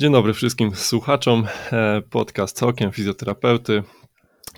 [0.00, 1.46] Dzień dobry wszystkim słuchaczom.
[1.72, 3.82] E, podcast Okiem Fizjoterapeuty.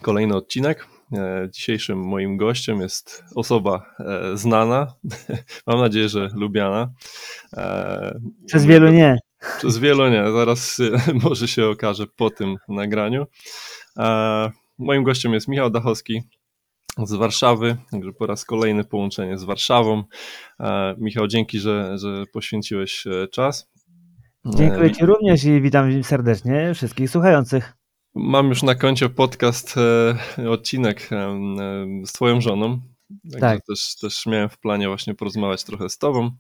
[0.03, 0.87] Kolejny odcinek.
[1.13, 4.95] E, dzisiejszym moim gościem jest osoba e, znana,
[5.67, 6.93] mam nadzieję, że lubiana.
[8.47, 9.19] Przez wielu nie.
[9.59, 10.79] Przez wielu nie, zaraz
[11.25, 13.27] może się okaże po tym nagraniu.
[14.79, 16.23] Moim gościem jest Michał Dachowski
[16.99, 20.05] z Warszawy, także po raz kolejny połączenie z Warszawą.
[20.99, 23.70] Michał, dzięki, że, że poświęciłeś czas.
[24.45, 27.73] Dziękuję Ci również i witam serdecznie wszystkich słuchających.
[28.15, 29.75] Mam już na koncie podcast,
[30.39, 31.39] e, odcinek e,
[32.07, 32.81] z Twoją żoną.
[33.23, 33.65] Także tak.
[33.65, 36.31] też, też miałem w planie właśnie porozmawiać trochę z Tobą.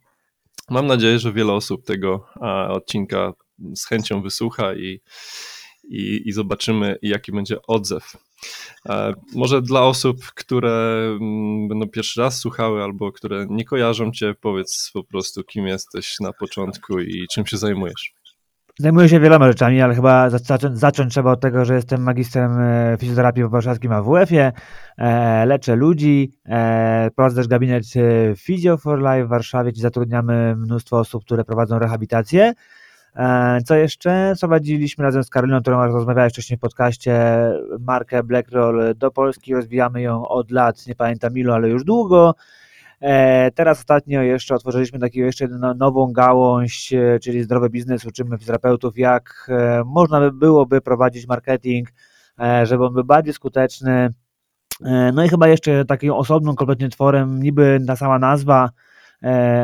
[0.70, 2.26] Mam nadzieję, że wiele osób tego
[2.68, 3.32] odcinka
[3.74, 5.01] z chęcią wysłucha i,
[5.90, 8.16] i, i zobaczymy, jaki będzie odzew.
[8.88, 14.34] E, może dla osób, które mm, będą pierwszy raz słuchały albo które nie kojarzą Cię,
[14.40, 18.12] powiedz po prostu, kim jesteś na początku i czym się zajmujesz.
[18.78, 22.96] Zajmuję się wieloma rzeczami, ale chyba zacząć, zacząć trzeba od tego, że jestem magistrem e,
[23.00, 24.52] fizjoterapii w warszawskim AWF-ie,
[24.98, 26.32] e, leczę ludzi,
[27.16, 27.84] prowadzę też gabinet
[28.46, 32.54] Physio for Life w Warszawie, gdzie zatrudniamy mnóstwo osób, które prowadzą rehabilitację.
[33.16, 34.34] E, co jeszcze?
[34.40, 37.14] Prowadziliśmy razem z Karoliną, którą rozmawiałeś wcześniej w podcaście,
[37.80, 39.54] markę Blackroll do Polski.
[39.54, 42.34] Rozwijamy ją od lat, nie pamiętam ilu, ale już długo.
[43.00, 48.04] E, teraz ostatnio jeszcze otworzyliśmy taką jeszcze nową gałąź, e, czyli zdrowy biznes.
[48.04, 49.50] Uczymy fizjoterapeutów, jak
[49.84, 51.88] można by byłoby prowadzić marketing,
[52.62, 54.10] żeby on był bardziej skuteczny.
[55.12, 58.70] No i chyba jeszcze takim osobnym kompletnie tworem, niby ta sama nazwa,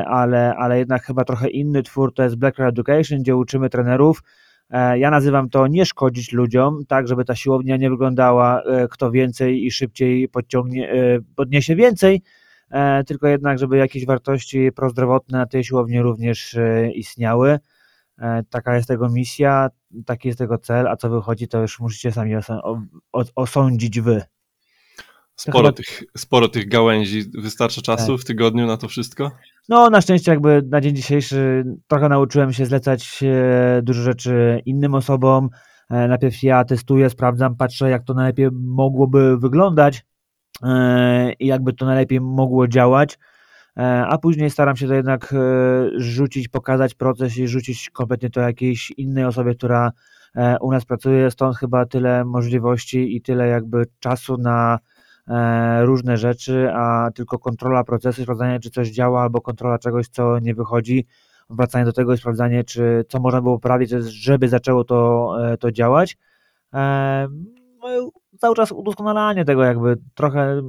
[0.06, 4.22] ale, ale jednak chyba trochę inny twór to jest Black Education, gdzie uczymy trenerów.
[4.70, 9.10] E, ja nazywam to nie szkodzić ludziom, tak żeby ta siłownia nie wyglądała e, kto
[9.10, 10.92] więcej i szybciej podciągnie,
[11.36, 12.22] podniesie więcej,
[13.06, 16.56] tylko jednak, żeby jakieś wartości prozdrowotne na tej siłowni również
[16.94, 17.58] istniały.
[18.50, 19.68] Taka jest tego misja,
[20.06, 22.32] taki jest tego cel, a co wychodzi, to już musicie sami
[23.34, 24.22] osądzić wy.
[25.36, 27.24] Sporo, tych, sporo tych gałęzi.
[27.34, 28.20] Wystarcza czasu tak.
[28.20, 29.30] w tygodniu na to wszystko?
[29.68, 34.94] No, na szczęście jakby na dzień dzisiejszy trochę nauczyłem się zlecać e, dużo rzeczy innym
[34.94, 35.48] osobom.
[35.90, 40.06] E, najpierw ja testuję, sprawdzam, patrzę jak to najlepiej mogłoby wyglądać
[40.62, 43.18] e, i jakby to najlepiej mogło działać,
[44.08, 45.34] a później staram się to jednak
[45.96, 49.92] rzucić, pokazać proces i rzucić kompletnie to jakiejś innej osobie, która
[50.60, 54.78] u nas pracuje, stąd chyba tyle możliwości i tyle jakby czasu na
[55.80, 60.54] różne rzeczy, a tylko kontrola procesu, sprawdzanie, czy coś działa, albo kontrola czegoś, co nie
[60.54, 61.06] wychodzi,
[61.50, 65.72] wracanie do tego i sprawdzanie, czy co można było poprawić, żeby zaczęło to, e, to
[65.72, 66.16] działać.
[66.74, 67.28] E,
[67.80, 70.62] no cały czas udoskonalanie tego, jakby trochę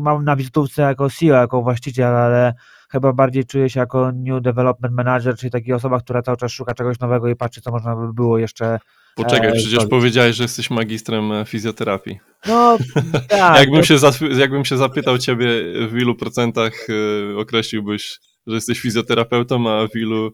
[0.00, 2.54] mam na wizytówce jako CEO, jako właściciel, ale
[2.90, 6.74] chyba bardziej czuję się jako New Development Manager, czyli taka osoba, która cały czas szuka
[6.74, 8.78] czegoś nowego i patrzy, co można by było jeszcze
[9.16, 12.18] Poczekaj, e, przecież powiedziałeś, że jesteś magistrem e, fizjoterapii.
[12.48, 12.78] No,
[13.28, 13.60] tak.
[13.60, 13.96] jakbym, się
[14.38, 15.46] jakbym się zapytał ciebie,
[15.88, 20.30] w ilu procentach e, określiłbyś, że jesteś fizjoterapeutą, a w ilu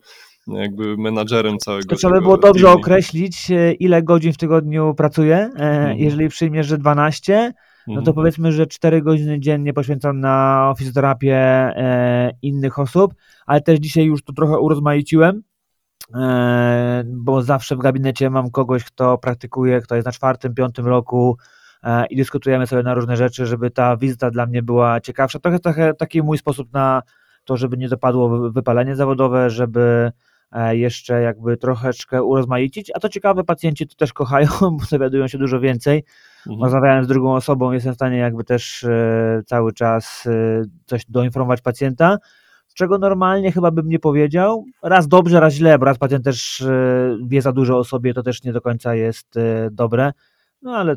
[0.49, 1.89] jakby menadżerem całego.
[1.89, 3.49] To trzeba by było dobrze określić,
[3.79, 5.37] ile godzin w tygodniu pracuję.
[5.37, 5.99] Mhm.
[5.99, 7.53] Jeżeli przyjmiesz, że 12,
[7.87, 8.15] no to mhm.
[8.15, 11.71] powiedzmy, że 4 godziny dziennie poświęcam na fizjoterapię
[12.43, 13.15] innych osób,
[13.47, 15.43] ale też dzisiaj już to trochę urozmaiciłem
[17.05, 21.39] bo zawsze w gabinecie mam kogoś, kto praktykuje, kto jest na czwartym, piątym roku
[21.83, 25.39] e, i dyskutujemy sobie na różne rzeczy, żeby ta wizyta dla mnie była ciekawsza.
[25.39, 27.03] Trochę, trochę taki mój sposób na
[27.45, 30.13] to, żeby nie dopadło wypalenie zawodowe, żeby
[30.53, 34.49] e, jeszcze jakby troszeczkę urozmaicić, a to ciekawe, pacjenci to też kochają,
[34.81, 36.05] bo dowiadują się dużo więcej.
[36.47, 36.65] Mhm.
[36.65, 38.87] Rozmawiając z drugą osobą, jestem w stanie jakby też
[39.47, 40.29] cały czas
[40.87, 42.19] coś doinformować pacjenta
[42.77, 44.65] czego normalnie chyba bym nie powiedział.
[44.83, 48.23] Raz dobrze, raz źle, bo raz pacjent też e, wie za dużo o sobie, to
[48.23, 50.13] też nie do końca jest e, dobre.
[50.63, 50.97] No ale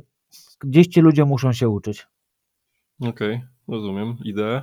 [0.60, 2.08] gdzieś ci ludzie muszą się uczyć.
[3.02, 4.62] Okej, okay, rozumiem ideę.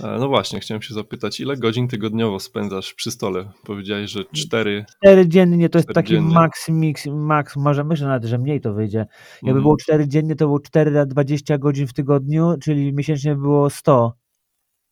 [0.00, 3.50] E, no właśnie, chciałem się zapytać, ile godzin tygodniowo spędzasz przy stole?
[3.64, 4.84] Powiedziałeś, że cztery.
[4.96, 6.34] Cztery dziennie to jest taki dziennie.
[6.34, 8.98] max, mix, max, może myślę nawet, że mniej to wyjdzie.
[9.32, 9.62] Jakby mm.
[9.62, 14.19] było cztery dziennie, to było 4 na 20 godzin w tygodniu, czyli miesięcznie było 100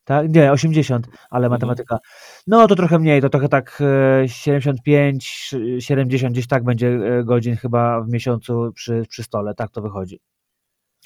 [0.09, 0.35] tak?
[0.35, 1.51] Nie, 80, ale mhm.
[1.51, 1.97] matematyka.
[2.47, 3.83] No to trochę mniej, to trochę tak
[4.25, 9.71] 75, e, 70 gdzieś tak będzie e, godzin chyba w miesiącu przy, przy stole, tak
[9.71, 10.19] to wychodzi.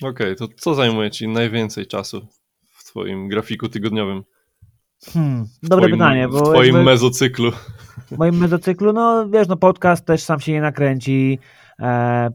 [0.01, 2.27] Okej, okay, to co zajmuje Ci najwięcej czasu
[2.67, 4.23] w Twoim grafiku tygodniowym?
[5.05, 6.27] Hmm, dobre twoim, pytanie.
[6.27, 7.51] Bo w Twoim mezocyklu.
[8.11, 11.39] W moim mezocyklu, no wiesz, no podcast też sam się nie nakręci,
[11.83, 12.30] e,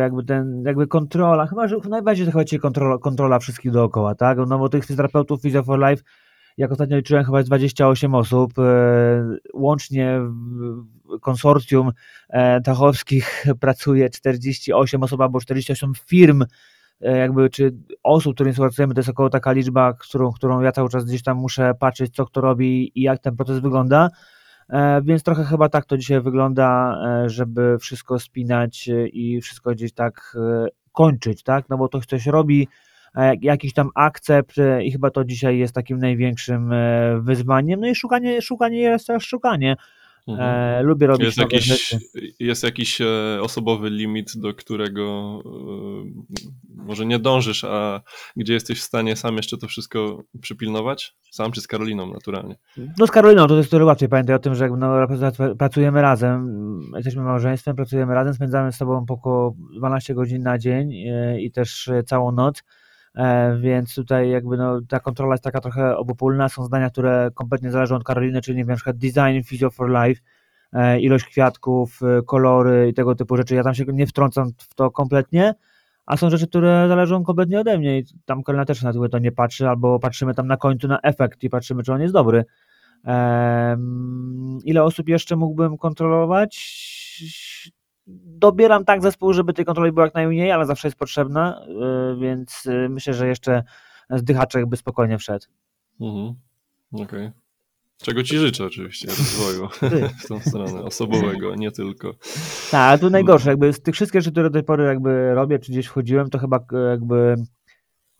[0.00, 4.38] jakby ten, jakby kontrola, chyba, że najbardziej chodzi kontrola, kontrola wszystkich dookoła, tak?
[4.46, 6.02] No bo tych fizjoterapeutów Physio for Life
[6.56, 8.52] jak ostatnio liczyłem, chyba jest 28 osób.
[9.54, 11.92] Łącznie w konsorcjum
[12.64, 16.44] Tachowskich pracuje 48 osób albo 48 firm,
[17.00, 21.04] jakby, czy osób, którymi współpracujemy, to jest około taka liczba, którą, którą ja cały czas
[21.04, 24.10] gdzieś tam muszę patrzeć, co kto robi i jak ten proces wygląda.
[24.70, 29.70] E, więc trochę chyba tak to dzisiaj wygląda, e, żeby wszystko spinać e, i wszystko
[29.70, 30.36] gdzieś tak
[30.92, 31.68] kończyć, tak?
[31.68, 32.68] No bo to ktoś robi,
[33.40, 36.70] jakiś tam akcept i chyba to dzisiaj jest takim największym
[37.20, 37.80] wyzwaniem.
[37.80, 39.76] No i szukanie, szukanie jest też szukanie.
[40.28, 40.80] Mhm.
[40.80, 41.98] E, lubię robić jest jakiś, rzeczy.
[42.40, 48.00] Jest jakiś e, osobowy limit, do którego e, może nie dążysz, a
[48.36, 51.16] gdzie jesteś w stanie sam jeszcze to wszystko przypilnować?
[51.30, 52.56] Sam czy z Karoliną naturalnie?
[52.98, 54.08] No z Karoliną to jest to łatwiej.
[54.08, 54.92] Pamiętaj o tym, że no,
[55.58, 60.92] pracujemy razem, jesteśmy małżeństwem, pracujemy razem, spędzamy z tobą około 12 godzin na dzień
[61.40, 62.62] i też całą noc.
[63.16, 66.48] E, więc tutaj jakby no, ta kontrola jest taka trochę obopólna.
[66.48, 69.90] Są zdania, które kompletnie zależą od Karoliny, czyli nie wiem, na przykład design Physio for
[69.90, 70.20] Life,
[70.72, 73.54] e, ilość kwiatków, e, kolory i tego typu rzeczy.
[73.54, 75.54] Ja tam się nie wtrącam w to kompletnie,
[76.06, 79.32] a są rzeczy, które zależą kompletnie ode mnie i tam Karolina też na to nie
[79.32, 82.44] patrzy, albo patrzymy tam na końcu na efekt i patrzymy, czy on jest dobry.
[84.64, 86.56] Ile osób jeszcze mógłbym kontrolować?
[88.06, 91.66] Dobieram tak zespół, żeby tej kontroli było jak najmniej, ale zawsze jest potrzebna,
[92.14, 93.62] y, więc y, myślę, że jeszcze
[94.10, 95.46] zdychaczek by spokojnie wszedł.
[96.00, 96.34] Mhm.
[96.92, 97.04] Okej.
[97.04, 97.32] Okay.
[98.02, 99.68] Czego ci życzę oczywiście, rozwoju
[100.24, 102.12] w tą stronę, osobowego, nie tylko.
[102.70, 105.58] Tak, ale tu najgorsze, jakby z tych wszystkich rzeczy, które do tej pory jakby robię,
[105.58, 107.34] czy gdzieś wchodziłem, to chyba jakby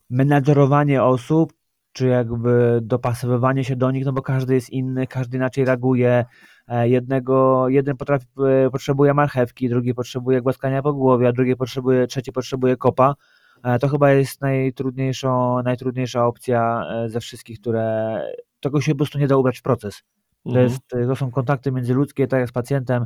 [0.09, 1.53] menadżerowanie osób,
[1.93, 6.25] czy jakby dopasowywanie się do nich, no bo każdy jest inny, każdy inaczej reaguje, E,
[6.67, 8.25] jednego, jeden potrafi,
[8.65, 13.15] e, potrzebuje marchewki, drugi potrzebuje głaskania po głowie, a drugi potrzebuje, trzeci potrzebuje kopa.
[13.63, 18.17] E, to chyba jest najtrudniejszą, najtrudniejsza opcja ze wszystkich, które
[18.59, 20.03] tego się po prostu nie da ubrać w proces.
[20.43, 20.63] To, mhm.
[20.63, 23.05] jest, to są kontakty międzyludzkie, tak jak z pacjentem.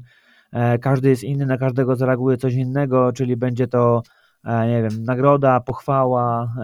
[0.82, 4.02] Każdy jest inny, na każdego zareaguje coś innego, czyli będzie to
[4.46, 6.56] nie wiem, nagroda, pochwała,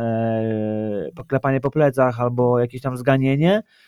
[1.15, 3.86] poklepanie po plecach albo jakieś tam zganienie, E,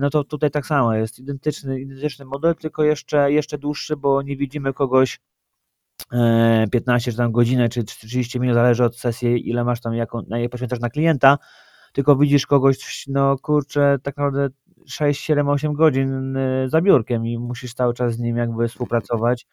[0.00, 4.36] no to tutaj tak samo jest identyczny, identyczny model, tylko jeszcze, jeszcze dłuższy, bo nie
[4.36, 5.20] widzimy kogoś
[6.72, 10.22] 15 e, czy tam godzinę, czy 30 minut, zależy od sesji, ile masz tam, jaką,
[10.28, 11.38] na poświęcasz na klienta,
[11.92, 14.48] tylko widzisz kogoś, no kurczę, tak naprawdę
[14.86, 19.46] 6, 7, 8 godzin e, za biurkiem i musisz cały czas z nim jakby współpracować,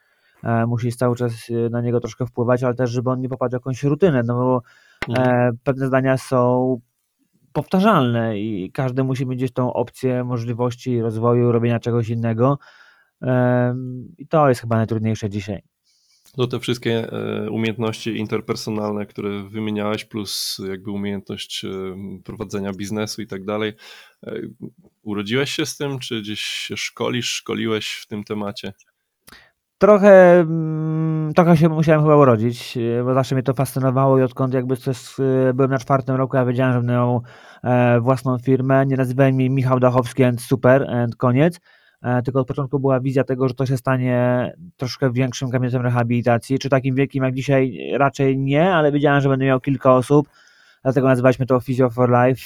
[0.67, 1.31] musisz cały czas
[1.69, 4.61] na niego troszkę wpływać, ale też, żeby on nie popadł w jakąś rutynę, no bo
[5.09, 5.57] mhm.
[5.63, 6.79] pewne zdania są
[7.53, 12.59] powtarzalne i każdy musi mieć tą opcję możliwości rozwoju, robienia czegoś innego.
[14.17, 15.61] I to jest chyba najtrudniejsze dzisiaj.
[16.37, 21.69] To te wszystkie e, umiejętności interpersonalne, które wymieniałeś, plus jakby umiejętność e,
[22.23, 23.73] prowadzenia biznesu i tak dalej.
[24.27, 24.41] E,
[25.01, 28.73] urodziłeś się z tym, czy gdzieś się szkolisz, szkoliłeś w tym temacie?
[29.79, 34.53] Trochę, mm, trochę się musiałem chyba urodzić, e, bo zawsze mnie to fascynowało i odkąd
[34.53, 37.21] jakby coś, e, byłem na czwartym roku, ja wiedziałem, że będę miał
[37.63, 38.85] e, własną firmę.
[38.85, 41.59] Nie nazywałem mnie Michał Dachowski and super and koniec,
[42.25, 46.69] tylko od początku była wizja tego, że to się stanie troszkę większym gabinetem rehabilitacji, czy
[46.69, 47.77] takim wielkim jak dzisiaj?
[47.93, 50.29] Raczej nie, ale wiedziałem, że będę miał kilka osób,
[50.83, 52.41] dlatego nazywaliśmy to Physio for Life,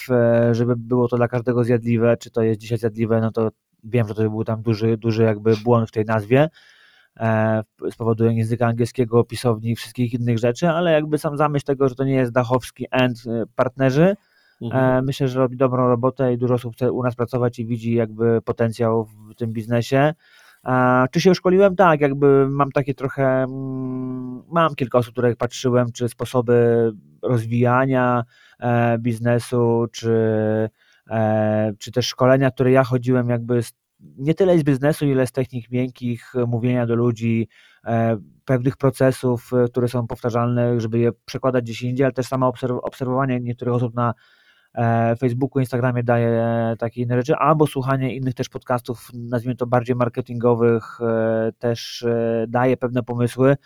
[0.52, 3.50] żeby było to dla każdego zjadliwe, czy to jest dzisiaj zjadliwe, no to
[3.84, 6.50] wiem, że to był tam duży, duży jakby błąd w tej nazwie,
[7.92, 11.96] z powodu języka angielskiego, pisowni i wszystkich innych rzeczy, ale jakby sam zamysł tego, że
[11.96, 14.16] to nie jest Dachowski and e, partnerzy,
[14.62, 14.98] mhm.
[14.98, 17.94] E, myślę, że robi dobrą robotę i dużo osób chce u nas pracować i widzi
[17.94, 20.14] jakby potencjał w tym biznesie.
[21.12, 21.76] Czy się szkoliłem?
[21.76, 26.92] Tak, jakby mam takie trochę, mm, mam kilka osób, które patrzyłem, czy sposoby
[27.22, 28.24] rozwijania
[29.00, 30.20] biznesu, czy,
[31.80, 35.72] czy też szkolenia, które ja chodziłem jakby z nie tyle z biznesu, ile z technik
[35.72, 37.48] miękkich, e, mówienia do ludzi,
[37.86, 42.54] e, pewnych procesów, e, które są powtarzalne, żeby je przekładać gdzieś indziej, ale też samo
[42.82, 44.14] obserwowanie niektórych osób na
[45.20, 46.44] Facebooku, Instagramie daje
[46.80, 51.00] takie inne rzeczy, albo słuchanie innych też podcastów, nazwijmy to bardziej marketingowych,
[51.60, 52.06] też
[52.48, 53.58] daje pewne pomysły,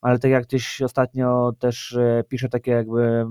[0.00, 3.24] ale tak jak tyś ostatnio też pisze takie jakby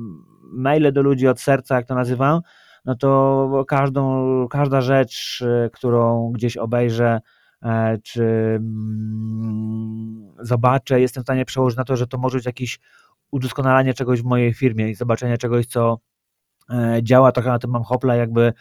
[0.44, 2.42] maile do ludzi od serca, jak to nazywam,
[2.86, 7.20] no to każdą, każda rzecz, e, którą gdzieś obejrzę,
[7.64, 12.80] e, czy mm, zobaczę, jestem w stanie przełożyć na to, że to może być jakieś
[13.32, 16.00] udoskonalanie czegoś w mojej firmie i zobaczenie czegoś, co
[16.70, 18.54] e, działa, trochę na tym mam hopla, jakby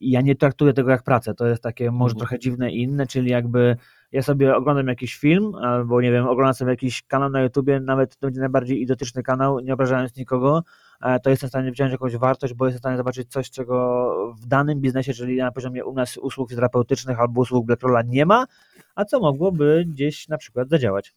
[0.00, 1.34] ja nie traktuję tego jak pracę.
[1.34, 2.18] To jest takie może Mhm.
[2.18, 3.76] trochę dziwne i inne, czyli jakby
[4.12, 8.16] ja sobie oglądam jakiś film, albo nie wiem, oglądam sobie jakiś kanał na YouTubie, nawet
[8.16, 10.62] to będzie najbardziej idiotyczny kanał, nie obrażając nikogo,
[11.02, 14.34] e, to jestem w stanie wziąć jakąś wartość, bo jestem w stanie zobaczyć coś, czego
[14.42, 18.46] w danym biznesie, czyli na poziomie u nas usług terapeutycznych albo usług Blackrolla nie ma,
[18.94, 21.14] a co mogłoby gdzieś na przykład zadziałać.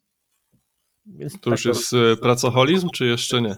[1.06, 3.56] Więc To tak już jest e, pracoholizm, czy jeszcze nie?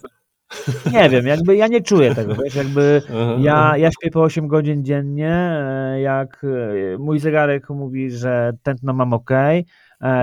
[0.93, 3.01] Nie wiem, jakby ja nie czuję tego, wiesz, jakby
[3.39, 8.93] ja, ja śpię po 8 godzin dziennie, e, jak e, mój zegarek mówi, że tętno
[8.93, 9.31] mam ok,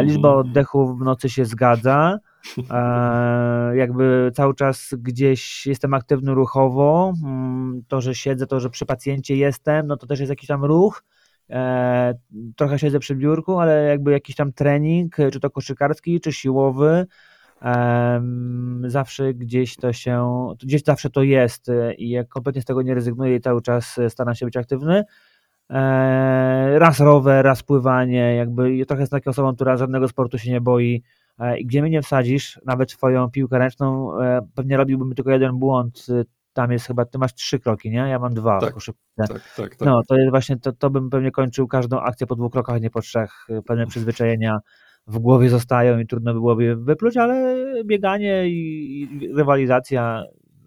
[0.03, 0.47] liczba Mhm.
[0.47, 2.19] oddechów w nocy się zgadza,
[2.71, 8.87] e, jakby cały czas gdzieś jestem aktywny ruchowo, mm, to, że siedzę, to, że przy
[8.87, 11.03] pacjencie jestem, no to też jest jakiś tam ruch,
[11.51, 12.15] e,
[12.57, 17.07] trochę siedzę przy biurku, ale jakby jakiś tam trening, e, czy to koszykarski, czy siłowy,
[18.87, 22.95] zawsze gdzieś to się, gdzieś zawsze to jest e, i jak kompletnie z tego nie
[22.95, 25.05] rezygnuję i cały czas e, staram się być aktywny.
[25.71, 30.51] E, Raz rower, raz pływanie, jakby ja trochę jestem taką osobą, która żadnego sportu się
[30.51, 31.03] nie boi
[31.59, 34.13] i gdzie mnie nie wsadzisz, nawet twoją piłkę ręczną,
[34.55, 36.07] pewnie robiłbym tylko jeden błąd,
[36.53, 37.99] tam jest chyba, ty masz trzy kroki, nie?
[37.99, 38.61] Ja mam dwa.
[39.17, 39.29] Tak.
[39.29, 39.81] Tak, tak, tak.
[39.81, 42.91] No, to jest właśnie, to, to bym pewnie kończył każdą akcję po dwóch krokach, nie
[42.91, 43.47] po trzech.
[43.67, 44.59] Pewne przyzwyczajenia
[45.09, 50.25] w głowie zostają i trudno byłoby wypluć, ale bieganie i, rywalizacja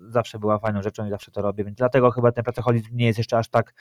[0.10, 3.18] zawsze była fajną rzeczą i zawsze to robię, więc dlatego chyba ten pracoholizm nie jest
[3.18, 3.74] jeszcze aż tak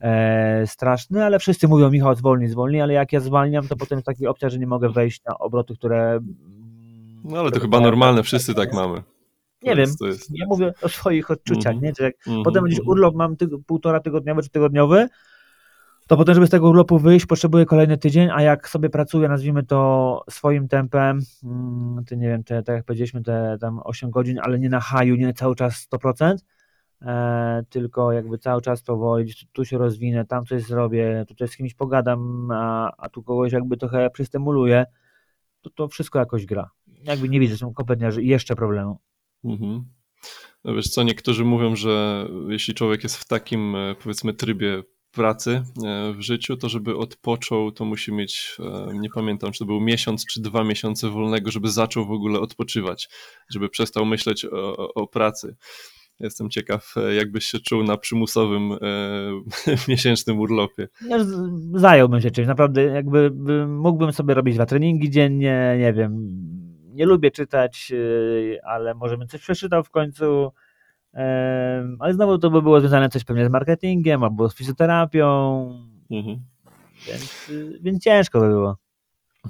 [0.00, 4.06] e, straszny, ale wszyscy mówią Michał zwolnij, zwolnij, ale jak ja zwalniam, to potem jest
[4.06, 6.20] taka opcja, że nie mogę wejść na obroty, które...
[7.24, 9.02] No ale to chyba normalne, wszyscy tak mamy.
[9.62, 11.82] Nie wiem, jest- ja mówię o swoich odczuciach, Mhm.
[11.82, 11.92] nie?
[11.98, 12.90] Że jak Mhm, potem będziesz mhm.
[12.90, 15.08] urlop, mam tyg- półtora tygodniowy czy tygodniowy,
[16.06, 19.62] to potem, żeby z tego urlopu wyjść, potrzebuję kolejny tydzień, a jak sobie pracuję, nazwijmy
[19.62, 24.38] to swoim tempem, mm, to nie wiem, te, tak jak powiedzieliśmy, te tam 8 godzin,
[24.42, 26.44] ale nie na haju, nie cały czas 100%,
[27.02, 31.74] e, tylko jakby cały czas powoli, tu, się rozwinę, tam coś zrobię, tutaj z kimś
[31.74, 34.86] pogadam, a, a tu kogoś jakby trochę przystymuluję,
[35.62, 36.70] to to wszystko jakoś gra.
[37.04, 38.98] Jakby nie widzę, są kompletnie jeszcze problemu.
[39.44, 39.84] Mhm.
[40.64, 44.82] No wiesz co, niektórzy mówią, że jeśli człowiek jest w takim, e, powiedzmy, trybie
[45.16, 49.64] pracy e, w życiu, to żeby odpoczął, to musi mieć, e, nie pamiętam, czy to
[49.64, 53.08] był miesiąc, czy dwa miesiące wolnego, żeby zaczął w ogóle odpoczywać,
[53.50, 55.56] żeby przestał myśleć o, o- pracy.
[56.20, 58.78] Jestem ciekaw, e, jakbyś się czuł na przymusowym e,
[59.88, 60.88] miesięcznym urlopie.
[61.08, 65.92] Ja z- zająłbym się czymś, naprawdę jakby by- mógłbym sobie robić dwa treningi dziennie, nie
[65.92, 66.26] wiem,
[66.94, 67.92] nie lubię czytać,
[68.64, 70.52] ale może bym coś przeczytał w końcu,
[71.98, 75.28] ale znowu to by było związane coś pewnie z marketingiem albo z fizjoterapią,
[76.10, 76.38] Mhm.
[77.06, 77.50] więc,
[77.82, 78.76] więc ciężko by było.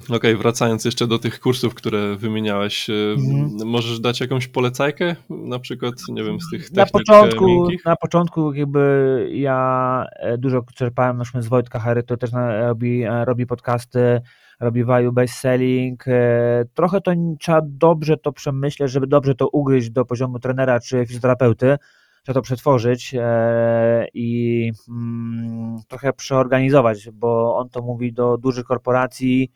[0.09, 3.67] Okej, wracając jeszcze do tych kursów, które wymieniałeś, Mhm.
[3.67, 5.15] możesz dać jakąś polecajkę?
[5.29, 7.85] Na przykład, nie wiem, z tych Na technik e, początku, miękkich?
[7.85, 12.31] na początku jakby ja e, dużo czerpałem z Wojtka Hery, który też
[12.67, 14.21] robi, e, robi podcasty,
[14.59, 16.07] robi value based selling.
[16.07, 21.05] e, Trochę to trzeba dobrze to przemyśleć, żeby dobrze to ugryźć do poziomu trenera czy
[21.05, 21.77] fizjoterapeuty,
[22.23, 29.51] trzeba to przetworzyć e, i mm, trochę przeorganizować, bo on to mówi do dużych korporacji,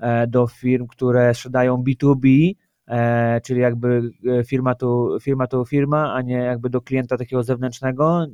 [0.00, 2.52] e, do firm, które sprzedają B2B,
[2.88, 4.10] e, czyli jakby
[4.46, 8.26] firma to, firma to firma, a nie jakby do klienta takiego zewnętrznego.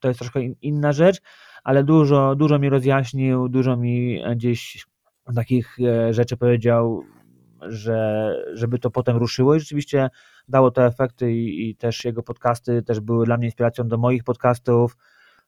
[0.00, 1.20] To jest troszkę in- inna rzecz,
[1.64, 4.86] ale dużo, dużo mi rozjaśnił, dużo mi gdzieś
[5.34, 7.04] takich e, rzeczy powiedział,
[7.62, 10.10] że żeby to potem ruszyło i rzeczywiście
[10.48, 14.24] dało to efekty i, i też jego podcasty też były dla mnie inspiracją do moich
[14.24, 14.96] podcastów.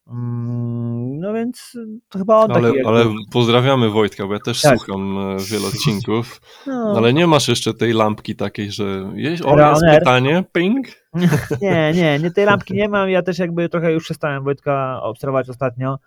[0.09, 4.79] Mm, No więc to chyba on Ale, taki ale pozdrawiamy Wojtka, bo ja też Tak.
[4.79, 9.71] słucham e, wiele odcinków, no, ale nie masz jeszcze tej lampki takiej, że jest, o,
[9.71, 10.87] jest pytanie, ping.
[11.63, 13.11] Nie, nie, nie, tej lampki nie mam.
[13.11, 15.99] Ja też jakby trochę już przestałem Wojtka obserwować ostatnio.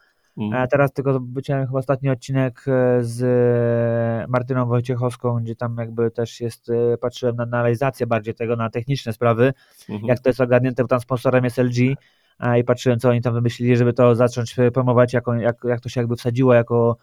[0.53, 6.11] A teraz tylko wyciąłem chyba ostatni odcinek e, z e, Martyną Wojciechowską, gdzie tam jakby
[6.11, 9.53] też jest, e, patrzyłem na analizację bardziej tego, na techniczne sprawy,
[9.89, 10.07] Mhm.
[10.07, 11.95] jak to jest ogarnięte, bo tam sponsorem jest LG
[12.59, 16.01] i patrzyłem, co oni tam wymyślili, żeby to zacząć promować, jako, jak, jak to się
[16.01, 16.97] jakby wsadziło jako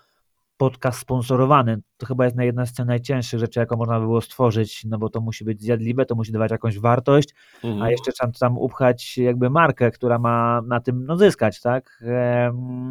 [0.56, 1.78] podcast sponsorowany.
[1.96, 5.20] To chyba jest jedna z najcięższych rzeczy, jaką można by było stworzyć, no bo to
[5.20, 7.34] musi być zjadliwe, to musi dawać jakąś wartość,
[7.64, 7.82] Mhm.
[7.82, 12.02] a jeszcze trzeba tam upchać jakby markę, która ma na tym no, zyskać, tak?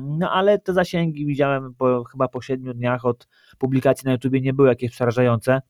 [0.04, 3.28] No ale te zasięgi widziałem po, chyba po siedmiu dniach od
[3.58, 5.62] publikacji na YouTubie nie były jakieś przerażające.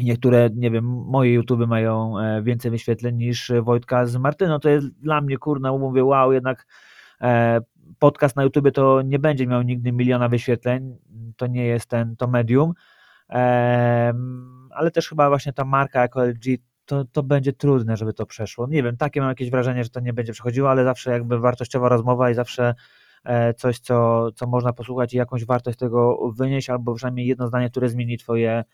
[0.00, 4.60] Niektóre, nie wiem, moje YouTube mają e, więcej wyświetleń niż Wojtka z Martyną.
[4.60, 6.66] To jest dla mnie, kurna, mówię, wow, jednak
[7.20, 7.60] e,
[7.98, 10.96] podcast na YouTubie to nie będzie miał nigdy miliona wyświetleń.
[11.36, 12.72] To nie jest ten, to medium.
[14.70, 16.44] Ale też chyba właśnie ta marka jako LG
[16.86, 18.66] to, to będzie trudne, żeby to przeszło.
[18.66, 21.88] Nie wiem, takie mam jakieś wrażenie, że to nie będzie przechodziło, ale zawsze jakby wartościowa
[21.88, 22.74] rozmowa i zawsze
[23.56, 27.88] coś, co, co można posłuchać i jakąś wartość tego wynieść, albo przynajmniej jedno zdanie, które
[27.88, 28.64] zmieni twoje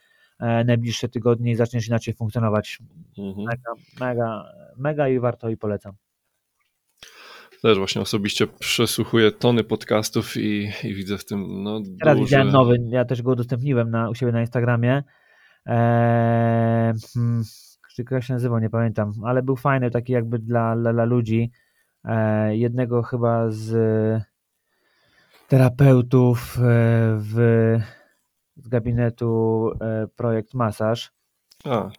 [0.65, 2.79] najbliższe tygodnie i zaczniesz inaczej funkcjonować.
[3.19, 3.47] Mhm.
[3.47, 4.45] Mega, mega,
[4.77, 5.93] mega i warto i polecam
[7.63, 12.25] też właśnie osobiście przesłuchuję tony podcastów i, i widzę w tym no, Teraz duży...
[12.25, 15.03] widziałem nowy, ja też go udostępniłem na, u siebie na Instagramie.
[15.67, 17.43] Eee, hmm,
[18.11, 21.51] jak się nazywał, nie pamiętam, ale był fajny, taki jakby dla, dla, dla ludzi.
[22.05, 23.73] Eee, jednego chyba z
[25.49, 26.61] terapeutów e,
[27.19, 27.37] w,
[28.57, 31.13] z gabinetu e, Projekt Masaż
[31.65, 31.91] a,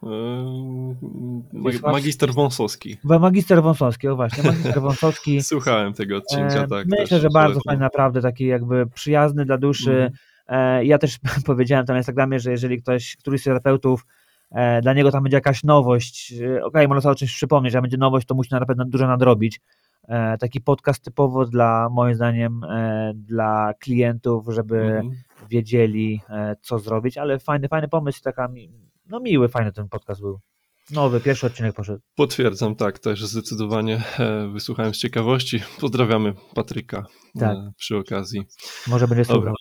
[1.64, 2.98] yy, magister Wąsowski.
[3.04, 5.44] Magister Wąsowski, o właśnie, magister Wąsowski.
[5.44, 6.88] Słuchałem tego odcinka, tak.
[6.88, 10.12] Myślę, też, że bardzo fajny, naprawdę taki jakby przyjazny dla duszy.
[10.48, 10.86] Mm.
[10.86, 14.06] Ja też powiedziałem tam na Instagramie, że jeżeli ktoś, któryś z terapeutów,
[14.52, 17.82] e, dla niego tam będzie jakaś nowość, okej, okay, można sobie o czymś przypomnieć, a
[17.82, 19.62] będzie nowość, to musi na pewno dużo nadrobić.
[20.40, 22.62] Taki podcast typowo dla, moim zdaniem,
[23.14, 25.12] dla klientów, żeby mm.
[25.50, 26.22] wiedzieli,
[26.62, 28.48] co zrobić, ale fajny, fajny pomysł, taka
[29.06, 30.40] no miły, fajny ten podcast był.
[30.92, 32.00] Nowy, pierwszy odcinek poszedł.
[32.16, 35.60] Potwierdzam, tak, też zdecydowanie e, wysłuchałem z ciekawości.
[35.80, 37.06] Pozdrawiamy Patryka
[37.36, 37.58] e, tak.
[37.78, 38.44] przy okazji.
[38.88, 39.54] Może będzie słuchał.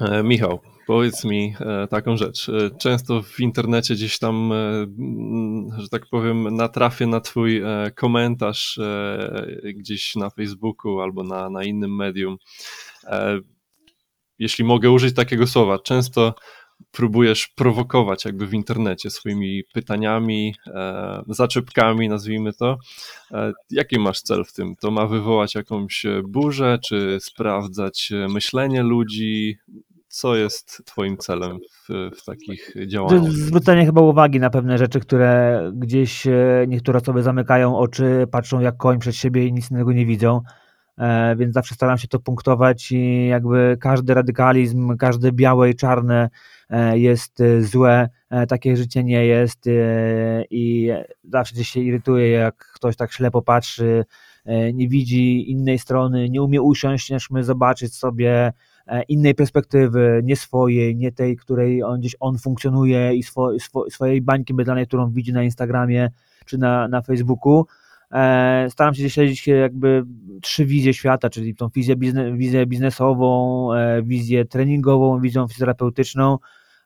[0.00, 1.54] E, Michał, powiedz mi
[1.90, 2.50] taką rzecz.
[2.80, 4.52] Często w internecie gdzieś tam,
[5.78, 7.62] że tak powiem, natrafię na twój
[7.94, 8.80] komentarz
[9.74, 12.36] gdzieś na Facebooku albo na, na innym medium.
[14.38, 16.34] Jeśli mogę użyć takiego słowa, często
[16.94, 22.78] próbujesz prowokować jakby w internecie swoimi pytaniami, e, zaczepkami, nazwijmy to.
[23.32, 24.76] E, jaki masz cel w tym?
[24.76, 29.56] To ma wywołać jakąś burzę, czy sprawdzać myślenie ludzi?
[30.08, 33.24] Co jest Twoim celem w, w takich działaniach?
[33.24, 38.76] Zwrócenie chyba uwagi na pewne rzeczy, które gdzieś e, niektóre osoby zamykają oczy, patrzą jak
[38.76, 40.40] koń przed siebie i nic innego nie widzą.
[41.36, 46.30] Więc zawsze staram się to punktować i jakby każdy radykalizm, każde białe i czarne
[46.94, 48.08] jest e, złe,
[48.48, 49.64] takie życie nie jest
[50.50, 50.90] i
[51.24, 54.04] zawsze się irytuje, jak ktoś tak ślepo patrzy,
[54.74, 58.52] nie widzi innej strony, nie umie usiąść, zobaczyć sobie
[59.08, 64.22] innej perspektywy, nie swojej, nie tej, której on gdzieś on funkcjonuje i swo, swo, swojej
[64.22, 66.10] bańki mydlanej, którą widzi na Instagramie
[66.46, 67.83] czy na, na Facebooku, E,
[68.68, 70.04] staram się śledzić jakby
[70.42, 76.38] trzy wizje świata, czyli tą wizję, biznes, wizję biznesową, e, wizję treningową, wizję fizjoterapeutyczną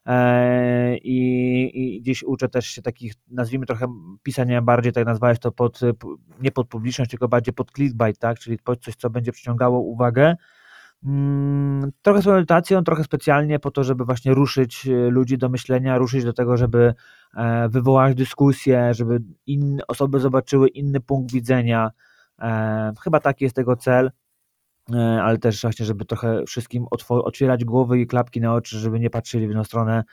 [0.06, 3.86] e, i, i gdzieś uczę też się takich, nazwijmy trochę
[4.22, 5.80] pisania bardziej, tak nazwałeś to pod,
[6.40, 10.36] nie pod publiczność, tylko bardziej pod clickbait, tak, czyli coś, co będzie przyciągało uwagę,
[11.04, 15.98] Mm, trochę z medytacją, trochę specjalnie po to, żeby właśnie ruszyć e, ludzi do myślenia,
[15.98, 16.94] ruszyć do tego, żeby e,
[17.68, 21.90] wywołać dyskusję, żeby inne osoby zobaczyły inny punkt widzenia.
[22.38, 24.10] E, chyba taki jest tego cel,
[24.96, 29.46] ale też właśnie, żeby trochę wszystkim otwierać głowy i klapki na oczy, żeby nie patrzyli
[29.46, 30.04] w jedną stronę,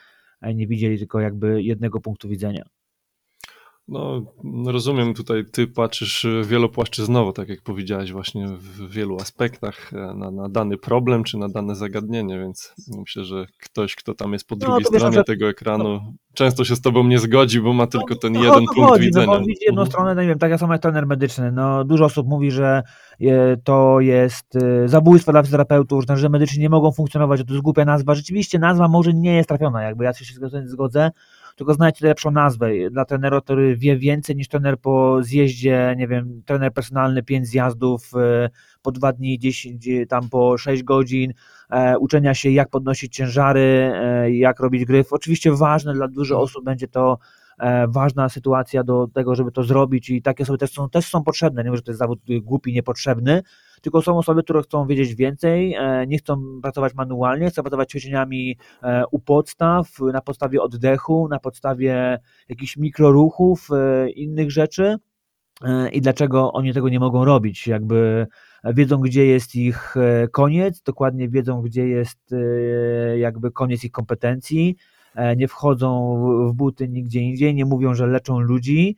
[0.41, 2.63] nie widzieli tylko jakby jednego punktu widzenia.
[3.87, 4.21] No,
[4.65, 10.49] rozumiem, tutaj ty patrzysz wielopłaszczyznowo, tak jak powiedziałeś, właśnie w wielu aspektach e, na, na
[10.49, 14.59] dany problem czy na dane zagadnienie, więc myślę, że ktoś, kto tam jest po no,
[14.59, 15.99] drugiej stronie wiesz, tego ekranu,
[16.33, 18.97] często się z tobą nie zgodzi, bo ma tylko ten no, jeden punkt chodzi, no,
[18.99, 19.25] widzenia.
[19.25, 19.91] No, widzi jedną mhm.
[19.91, 21.51] stronę, no nie wiem, tak jak samo jak trener medyczny.
[21.51, 22.83] No, dużo osób mówi, że
[23.21, 27.53] e, to jest e, zabójstwo dla fizjoterapeutów, że trenerzy medyczni nie mogą funkcjonować, że to
[27.53, 28.15] jest głupia nazwa.
[28.15, 30.25] Rzeczywiście nazwa może nie jest trafiona, jakby ja się
[30.65, 31.11] zgodzę,
[31.55, 36.41] tylko znajdźcie lepszą nazwę dla trenera, który wie więcej niż trener po zjeździe, nie wiem,
[36.45, 38.49] trener personalny, pięć zjazdów e,
[38.81, 41.33] po dwa dni, 10, tam po 6 godzin,
[41.69, 45.13] e, uczenia się jak podnosić ciężary, e, jak robić gryf.
[45.13, 47.17] Oczywiście ważne dla dużo osób będzie to
[47.87, 51.63] ważna sytuacja do tego, żeby to zrobić i takie osoby też są, też są potrzebne,
[51.63, 53.41] nie wiem, że to jest zawód głupi, niepotrzebny,
[53.85, 58.57] tylko są osoby, które chcą wiedzieć więcej, e, nie chcą pracować manualnie, chcą pracować ćwiczeniami
[58.83, 62.19] e, u podstaw, na podstawie oddechu, na podstawie
[62.49, 64.95] jakichś mikroruchów, e, innych rzeczy.
[65.91, 67.67] I dlaczego oni tego nie mogą robić.
[67.67, 68.27] Jakby
[68.63, 69.95] wiedzą, gdzie jest ich
[70.31, 72.35] koniec, dokładnie wiedzą, gdzie jest
[73.17, 74.75] jakby koniec ich kompetencji,
[75.37, 76.17] nie wchodzą
[76.49, 78.95] w buty nigdzie indziej, nie mówią, że leczą ludzi,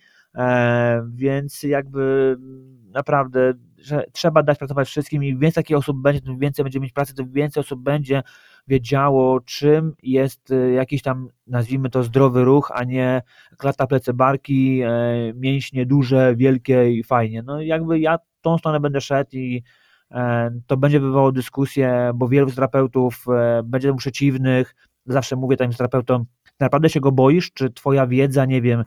[1.08, 2.38] więc jakby
[2.84, 3.54] naprawdę
[3.88, 7.16] że trzeba dać pracować wszystkim i więcej takich osób będzie, tym więcej będzie mieć pracy,
[7.16, 8.24] tym więcej osób będzie
[8.68, 13.22] wiedziało, czym jest e, jakiś tam, nazwijmy to, zdrowy ruch, a nie
[13.58, 14.90] klata, plecy, barki, e,
[15.36, 17.44] mięśnie duże, wielkie i fajnie.
[17.44, 19.64] No jakby ja tą stronę będę szedł i
[20.12, 23.26] e, to będzie wywołało dyskusję, bo wielu terapeutów
[23.64, 24.76] będzie mu przeciwnych.
[25.06, 26.26] Zawsze mówię takim terapeutom,
[26.60, 28.84] naprawdę się go boisz, czy twoja wiedza, nie wiem,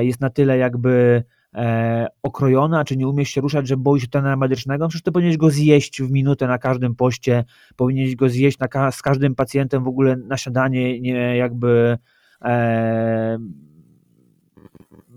[0.00, 4.36] jest na tyle jakby e, okrojona, czy nie umiesz się ruszać, że boisz się trenera
[4.36, 7.44] medycznego, przecież ty powinieneś go zjeść w minutę na każdym poście,
[7.76, 11.98] powinieneś go zjeść na z każdym pacjentem w ogóle na śniadanie, nie jakby
[12.44, 13.38] e,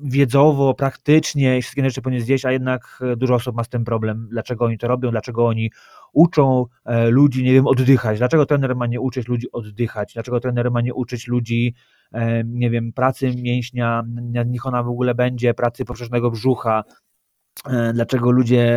[0.03, 4.27] wiedzowo, praktycznie wszystkie rzeczy powinien zjeść, a jednak dużo osób ma z tym problem.
[4.31, 5.71] Dlaczego oni to robią, dlaczego oni
[6.13, 8.17] uczą e, ludzi, nie wiem, oddychać.
[8.17, 10.13] Dlaczego trener ma nie uczyć ludzi oddychać?
[10.13, 11.73] Dlaczego trener ma nie uczyć ludzi,
[12.45, 14.03] nie wiem, pracy mięśnia,
[14.45, 16.83] niech ona w ogóle będzie, pracy poprzecznego brzucha,
[17.69, 18.69] e, dlaczego ludzie,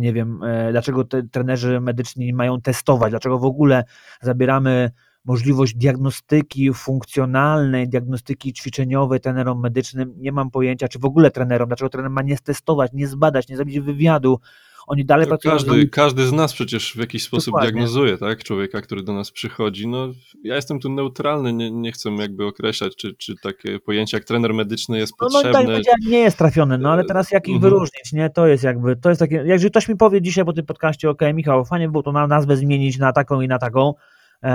[0.00, 0.40] nie wiem,
[0.70, 3.84] dlaczego te trenerzy medyczni mają testować, dlaczego w ogóle
[4.20, 4.90] zabieramy
[5.24, 11.88] możliwość diagnostyki funkcjonalnej, diagnostyki ćwiczeniowej trenerom medycznym, nie mam pojęcia, czy w ogóle trenerom, dlaczego
[11.88, 14.40] trener ma nie testować, nie zbadać, nie zrobić wywiadu,
[14.86, 15.54] oni dalej pracują.
[15.54, 17.72] Każdy, każdy z nas przecież w jakiś sposób Dokładnie.
[17.72, 18.44] diagnozuje, tak?
[18.44, 19.88] Człowieka, który do nas przychodzi.
[19.88, 20.08] No,
[20.44, 24.54] ja jestem tu neutralny, nie, nie chcę jakby określać, czy, czy takie pojęcie jak trener
[24.54, 25.62] medyczny jest no, potrzebne.
[25.62, 27.72] No, tak nie jest trafiony, no ale teraz jak ich mhm.
[27.72, 28.30] wyróżnić, nie?
[28.30, 31.22] To jest jakby, to jest takie, jeżeli ktoś mi powie dzisiaj po tym podcaście, ok,
[31.34, 33.94] Michał, fajnie by było to na nazwę zmienić na taką i na taką,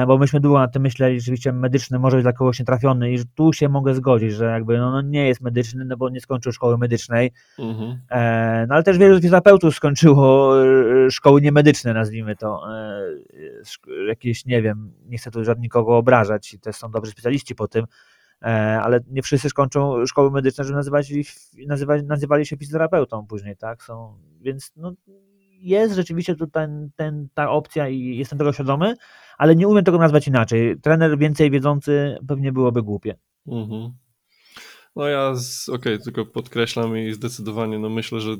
[0.08, 3.54] bo myśmy długo nad tym myśleli, rzeczywiście medyczny może być dla kogoś nietrafiony i tu
[3.54, 6.78] się mogę zgodzić, że jakby no, no nie jest medyczny, no bo nie skończył szkoły
[6.78, 8.00] medycznej, mhm.
[8.10, 12.62] e, no ale też wielu fizjoterapeutów skończyło e, szkoły niemedyczne, nazwijmy to,
[14.08, 17.86] jakieś, nie wiem, nie chcę tu żadnego nikogo obrażać, też są dobrzy specjaliści po tym,
[18.82, 21.12] ale nie wszyscy skończą szkoły medyczne, żeby nazywać,
[21.67, 24.93] nazywać, nazywali się fizjoterapeutą później, tak, są, więc no,
[25.59, 28.93] jest rzeczywiście tu ten, ten, ta opcja i jestem tego świadomy,
[29.37, 30.79] ale nie umiem tego nazwać inaczej.
[30.81, 33.15] Trener więcej wiedzący pewnie byłoby głupie.
[33.47, 33.93] Mhm.
[34.97, 35.33] No ja,
[35.67, 38.36] okej, okay, tylko podkreślam i zdecydowanie no myślę, że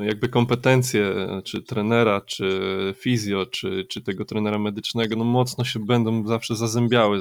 [0.00, 2.60] jakby kompetencje czy trenera, czy
[2.98, 7.20] fizjo, czy, czy tego trenera medycznego, no mocno się będą zawsze zazębiały,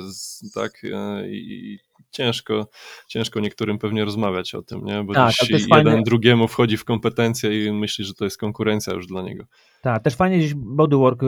[0.54, 1.80] tak, e, i
[2.12, 2.67] ciężko,
[3.08, 5.04] ciężko niektórym pewnie rozmawiać o tym, nie?
[5.04, 6.04] Bo tak, jeden fajne...
[6.04, 9.43] drugiemu wchodzi w kompetencje i myśli, że to jest konkurencja już dla niego.
[9.82, 11.27] Tak, też fajnie gdzieś Bodywork y,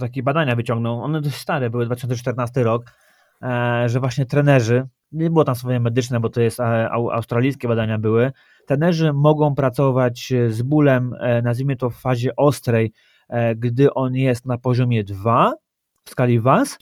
[0.00, 2.84] takie badania wyciągnął, one dość stare były, 2014 rok,
[3.42, 7.98] e, że właśnie trenerzy, nie było tam swoje medyczne, bo to jest e, australijskie badania
[7.98, 8.32] były,
[8.66, 12.92] trenerzy mogą pracować z bólem, e, nazwijmy to w fazie ostrej,
[13.56, 15.52] gdy on jest na poziomie 2
[16.04, 16.78] w skali WAS,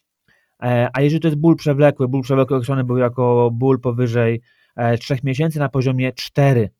[0.92, 4.40] a jeżeli to jest ból przewlekły, ból przewlekły określony był jako ból powyżej
[5.00, 6.70] 3 miesięcy na poziomie 4,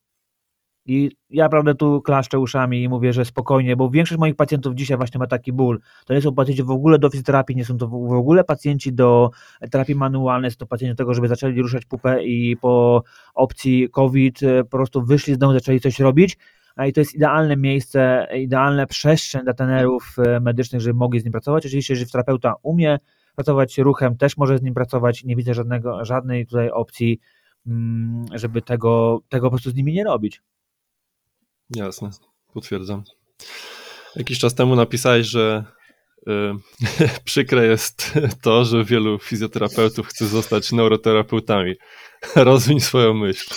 [0.89, 4.97] i ja prawdę tu klaszczę uszami i mówię, że spokojnie, bo większość moich pacjentów dzisiaj
[4.97, 5.81] właśnie ma taki ból.
[6.07, 9.31] To nie są pacjenci w ogóle do fizjoterapii, nie są to w ogóle pacjenci do
[9.71, 13.03] terapii manualnej, są to pacjenci do tego, żeby zaczęli ruszać pupę i po
[13.35, 16.39] opcji COVID e, po prostu wyszli z domu, zaczęli coś robić.
[16.87, 21.33] I to jest idealne miejsce, idealna przestrzeń dla trenerów e, medycznych, żeby mogli z nim
[21.33, 21.67] pracować.
[21.67, 22.99] Oczywiście, że fizjoterapeuta umie
[23.35, 25.25] pracować ruchem, też może z nim pracować.
[25.25, 27.21] Nie widzę żadnego, żadnej tutaj opcji,
[27.67, 30.43] mm, żeby tego, tego po prostu z nimi nie robić.
[31.77, 32.11] Jasne,
[32.55, 33.03] potwierdzam.
[34.17, 35.65] Jakiś czas temu napisałeś, że
[36.29, 36.31] y,
[37.25, 41.75] przykre jest to, że wielu fizjoterapeutów chce zostać neuroterapeutami.
[42.37, 43.55] Rozwiń swoją myśl.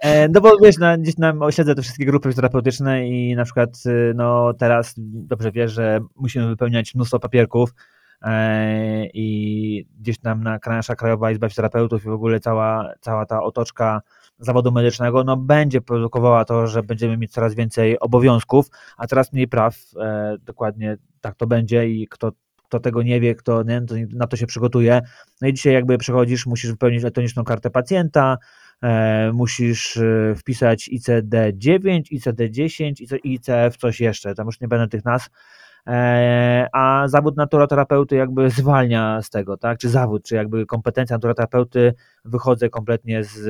[0.00, 3.70] E, no bo wiesz, na, gdzieś nam osiedzę te wszystkie grupy fizjoterapeutyczne i na przykład
[3.86, 7.74] y, no teraz dobrze wiesz, że musimy wypełniać mnóstwo papierków
[8.22, 13.42] e, i gdzieś tam na nasza Krajowa Izba Fizjoterapeutów i w ogóle cała, cała ta
[13.42, 14.00] otoczka
[14.40, 19.48] zawodu medycznego, no będzie produkowała to, że będziemy mieć coraz więcej obowiązków, a coraz mniej
[19.48, 19.76] praw.
[20.00, 22.32] E, dokładnie tak to będzie i kto,
[22.70, 25.00] kto tego nie wie, kto nie, to na to się przygotuje.
[25.40, 28.38] No i dzisiaj jakby przychodzisz, musisz wypełnić elektroniczną kartę pacjenta,
[28.82, 35.28] e, musisz e, wpisać ICD-9, ICD-10, ICF, coś jeszcze, tam już nie będę tych nazw,
[35.86, 41.94] e, a zawód naturoterapeuty jakby zwalnia z tego, tak, czy zawód, czy jakby kompetencja naturoterapeuty
[42.24, 43.40] wychodzę kompletnie z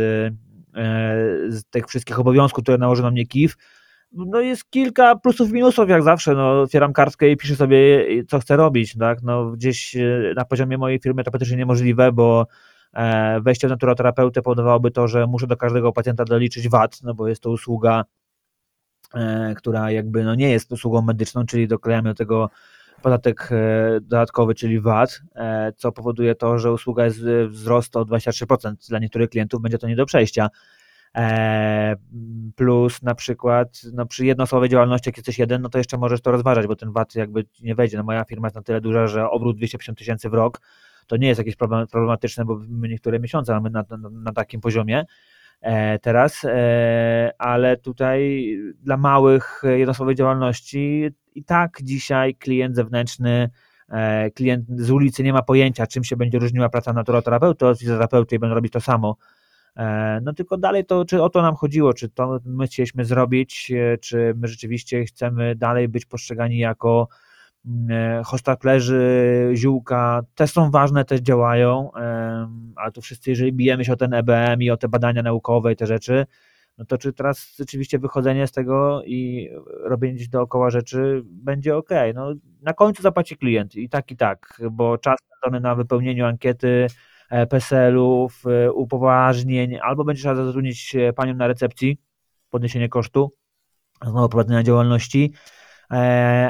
[1.49, 3.57] z tych wszystkich obowiązków, które nałożył na mnie KIF,
[4.13, 8.41] no jest kilka plusów i minusów jak zawsze, no otwieram kartkę i piszę sobie co
[8.41, 12.47] chcę robić, tak, no gdzieś e, na poziomie mojej firmy to praktycznie niemożliwe, bo
[12.93, 17.29] e, wejście w naturoterapeutę powodowałoby to, że muszę do każdego pacjenta doliczyć VAT, no bo
[17.29, 18.05] jest to usługa,
[19.57, 22.51] która jakby no nie jest usługą medyczną, czyli doklejamy do tego
[23.03, 28.89] podatek e, dodatkowy, czyli VAT, e, co powoduje to, że usługa jest wzrost o 23%.
[28.89, 30.49] Dla niektórych klientów będzie to nie do przejścia.
[31.17, 31.97] E,
[32.57, 36.31] plus na przykład no przy jednoosobowej działalności, jak jesteś jeden, no to jeszcze możesz to
[36.31, 37.97] rozważać, bo ten VAT jakby nie wejdzie.
[37.97, 40.61] No moja firma jest na tyle duża, że obrót 250 tysięcy w rok
[41.07, 41.57] to nie jest jakieś
[41.91, 45.05] problematyczne, bo my niektóre miesiące mamy na, na, na takim poziomie
[46.03, 46.47] teraz,
[47.39, 48.49] ale tutaj
[48.83, 53.51] dla małych jednoosobowej działalności i tak dzisiaj klient zewnętrzny,
[53.89, 58.37] e, klient z ulicy nie ma pojęcia, czym się będzie różniła praca naturoterapeuty od fizjoterapeuty
[58.37, 59.17] i będą robić to samo.
[59.77, 63.73] E, no tylko dalej to, czy o to nam chodziło, czy to my chcieliśmy zrobić,
[63.77, 67.09] e, czy my rzeczywiście chcemy dalej być postrzegani jako
[67.67, 71.91] mm, hostaplerzy, ziółka, też są ważne, też działają,
[72.77, 75.77] ale tu wszyscy, jeżeli bijemy się o ten EBM i o te badania naukowe i
[75.77, 76.27] te rzeczy,
[76.79, 79.51] no to czy teraz rzeczywiście wychodzenie z tego i
[79.85, 81.91] robienie dookoła rzeczy będzie ok.
[82.15, 85.19] No, na końcu zapłaci klient i tak i tak, bo czas
[85.61, 86.87] na wypełnieniu ankiety,
[87.31, 92.01] e, PESEL-ów, e, upoważnień, albo będzie trzeba zatrudnić panią na recepcji,
[92.51, 93.35] podniesienie kosztu,
[94.03, 95.60] znowu prowadzenia działalności, E,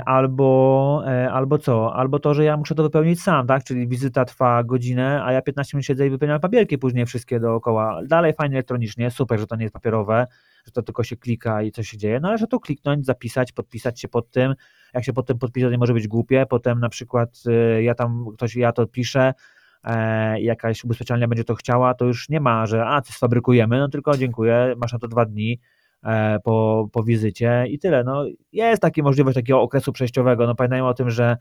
[0.07, 1.95] albo, e, albo co?
[1.95, 3.65] Albo to, że ja muszę to wypełnić sam, tak?
[3.65, 8.01] Czyli wizyta trwa godzinę, a ja 15 minut siedzę i wypełniam papierki później wszystkie dookoła.
[8.07, 10.27] Dalej fajnie elektronicznie, super, że to nie jest papierowe,
[10.67, 13.53] że to tylko się klika i coś się dzieje, no ale że to kliknąć, zapisać,
[13.53, 14.55] podpisać się pod tym.
[14.95, 16.47] Jak się potem podpisze, to nie może być głupie.
[16.47, 17.43] Potem na przykład
[17.79, 19.35] y, ja tam, ktoś, ja to piszę,
[19.85, 23.89] e, jakaś ubezpieczalnia będzie to chciała, to już nie ma, że a, coś sfabrykujemy, no
[23.89, 25.80] tylko dziękuję, masz na to dwa dni, E,
[26.45, 28.05] po, po wizycie i tyle.
[28.05, 30.47] No, jest taka możliwość takiego okresu przejściowego.
[30.47, 31.37] No, pamiętajmy o tym, że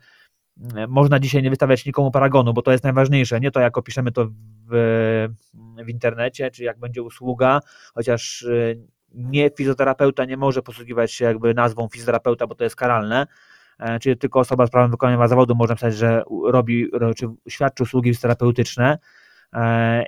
[0.73, 3.39] mm, można dzisiaj nie wystawiać nikomu paragonu, bo to jest najważniejsze.
[3.39, 4.27] Nie to, jak opiszemy to
[4.71, 5.27] w,
[5.85, 7.59] w internecie, czy jak będzie usługa,
[7.93, 13.27] chociaż y, nie fizjoterapeuta nie może posługiwać się jakby nazwą fizjoterapeuta, bo to jest karalne.
[13.79, 18.09] E, czyli tylko osoba z prawem wykonywania zawodu może napisać, że robi, czy świadczy usługi
[18.09, 18.99] fizjoterapeutyczne, E,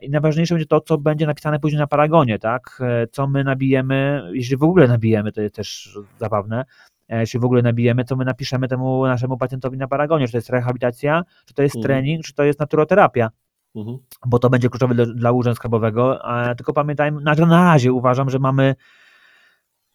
[0.01, 2.80] I najważniejsze będzie to, co będzie napisane później na paragonie, tak?
[2.82, 6.65] E, co my nabijemy, jeśli w ogóle nabijemy, to jest też zabawne,
[7.10, 10.38] e, jeśli w ogóle nabijemy, co my napiszemy temu naszemu pacjentowi na paragonie, czy to
[10.38, 11.84] jest rehabilitacja, czy to jest mhm.
[11.84, 13.30] trening, czy to jest naturoterapia.
[13.75, 13.97] Mhm.
[14.25, 16.19] Bo to będzie kluczowe dla, dla urzędu skarbowego.
[16.58, 18.75] Tylko pamiętajmy, na, na razie uważam, że mamy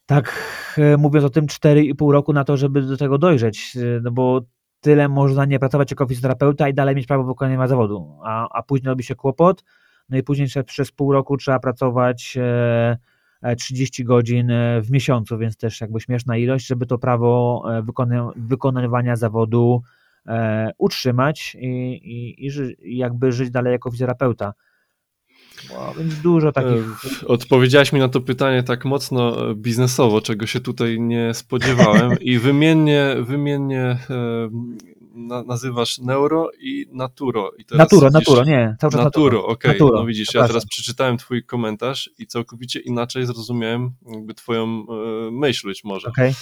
[0.07, 0.53] tak
[0.99, 4.41] mówiąc o tym 4,5 roku na to, żeby do tego dojrzeć, no bo
[4.81, 8.89] tyle można nie pracować jako fizjoterapeuta i dalej mieć prawo wykonywania zawodu, a, a później
[8.89, 9.65] robi się kłopot,
[10.09, 12.39] no i później przez pół roku trzeba pracować
[13.59, 17.65] 30 e, e, godzin e, w miesiącu, więc też jakby śmieszna ilość, żeby to prawo
[18.37, 19.83] wykonywania zawodu
[20.79, 21.67] utrzymać i,
[22.39, 22.47] i,
[22.83, 24.53] i jakby żyć dalej jako fizjoterapeuta.
[25.75, 26.85] No, więc dużo takich.
[27.27, 32.11] Odpowiedziałaś mi na to pytanie tak mocno biznesowo, czego się tutaj nie spodziewałem.
[32.21, 33.99] I wymiennie, wymiennie
[35.47, 37.51] nazywasz neuro i naturo.
[37.59, 39.47] I naturo, naturo, nie, cały czas naturo.
[39.47, 39.99] okej, okay.
[40.01, 45.69] no widzisz, ja teraz przeczytałem twój komentarz i całkowicie inaczej zrozumiałem jakby twoją e, myśl
[45.69, 46.09] być może.
[46.09, 46.35] Okay.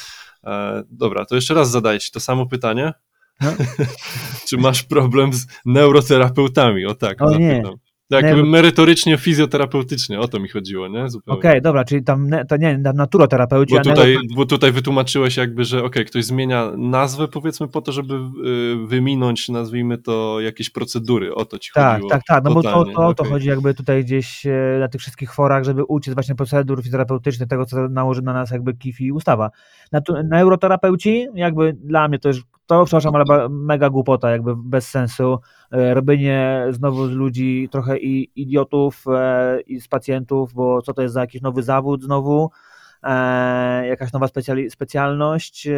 [0.45, 2.93] E, dobra, to jeszcze raz zadaję ci to samo pytanie.
[3.41, 3.53] No.
[4.49, 6.87] Czy masz problem z neuroterapeutami?
[6.87, 7.49] O tak, o, zapytam.
[7.49, 7.84] Nie.
[8.11, 11.05] Tak, jakby merytorycznie, fizjoterapeutycznie, o to mi chodziło, nie?
[11.05, 13.75] Okej, okay, dobra, czyli tam, to nie, naturoterapeuci.
[13.75, 17.93] Bo tutaj, bo tutaj wytłumaczyłeś jakby, że okej, okay, ktoś zmienia nazwę powiedzmy po to,
[17.93, 22.11] żeby y, wyminąć, nazwijmy to, jakieś procedury, o to ci tak, chodziło.
[22.11, 25.01] Tak, tak, no bo to, to, o to chodzi jakby tutaj gdzieś e, na tych
[25.01, 29.13] wszystkich forach, żeby uciec właśnie procedur fizjoterapeutycznych, tego co nałoży na nas jakby KIF i
[29.13, 29.51] ustawa.
[30.25, 35.39] Neuroterapeuci, jakby dla mnie to już to, przepraszam, ale mega głupota, jakby bez sensu.
[35.73, 41.03] E, robienie znowu z ludzi trochę i idiotów e, i z pacjentów, bo co to
[41.03, 42.51] jest za jakiś nowy zawód znowu,
[43.03, 44.27] e, jakaś nowa
[44.69, 45.69] specjalność,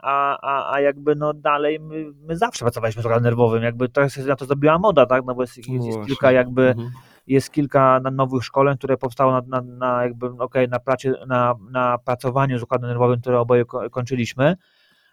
[0.00, 4.00] a, a, a jakby no dalej my, my zawsze pracowaliśmy z układem nerwowym, jakby to
[4.00, 6.90] jest na to zrobiła moda, tak, no bo jest, jest, jest kilka jakby mhm
[7.28, 11.98] jest kilka nowych szkoleń, które powstało na, na, na jakby, okay, na, pracie, na, na
[11.98, 14.56] pracowaniu z układem nerwowym, które oboje kończyliśmy.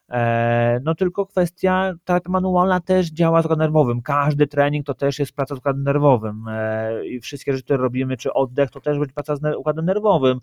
[0.09, 4.01] E, no tylko kwestia, ta manualna też działa z nerwowym.
[4.01, 8.17] Każdy trening to też jest praca z układem nerwowym e, i wszystkie rzeczy, które robimy,
[8.17, 10.39] czy oddech, to też będzie praca z układem nerwowym.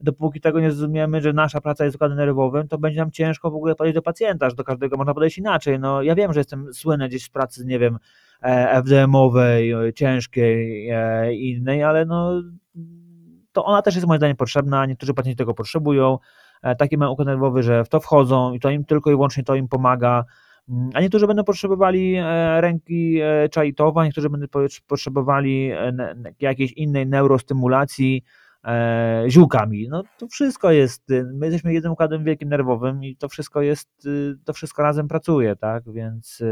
[0.00, 3.50] Dopóki tego nie zrozumiemy, że nasza praca jest z układem nerwowym, to będzie nam ciężko
[3.50, 5.78] w ogóle podejść do pacjenta, że do każdego można podejść inaczej.
[5.78, 7.98] No ja wiem, że jestem słynny gdzieś z pracy, nie wiem,
[8.42, 10.88] e, FDM-owej, ciężkiej
[11.32, 12.42] innej, ale no
[13.52, 16.18] to ona też jest moim zdaniem potrzebna, niektórzy pacjenci tego potrzebują,
[16.62, 19.44] E, taki mają układ nerwowy, że w to wchodzą i to im tylko i wyłącznie
[19.44, 20.24] to im pomaga.
[20.68, 24.46] Mm, a niektórzy będą potrzebowali e, ręki e, czajtowa, niektórzy będą
[24.86, 25.70] potrzebowali
[26.40, 28.24] jakiejś innej neurostymulacji
[29.28, 29.88] ziółkami.
[29.90, 34.08] No to wszystko jest, my jesteśmy jednym układem wielkim nerwowym i to wszystko jest,
[34.44, 36.42] to wszystko razem pracuje, tak, więc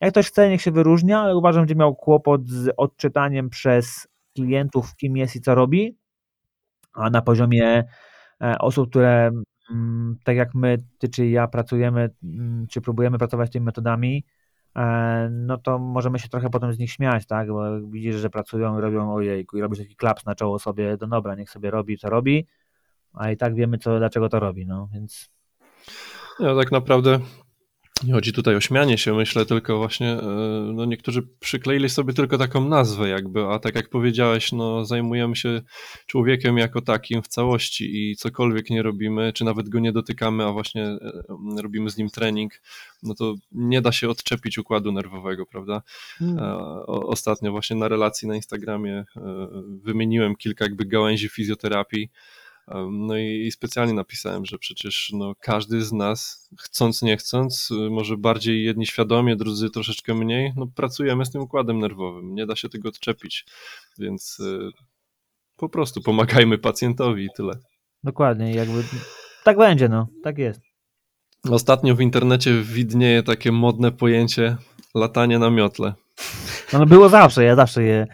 [0.00, 4.96] jak ktoś chce, niech się wyróżnia, ale uważam, że miał kłopot z odczytaniem przez klientów,
[4.96, 5.96] kim jest i co robi,
[6.92, 7.84] a na poziomie
[8.58, 9.30] osób, które
[9.70, 14.24] mm, tak jak my, ty czy ja pracujemy, mm, czy próbujemy pracować tymi metodami,
[14.76, 18.78] e, no to możemy się trochę potem z nich śmiać, tak, bo widzisz, że pracują
[18.78, 21.98] i robią ojejku i robisz taki klaps na czoło sobie, no dobra, niech sobie robi,
[21.98, 22.46] co robi,
[23.12, 25.30] a i tak wiemy, co, dlaczego to robi, no, więc...
[26.40, 27.18] Ja tak naprawdę
[28.04, 30.22] Nie chodzi tutaj o śmianie się, myślę, tylko właśnie e,
[30.74, 35.62] no niektórzy przykleili sobie tylko taką nazwę jakby, a tak jak powiedziałeś, no zajmujemy się
[36.06, 40.52] człowiekiem jako takim w całości i cokolwiek nie robimy, czy nawet go nie dotykamy, a
[40.52, 40.98] właśnie e,
[41.62, 42.60] robimy z nim trening,
[43.02, 45.82] no to nie da się odczepić układu nerwowego, prawda?
[46.18, 46.38] Hmm.
[46.38, 49.04] E, ostatnio właśnie na relacji na Instagramie
[49.82, 52.10] wymieniłem kilka jakby gałęzi fizjoterapii,
[52.90, 58.16] no i, specjalnie napisałem, że przecież no, każdy z nas, chcąc nie chcąc, y, może
[58.16, 62.34] bardziej jedni świadomie, drudzy troszeczkę mniej, no, pracujemy z tym układem nerwowym.
[62.34, 63.46] Nie da się tego odczepić,
[63.98, 64.70] więc y,
[65.56, 67.52] po prostu pomagajmy pacjentowi i tyle.
[68.04, 68.84] Dokładnie, jakby
[69.44, 70.60] tak będzie, no, tak jest.
[71.50, 74.56] Ostatnio w internecie widnieje takie modne pojęcie
[74.94, 75.94] latanie na miotle.
[76.72, 78.06] No, no było zawsze, ja zawsze je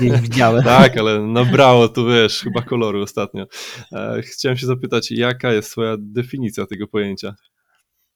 [0.22, 0.64] widziałem.
[0.64, 3.46] tak, ale nabrało tu, wiesz, chyba koloru ostatnio.
[3.92, 7.34] E, chciałem się zapytać, jaka jest twoja definicja tego pojęcia?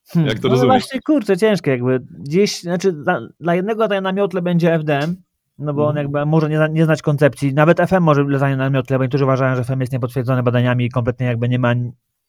[0.08, 0.28] Hmm.
[0.28, 0.82] Jak to no rozumiesz?
[0.82, 2.00] właśnie, kurczę, ciężkie jakby.
[2.10, 5.16] Gdzieś, znaczy dla, dla jednego to na miotle będzie FDM,
[5.58, 6.04] no bo on mhm.
[6.04, 7.54] jakby może nie, nie, znać koncepcji.
[7.54, 10.90] Nawet FM może latanie na miotle, bo niektórzy uważają, że FM jest niepotwierdzone badaniami i
[10.90, 11.74] kompletnie jakby nie ma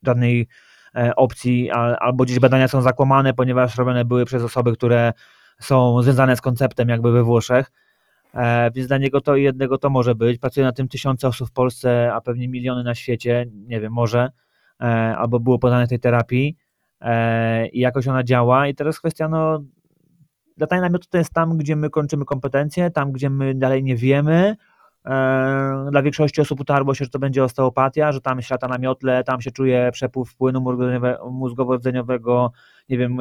[0.05, 0.47] żadnej
[0.95, 5.13] e, opcji, albo gdzieś badania są zakłamane, ponieważ robione były przez osoby, które
[5.65, 7.71] są związane z konceptem jakby we Włoszech,
[8.33, 10.39] e, więc dla niego to jednego to może być.
[10.39, 14.29] Pracuje na tym tysiące osób w Polsce, a pewnie miliony na świecie, nie wiem, może,
[14.81, 14.85] e,
[15.17, 16.57] albo było podane tej terapii
[17.01, 19.63] e, i jakoś ona działa i teraz kwestia, no
[20.57, 24.55] latanie namiotu to jest tam, gdzie my kończymy kompetencje, tam, gdzie my dalej nie wiemy,
[25.91, 29.23] dla większości osób utarło się, że to będzie osteopatia, że tam się lata na miotle,
[29.23, 30.59] tam się czuje przepływ płynu
[31.31, 32.49] mózgowo-rdzeniowego,
[32.89, 33.17] nie wiem,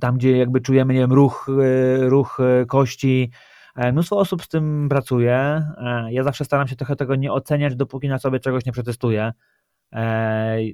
[0.00, 3.30] tam gdzie jakby czujemy, nie wiem, ruch, e, ruch e, kości.
[3.76, 5.62] E, mnóstwo osób z tym pracuje.
[6.08, 9.32] Ja zawsze staram się trochę tego nie oceniać, dopóki na sobie czegoś nie przetestuję.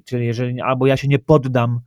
[0.05, 1.79] Czyli jeżeli albo ja się nie poddam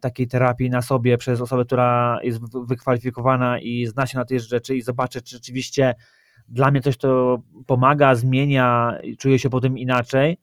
[0.00, 4.76] takiej terapii na sobie przez osobę, która jest wykwalifikowana i zna się na tej rzeczy
[4.76, 5.94] i zobaczę, czy rzeczywiście
[6.48, 10.38] dla mnie coś to pomaga, zmienia czuję się po tym inaczej,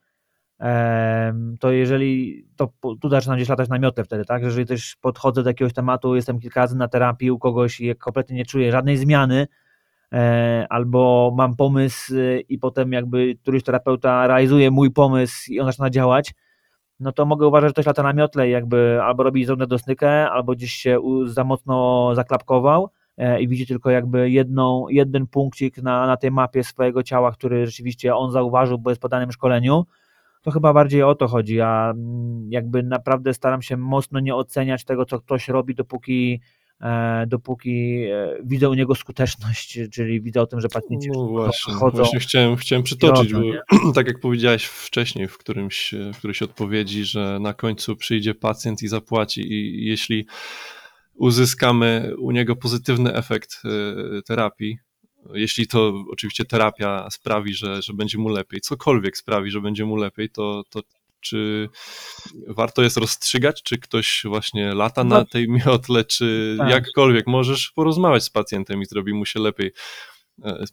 [1.59, 2.69] to jeżeli, to
[3.01, 6.39] tu zaczynam gdzieś latać na miotę wtedy, tak, jeżeli też podchodzę do jakiegoś tematu, jestem
[6.39, 9.47] kilka razy na terapii u kogoś i kompletnie nie czuję żadnej zmiany,
[10.13, 15.65] e, albo mam pomysł y, i potem jakby któryś terapeuta realizuje mój pomysł i on
[15.65, 16.33] zaczyna działać,
[16.99, 20.29] no to mogę uważać, że ktoś lata na miotle i jakby albo robi zone dosnykę,
[20.29, 26.07] albo gdzieś się za mocno zaklapkował e, i widzi tylko jakby jedną, jeden punkcik na,
[26.07, 29.85] na tej mapie swojego ciała, który rzeczywiście on zauważył, bo jest po danym szkoleniu,
[30.45, 31.55] to chyba bardziej o to chodzi.
[31.55, 36.41] Ja mm, jakby naprawdę staram się mocno nie oceniać tego, co ktoś robi, dopóki
[36.81, 41.73] e, dopóki e, widzę u niego skuteczność, czyli widzę o tym, że pacjenci no właśnie,
[41.73, 41.97] chodzą.
[41.97, 43.39] Właśnie chciałem, chciałem przytoczyć, bo
[43.95, 48.87] tak jak powiedziałeś wcześniej w którymś, w którymś odpowiedzi, że na końcu przyjdzie pacjent i
[48.87, 50.27] zapłaci i jeśli
[51.13, 54.77] uzyskamy u niego pozytywny efekt e, terapii,
[55.33, 59.95] jeśli to oczywiście terapia sprawi, że, że będzie mu lepiej, cokolwiek sprawi, że będzie mu
[59.95, 60.81] lepiej, to, to
[61.19, 61.69] czy
[62.47, 65.15] warto jest rozstrzygać, czy ktoś właśnie lata no.
[65.15, 66.69] na tej miotle, czy tak.
[66.69, 69.71] jakkolwiek możesz porozmawiać z pacjentem i zrobi mu się lepiej.
[70.43, 70.65] E,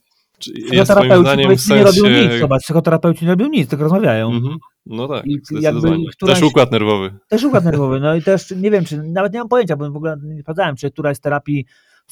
[0.73, 1.75] jest zdaniem w sensie...
[1.75, 4.31] nie robią nic, zobacz, psychoterapeuci nie robią nic, tylko rozmawiają.
[4.31, 4.57] -hmm.
[4.87, 6.05] No tak, I zdecydowanie.
[6.13, 7.19] Któraś, też układ nerwowy.
[7.29, 9.97] Też układ nerwowy, no i też nie wiem, czy nawet nie mam pojęcia, bo w
[9.97, 11.67] ogóle nie sprawdzałem, czy któraś z terapii Mhm.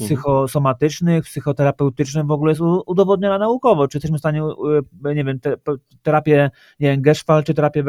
[0.05, 3.89] Psychosomatycznych, psychoterapeutycznych w ogóle jest udowodniona naukowo.
[3.89, 4.43] Czy jesteśmy w stanie,
[5.15, 5.57] nie wiem, te,
[6.03, 7.85] terapię, nie wiem, Gestalt czy terapię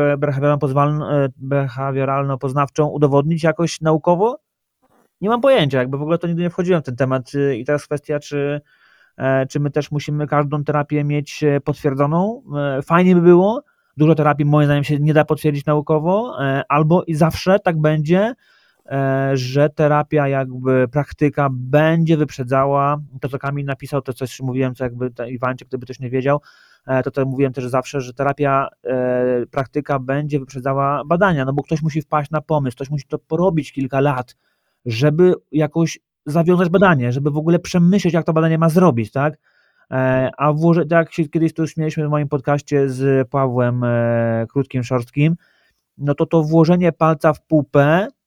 [1.38, 4.40] behawioralno-poznawczą udowodnić jakoś naukowo?
[5.22, 7.32] Nie mam pojęcia, jakby w ogóle to nigdy nie wchodziłem w ten temat.
[7.58, 8.62] I teraz kwestia, czy,
[9.18, 12.44] e, czy my też musimy każdą terapię mieć e, potwierdzoną.
[12.58, 13.64] E, fajnie by było.
[13.98, 16.38] Dużo terapii moim zdaniem się nie da potwierdzić naukowo,
[16.70, 18.36] albo i zawsze tak będzie, E,
[19.34, 25.12] że terapia, jakby praktyka będzie wyprzedzała to, co Kamil napisał, to coś mówiłem, co jakby
[25.28, 26.42] Iwańczyk, gdyby ktoś nie wiedział,
[26.88, 31.64] e, to to mówiłem też zawsze, że terapia, e, praktyka będzie wyprzedzała badania, no bo
[31.64, 34.36] ktoś musi wpaść na pomysł, ktoś musi to porobić kilka lat,
[34.86, 39.38] żeby jakoś zawiązać badanie, żeby w ogóle przemyśleć, jak to badanie ma zrobić, tak?
[40.38, 43.86] A włożę, tak jak się kiedyś tu już mieliśmy w moim podcaście z Pawłem
[44.50, 45.36] Krótkim, Szorstkim,
[45.98, 48.21] no to to włożenie palca w pupę E,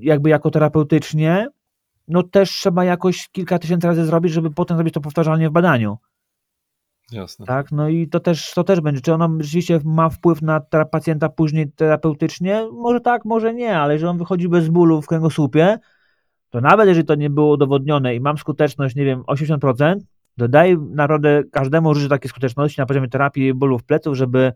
[0.00, 1.48] jakby jako terapeutycznie,
[2.08, 5.98] no też trzeba jakoś kilka tysięcy razy zrobić, żeby potem zrobić to powtarzalnie w badaniu.
[7.12, 7.46] Jasne.
[7.46, 9.00] Tak, no i to też, to też będzie.
[9.00, 10.60] Czy ono rzeczywiście ma wpływ na
[10.90, 12.68] pacjenta później terapeutycznie?
[12.72, 15.78] Może tak, może nie, ale jeżeli on wychodzi bez bólu w kręgosłupie,
[16.50, 19.94] to nawet jeżeli to nie było udowodnione i mam skuteczność, nie wiem, 80%,
[20.38, 24.52] to daj narodę każdemu życzyć takiej skuteczności na poziomie terapii bólów pleców, żeby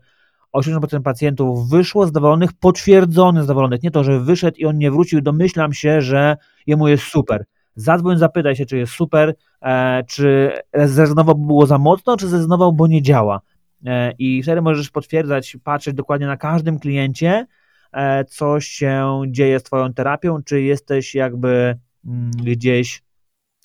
[0.53, 3.83] 80% pacjentów wyszło zadowolonych, potwierdzonych zadowolonych.
[3.83, 6.37] Nie to, że wyszedł i on nie wrócił, domyślam się, że
[6.67, 7.45] jemu jest super.
[7.75, 12.73] Zadzwoń, zapytaj się, czy jest super, e, czy zrezygnował, bo było za mocno, czy zrezygnował,
[12.73, 13.41] bo nie działa.
[13.85, 17.47] E, I wtedy możesz potwierdzać, patrzeć dokładnie na każdym kliencie,
[17.93, 23.03] e, co się dzieje z Twoją terapią, czy jesteś jakby mm, gdzieś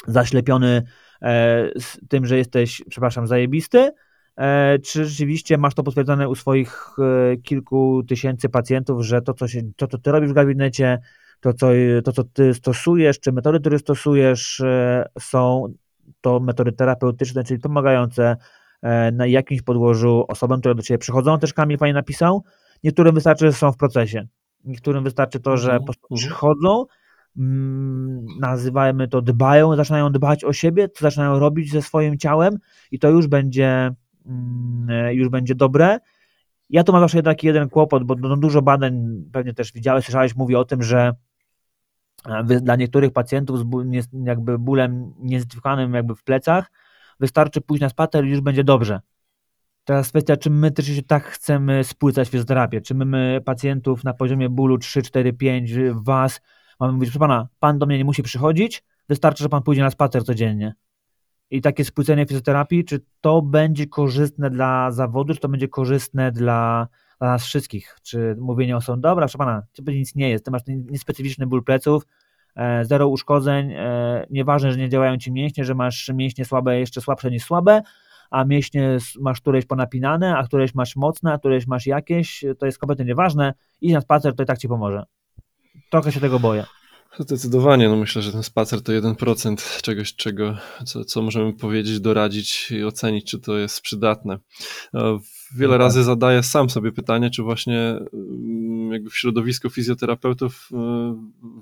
[0.06, 0.82] zaślepiony
[1.76, 3.92] z tym, że jesteś, przepraszam, zajebisty,
[4.84, 9.60] czy rzeczywiście masz to potwierdzone u swoich e, kilku tysięcy pacjentów, że to, co, się,
[9.76, 10.98] to, co ty robisz w gabinecie,
[11.40, 11.66] to co,
[12.04, 14.62] to, co ty stosujesz, czy metody, które stosujesz,
[15.18, 15.74] są
[16.20, 18.36] to metody terapeutyczne, czyli pomagające
[19.12, 21.38] na jakimś podłożu osobom, które do ciebie przychodzą.
[21.38, 22.44] Też Kamil fajnie napisał,
[22.84, 24.26] niektórym wystarczy, że są w procesie.
[24.64, 26.18] Niektórym wystarczy to, że po prostu mhm.
[26.18, 26.86] przychodzą,
[27.38, 32.58] Mm, nazywajmy to dbają, zaczynają dbać o siebie, zaczynają robić ze swoim ciałem
[32.90, 33.94] i to już będzie,
[35.12, 35.98] już będzie dobre.
[36.70, 40.36] Ja tu mam zawsze taki jeden kłopot, bo no, dużo badań, pewnie też widziałeś, słyszałeś,
[40.36, 41.12] mówi o tym, że
[42.26, 43.64] e, dla niektórych pacjentów z
[44.24, 46.70] jakby bólem niezidentyfikowanym jakby w plecach
[47.20, 49.00] wystarczy pójść na spacer i już będzie dobrze.
[49.84, 54.14] Teraz kwestia, czy my też się tak chcemy spłycać fizjoterapię, czy my, my pacjentów na
[54.14, 56.40] poziomie bólu 3, 4, 5 was
[56.80, 59.90] Mamy mówić, proszę pana, pan do mnie nie musi przychodzić, wystarczy, że pan pójdzie na
[59.90, 60.74] spacer codziennie.
[61.50, 66.88] I takie spłycenie fizjoterapii, czy to będzie korzystne dla zawodu, czy to będzie korzystne dla,
[67.18, 67.96] dla nas wszystkich?
[68.02, 72.06] Czy mówienie osobom, dobra, proszę pana, ciebie nic nie jest, ty masz niespecyficzny ból pleców,
[72.56, 77.00] e, zero uszkodzeń, e, nieważne, że nie działają ci mięśnie, że masz mięśnie słabe, jeszcze
[77.00, 77.82] słabsze niż słabe,
[78.30, 82.78] a mięśnie masz któreś ponapinane, a któreś masz mocne, a któreś masz jakieś, to jest
[82.78, 85.04] kompletnie nieważne, idź na spacer, to i tak ci pomoże
[85.90, 86.64] trochę się tego boję.
[87.18, 92.70] Zdecydowanie, no myślę, że ten spacer to 1% czegoś, czego, co, co możemy powiedzieć, doradzić
[92.70, 94.38] i ocenić, czy to jest przydatne.
[94.94, 95.18] E,
[95.56, 97.78] wiele no razy zadaję sam sobie pytanie, czy właśnie
[98.12, 100.76] mm, jakby w środowisku fizjoterapeutów e,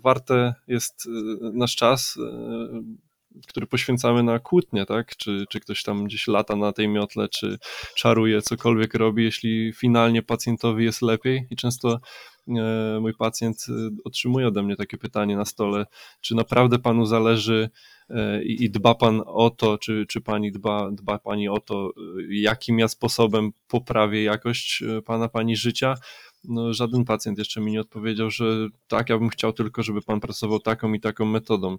[0.02, 1.10] warte jest e,
[1.52, 2.18] nasz czas,
[3.46, 5.16] który poświęcamy na kłótnie, tak?
[5.16, 7.58] Czy, czy ktoś tam gdzieś lata na tej miotle, czy
[7.94, 12.00] czaruje, cokolwiek robi, jeśli finalnie pacjentowi jest lepiej i często
[13.00, 13.72] mój pacjent e,
[14.04, 15.86] otrzymuje ode mnie takie pytanie na stole,
[16.20, 17.70] czy naprawdę panu zależy
[18.10, 21.90] e, i, i dba pan o to, czy, czy pani dba, dba pani o to,
[22.30, 25.94] jakim ja sposobem poprawię jakość pana, pani życia.
[26.48, 28.44] No, żaden pacjent jeszcze mi nie odpowiedział, że
[28.88, 31.76] tak, ja bym chciał tylko, żeby pan pracował taką i taką metodą.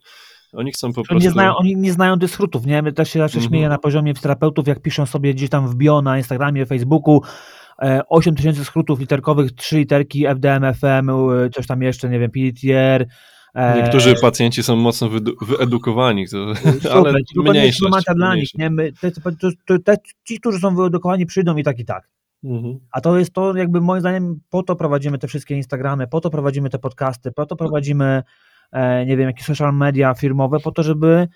[0.54, 1.24] Oni chcą po prostu...
[1.24, 2.82] Nie znają, oni nie znają tych skrótów, nie?
[2.82, 3.50] My też się zawsze mm -hmm.
[3.50, 7.22] śmieję na poziomie terapeutów, jak piszą sobie gdzieś tam w bio na Instagramie, Facebooku,
[8.10, 11.12] 8 e, tysięcy skrótów literkowych, 3 literki FDM, FM,
[11.54, 13.08] coś tam jeszcze, nie wiem, PDTR.
[13.58, 15.10] E, Niektórzy pacjenci są mocno
[15.42, 18.06] wyedukowani, to, Super, ale mniejszość.
[18.06, 18.70] To dla nich, nie?
[18.70, 19.12] My, te,
[19.66, 22.10] te, te, ci, którzy są wyedukowani, przyjdą i tak i tak.
[22.44, 22.80] Mhm.
[22.92, 26.30] A to jest to, jakby moim zdaniem, po to prowadzimy te wszystkie Instagramy, po to
[26.30, 28.24] prowadzimy te podcasty, po to prowadzimy,
[28.72, 31.28] e, nie wiem, jakieś social media firmowe, po to, żeby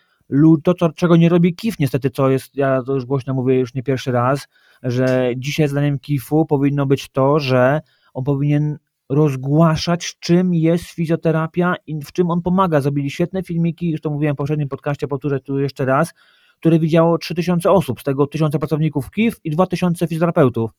[0.64, 3.74] to, to, czego nie robi KIF niestety, co jest, ja to już głośno mówię już
[3.74, 4.48] nie pierwszy raz,
[4.84, 7.82] że dzisiaj zdaniem KIF-u powinno być to, że
[8.14, 8.78] on powinien
[9.10, 12.82] rozgłaszać, czym jest fizjoterapia i w czym on pomaga.
[12.82, 16.14] Zrobili świetne filmiki, już to mówiłem w poprzednim podcaście, powtórzę tu jeszcze raz,
[16.60, 20.72] które widziało 3000 osób, z tego 1000 pracowników KIF i 2000 fizjoterapeutów.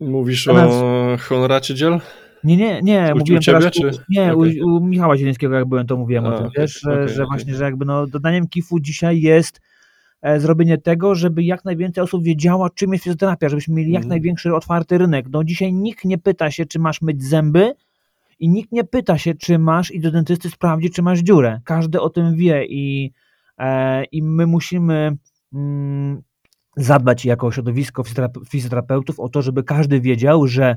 [0.00, 0.76] Mówisz Natomiast...
[0.76, 2.00] o Honoracie Dziel?
[2.44, 3.90] Nie, nie, nie, u, mówiłem u ciebie, teraz, czy?
[4.08, 4.64] nie, okay.
[4.64, 7.24] u, u, Michała Zielińskiego jak byłem, to mówiłem A, o tym, okay, wiesz, okay, że,
[7.24, 9.60] właśnie, że jakby no, dodaniem KIF-u dzisiaj jest
[10.22, 14.08] e, zrobienie tego, żeby jak najwięcej osób wiedziała, czym jest fizjoterapia, żebyśmy mieli jak mm.
[14.08, 15.26] największy otwarty rynek.
[15.30, 17.72] No dzisiaj nikt nie pyta się, czy masz myć zęby
[18.38, 21.60] i nikt nie pyta się, czy masz i do dentysty sprawdzić, czy masz dziurę.
[21.64, 23.12] Każdy o tym wie i,
[23.58, 25.16] e, i my musimy
[25.54, 26.22] mm,
[26.76, 28.02] zadbać jako środowisko
[28.48, 30.76] fizjoterapeutów o to, żeby każdy wiedział, że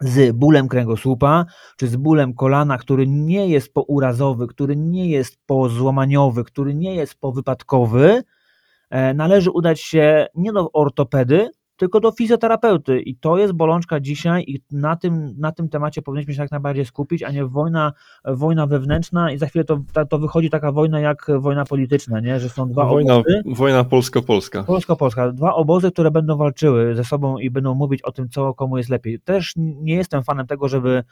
[0.00, 6.44] z bólem kręgosłupa, czy z bólem kolana, który nie jest pourazowy, który nie jest pozłamaniowy,
[6.44, 8.22] który nie jest powypadkowy,
[8.90, 13.00] e, należy udać się nie do ortopedy, tylko do fizjoterapeuty.
[13.00, 16.84] I to jest bolączka dzisiaj i na tym, na tym temacie powinniśmy się jak najbardziej
[16.84, 17.92] skupić, a nie wojna,
[18.24, 22.40] wojna wewnętrzna i za chwilę to, to wychodzi taka wojna jak wojna polityczna, nie?
[22.40, 23.42] że są dwa wojna, obozy.
[23.46, 24.62] Wojna polsko-polska.
[24.64, 25.32] Polsko-polska.
[25.32, 28.90] Dwa obozy, które będą walczyły ze sobą i będą mówić o tym, co komu jest
[28.90, 29.20] lepiej.
[29.20, 31.04] Też nie jestem fanem tego, żeby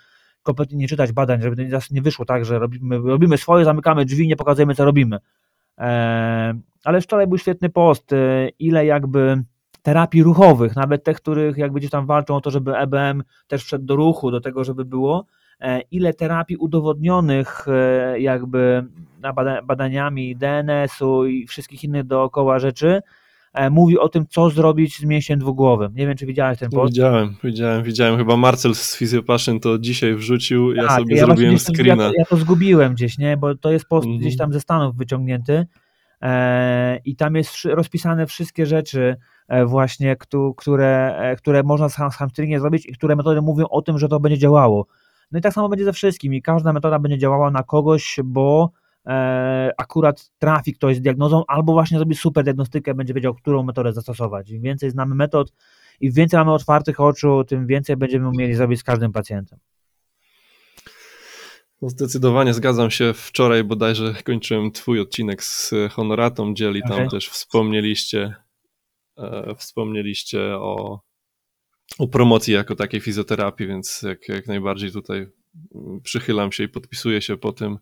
[0.42, 4.36] kompletnie nie czytać badań, żeby nie wyszło tak, że robimy, robimy swoje, zamykamy drzwi, nie
[4.36, 5.18] pokazujemy, co robimy.
[5.78, 6.54] Eee,
[6.84, 9.44] ale wczoraj był świetny post, e, ile jakby
[9.84, 13.84] terapii ruchowych, nawet tych, których jakby gdzieś tam walczą o to, żeby EBM też wszedł
[13.84, 15.26] do ruchu, do tego, żeby było,
[15.60, 18.84] e, ile terapii udowodnionych e, jakby
[19.64, 23.00] badaniami DNS-u i wszystkich innych dookoła rzeczy
[23.54, 25.92] e, mówi o tym, co zrobić z mięśniem dwugłowym.
[25.94, 26.94] Nie wiem, czy widziałeś ten post.
[26.94, 28.16] Widziałem, widziałem, widziałem.
[28.16, 32.04] Chyba Marcel z Physiopassion to dzisiaj wrzucił, ja tak, sobie ja zrobiłem screena.
[32.04, 33.36] Ja to, ja to, zgubiłem gdzieś, nie?
[33.36, 34.20] bo to jest post mm -hmm.
[34.20, 35.66] gdzieś tam ze Stanów wyciągnięty
[37.04, 39.16] i tam jest rozpisane wszystkie rzeczy,
[39.48, 40.16] właśnie,
[40.56, 44.20] które, e, które można z hamstringiem zrobić i które metody mówią o tym, że to
[44.20, 44.86] będzie działało.
[45.32, 48.70] No i tak samo będzie ze wszystkim i każda metoda będzie działała na kogoś, bo
[49.06, 53.92] e, akurat trafi ktoś z diagnozą albo właśnie zrobi super diagnostykę, będzie wiedział, którą metodę
[53.92, 54.50] zastosować.
[54.50, 55.52] Im więcej znamy metod
[56.00, 59.58] i więcej mamy otwartych oczu, tym więcej będziemy umieli zrobić z każdym pacjentem.
[61.82, 63.12] No zdecydowanie zgadzam się.
[63.14, 67.08] Wczoraj bodajże kończyłem twój odcinek z Honoratą Dzieli, tam okay.
[67.08, 68.43] też wspomnieliście E,
[69.56, 71.00] wspomnieliście o,
[71.98, 75.26] o promocji jako takiej fizjoterapii, więc jak, jak najbardziej tutaj
[76.02, 77.78] przychylam się i podpisuję się po tym,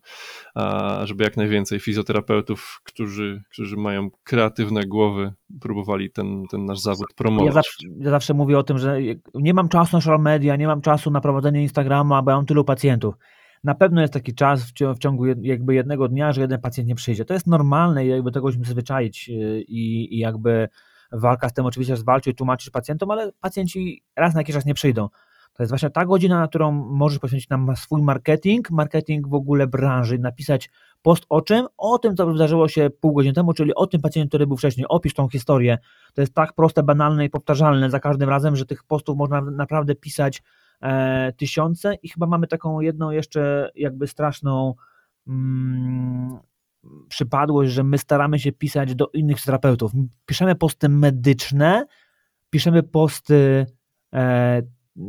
[1.03, 7.45] żeby jak najwięcej fizjoterapeutów, którzy, którzy mają kreatywne głowy, próbowali ten, ten nasz zawód promować.
[7.45, 8.97] Ja zawsze, ja zawsze mówię o tym, że
[9.33, 12.45] nie mam czasu na social media, nie mam czasu na prowadzenie Instagrama, bo ja mam
[12.45, 13.15] tylu pacjentów.
[13.63, 17.25] Na pewno jest taki czas w ciągu jakby jednego dnia, że jeden pacjent nie przyjdzie.
[17.25, 20.69] To jest normalne i jakby tego musimy zwyczaić y, i, i jakby
[21.13, 25.09] walka z tym oczywiście zwalczyć, tłumaczyć pacjentom, ale pacjenci raz na jakiś czas nie przyjdą.
[25.53, 29.67] To jest właśnie ta godzina, na którą możesz poświęcić nam swój marketing, marketing w ogóle
[29.67, 30.69] branży, napisać
[31.01, 31.67] post o czym?
[31.77, 34.85] O tym, co wydarzyło się pół godziny temu, czyli o tym pacjencie, który był wcześniej.
[34.89, 35.77] Opisz tą historię.
[36.13, 39.95] To jest tak proste, banalne i powtarzalne za każdym razem, że tych postów można naprawdę
[39.95, 40.43] pisać
[40.81, 44.73] e, tysiące i chyba mamy taką jedną jeszcze jakby straszną
[45.27, 46.39] mm,
[47.09, 49.91] przypadłość, że my staramy się pisać do innych terapeutów.
[50.25, 51.85] Piszemy posty medyczne,
[52.49, 53.65] piszemy posty
[54.13, 54.61] e,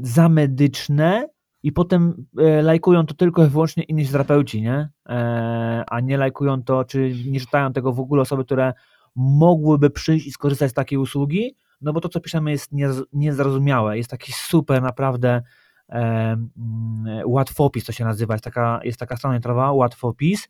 [0.02, 1.28] zamedyczne
[1.62, 4.88] i potem e, lajkują to tylko i wyłącznie inni terapeuci, nie?
[5.08, 8.72] E, a nie lajkują to, czy nie czytają tego w ogóle osoby, które
[9.16, 12.70] mogłyby przyjść i skorzystać z takiej usługi, no bo to, co piszemy jest
[13.12, 15.42] niezrozumiałe, jest taki super naprawdę
[15.88, 20.48] e, mm, łatwopis, to się nazywa, jest taka, jest taka strona internetowa, łatwopis,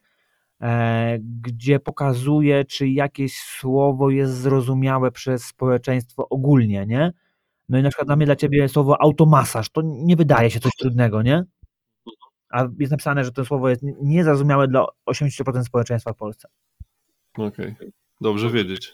[1.19, 7.13] gdzie pokazuje, czy jakieś słowo jest zrozumiałe przez społeczeństwo ogólnie, nie?
[7.69, 10.73] No i na przykład dla mnie, dla ciebie słowo automasaż, to nie wydaje się coś
[10.81, 11.45] trudnego, nie?
[12.51, 16.49] A jest napisane, że to słowo jest niezrozumiałe dla 80% społeczeństwa w Polsce.
[17.39, 17.93] Okej, okay.
[18.21, 18.93] dobrze wiedzieć.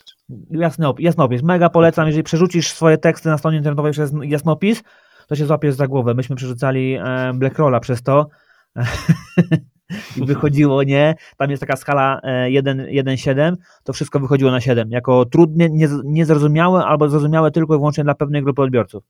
[0.51, 4.83] Jasny, jasnopis, mega polecam, jeżeli przerzucisz swoje teksty na stronie internetowej przez jasnopis,
[5.27, 6.15] to się złapiesz za głowę.
[6.15, 8.29] Myśmy przerzucali e, Blackrolla przez to
[10.17, 15.25] i wychodziło nie, tam jest taka skala 1,7, e, to wszystko wychodziło na 7, jako
[15.25, 15.69] trudne,
[16.05, 19.05] niezrozumiałe albo zrozumiałe tylko i wyłącznie dla pewnej grupy odbiorców.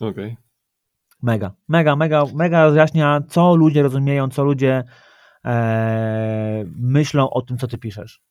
[0.00, 0.10] Okej.
[0.10, 0.36] Okay.
[1.22, 4.84] Mega, mega, mega, mega rozjaśnia, co ludzie rozumieją, co ludzie
[5.44, 8.22] e, myślą o tym, co ty piszesz.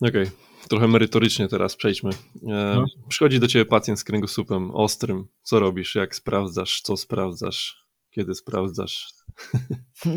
[0.00, 0.32] Okej, okay.
[0.68, 2.10] trochę merytorycznie teraz przejdźmy.
[2.10, 2.84] E, no.
[3.08, 5.28] Przychodzi do ciebie pacjent z kręgosłupem ostrym.
[5.42, 5.94] Co robisz?
[5.94, 6.80] Jak sprawdzasz?
[6.80, 7.87] Co sprawdzasz?
[8.10, 9.08] Kiedy sprawdzasz?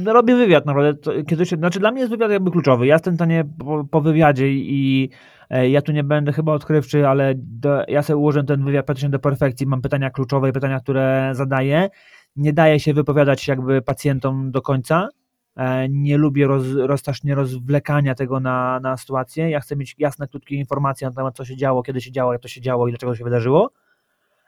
[0.04, 1.24] No, robię wywiad naprawdę.
[1.24, 2.88] Kiedyś, znaczy dla mnie jest wywiad jakby kluczowy.
[2.88, 5.10] Ja jestem stanie po, po wywiadzie i
[5.50, 9.10] e, ja tu nie będę chyba odkrywczy, ale do, ja sobie ułożę ten wywiad praktycznie
[9.10, 9.68] do perfekcji.
[9.68, 11.90] Mam pytania kluczowe i pytania, które zadaję.
[12.36, 15.10] Nie daję się wypowiadać jakby pacjentom do końca.
[15.56, 19.50] E, nie lubię roz, rozstrasznie rozwlekania tego na, na sytuację.
[19.50, 22.42] Ja chcę mieć jasne, krótkie informacje na temat, co się działo, kiedy się działo, jak
[22.42, 23.72] to się działo i dlaczego się wydarzyło.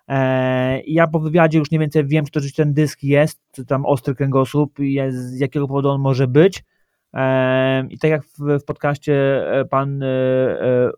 [0.07, 4.15] E, ja po wywiadzie już mniej więcej wiem, czy ten dysk jest, czy tam ostry
[4.15, 6.63] kręgosłup, jest, z jakiego powodu on może być.
[7.13, 9.13] E, I tak jak w, w podcaście
[9.59, 10.03] e, pan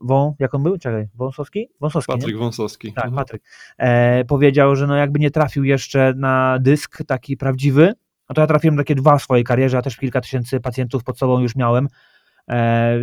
[0.02, 0.78] Wą, jak on był?
[0.78, 1.70] Czekaj, Wąsowski?
[1.82, 2.40] Wąsowski Patryk nie?
[2.40, 2.94] Wąsowski.
[2.94, 3.16] Tak, mhm.
[3.16, 3.44] Patryk.
[4.28, 7.94] powiedział, że no jakby nie trafił jeszcze na dysk taki prawdziwy,
[8.30, 11.18] no to ja trafiłem takie dwa w swojej karierze, a też kilka tysięcy pacjentów pod
[11.18, 11.88] sobą już miałem,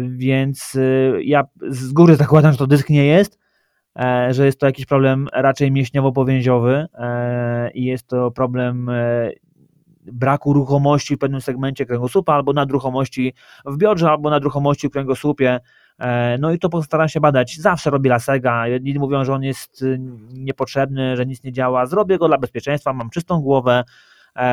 [0.09, 0.79] więc
[1.21, 3.42] ja z góry zakładam, że to dysk nie jest, E,
[4.31, 9.31] że jest to jakiś problem raczej mięśniowo-powięziowy e, i jest to problem e,
[10.07, 13.35] braku ruchomości w pewnym segmencie kręgosłupa, albo nadruchomości
[13.67, 15.61] w biodrze, albo nadruchomości w kręgosłupie.
[16.39, 17.57] No i to postaram się badać.
[17.57, 18.69] Zawsze robię lasega.
[18.69, 19.85] Jedni mówią, że on jest
[20.33, 21.87] niepotrzebny, że nic nie działa.
[21.87, 23.85] Zrobię go dla bezpieczeństwa, mam czystą głowę,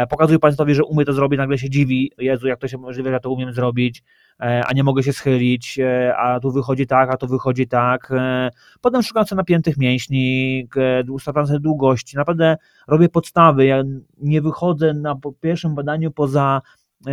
[0.10, 3.20] pokazuję pacjentowi, że umie to zrobić, nagle się dziwi, Jezu, jak to się możliwe, że
[3.20, 4.04] to umiem zrobić.
[4.42, 8.12] E, a nie mogę się schylić, e, a tu wychodzi tak, a tu wychodzi tak.
[8.12, 8.50] E,
[8.82, 10.68] potem szukam sobie napiętych mięśni,
[11.10, 12.58] ustawiam sobie długości, naprawdę
[12.88, 13.66] robię podstawy.
[13.66, 13.84] Ja
[14.18, 16.62] nie wychodzę na pierwszym badaniu poza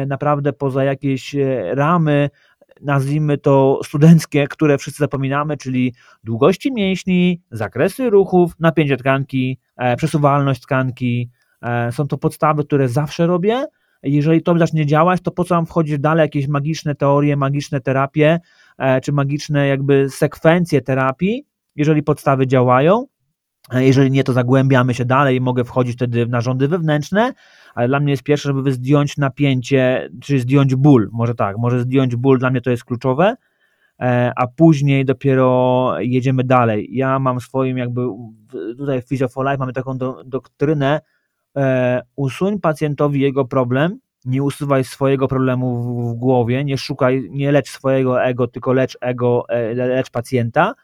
[0.07, 1.37] naprawdę poza jakieś
[1.73, 2.31] ramy,
[2.83, 5.95] nazwijmy to studenckie, które wszyscy zapominamy, czyli
[6.25, 9.59] długości mięśni, zakresy ruchów, napięcie tkanki,
[9.97, 11.31] przesuwalność tkanki.
[11.91, 13.67] Są to podstawy, które zawsze robię
[14.03, 18.41] jeżeli to zacznie działać, to po co mam wchodzić dalej, jakieś magiczne teorie, magiczne terapie,
[19.03, 21.47] czy magiczne jakby sekwencje terapii,
[21.77, 23.07] jeżeli podstawy działają.
[23.73, 27.33] Jeżeli nie, to zagłębiamy się dalej i mogę wchodzić wtedy w narządy wewnętrzne,
[27.75, 32.17] ale dla mnie jest pierwsze, żeby zdjąć napięcie, czy zdjąć ból, może tak, może zdjąć
[32.17, 33.37] ból, dla mnie to jest kluczowe,
[34.01, 36.89] e, a później dopiero jedziemy dalej.
[36.91, 38.01] Ja mam swoim jakby,
[38.77, 41.01] tutaj w Physio for Life mamy taką do, doktrynę,
[41.57, 47.53] e, usuń pacjentowi jego problem, nie usuwaj swojego problemu w, w, głowie, nie szukaj, nie
[47.53, 50.75] lecz swojego ego, tylko lecz ego, e, lecz pacjenta,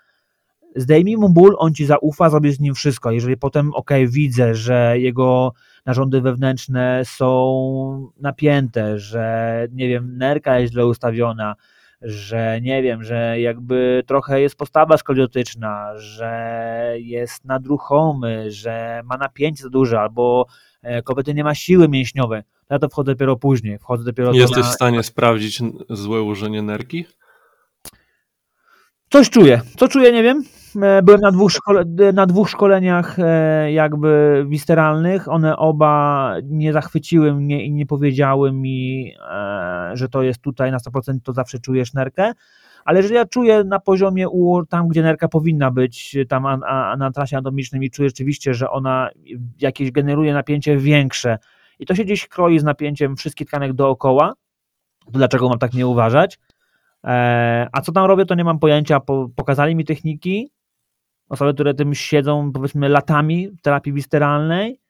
[0.77, 3.11] zdejmij mu ból, on ci zaufa, zrobisz z nim wszystko.
[3.11, 5.53] Jeżeli potem, ok, widzę, że jego
[5.87, 11.55] narządy wewnętrzne są napięte, że nie wiem, nerka jest źle ustawiona,
[12.03, 19.63] że nie wiem, że jakby trochę jest postawa skoliotyczna, że jest nadruchomy, że ma napięcie
[19.63, 20.47] za duże, albo
[20.83, 23.79] e, kobiety nie ma siły mięśniowej, ja to wchodzę dopiero później.
[23.79, 24.71] Wchodzę dopiero Jesteś na...
[24.71, 27.05] w stanie sprawdzić złe ułożenie nerki?
[29.11, 29.61] Coś czuję.
[29.77, 30.45] Co czuję, nie wiem.
[30.77, 35.29] E, byłem na dwóch, szkole, na dwóch szkoleniach e, jakby wisteralnych.
[35.29, 40.79] One oba nie zachwyciły mnie i nie powiedziały mi, e, że to jest tutaj na
[40.79, 42.33] 100%, to zawsze czujesz nerkę.
[42.85, 46.97] Ale jeżeli ja czuję na poziomie u, tam, gdzie nerka powinna być, tam a, a,
[46.97, 49.11] na trasie anatomicznej i czuję rzeczywiście, że ona
[49.61, 51.39] jakieś generuje napięcie większe
[51.79, 54.33] i to się gdzieś kroi z napięciem wszystkich tkanek dookoła,
[55.05, 56.39] to dlaczego mam tak nie uważać?
[57.73, 59.01] A co tam robię, to nie mam pojęcia.
[59.37, 60.51] Pokazali mi techniki,
[61.33, 64.81] osoby, które tym siedzą powiedzmy latami w terapii wisteralnej,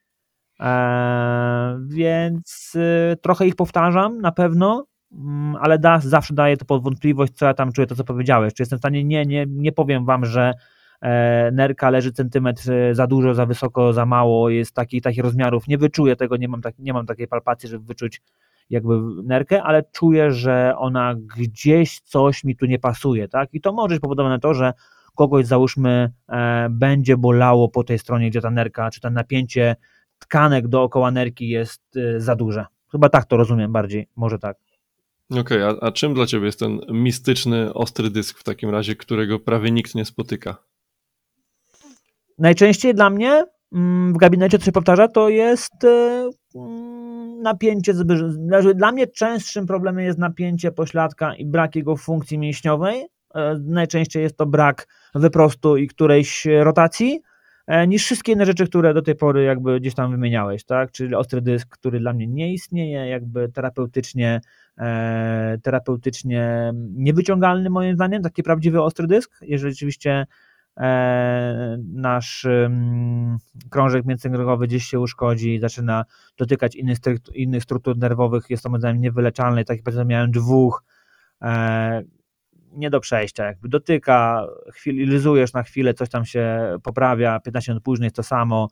[0.59, 6.83] e, więc e, trochę ich powtarzam na pewno, mm, ale da, zawsze daje to pod
[6.83, 8.53] wątpliwość, co ja tam czuję, to co powiedziałeś.
[8.53, 10.53] Czy jestem w stanie, nie, nie, nie powiem wam, że
[11.01, 15.77] e, nerka leży centymetr za dużo, za wysoko, za mało, jest taki, takich rozmiarów, nie
[15.77, 18.21] wyczuję tego, nie mam, tak, nie mam takiej palpacji, żeby wyczuć
[18.69, 23.49] jakby nerkę, ale czuję, że ona gdzieś coś mi tu nie pasuje, tak?
[23.53, 24.73] I to może być powodowane to, że
[25.15, 29.75] kogoś załóżmy e, będzie bolało po tej stronie, gdzie ta nerka, czy to napięcie
[30.19, 32.65] tkanek dookoła nerki jest e, za duże.
[32.91, 34.57] Chyba tak to rozumiem bardziej, może tak.
[35.31, 38.95] Okej, okay, a, a czym dla Ciebie jest ten mistyczny, ostry dysk w takim razie,
[38.95, 40.57] którego prawie nikt nie spotyka?
[42.39, 48.75] Najczęściej dla mnie mm, w gabinecie, co się powtarza, to jest e, mm, napięcie znaczy,
[48.75, 53.07] Dla mnie częstszym problemem jest napięcie pośladka i brak jego funkcji mięśniowej.
[53.59, 57.21] Najczęściej jest to brak wyprostu i którejś rotacji,
[57.67, 60.91] e, niż wszystkie inne rzeczy, które do tej pory jakby gdzieś tam wymieniałeś, tak?
[60.91, 64.41] Czyli ostry dysk, który dla mnie nie istnieje, jakby terapeutycznie,
[64.77, 70.25] e, terapeutycznie niewyciągalny moim zdaniem, taki prawdziwy ostry dysk, jeżeli rzeczywiście
[70.77, 73.37] e, nasz mm,
[73.69, 76.05] krążek międzykręgowy gdzieś się uszkodzi i zaczyna
[76.37, 76.97] dotykać innych,
[77.33, 80.83] innych struktur nerwowych, jest to moim zdaniem niewyleczalne, tak jak miałem dwóch,
[82.75, 87.83] nie do przejścia, jakby dotyka, chwili, lizujesz na chwilę, coś tam się poprawia, 15 minut
[87.83, 88.67] później jest to samo,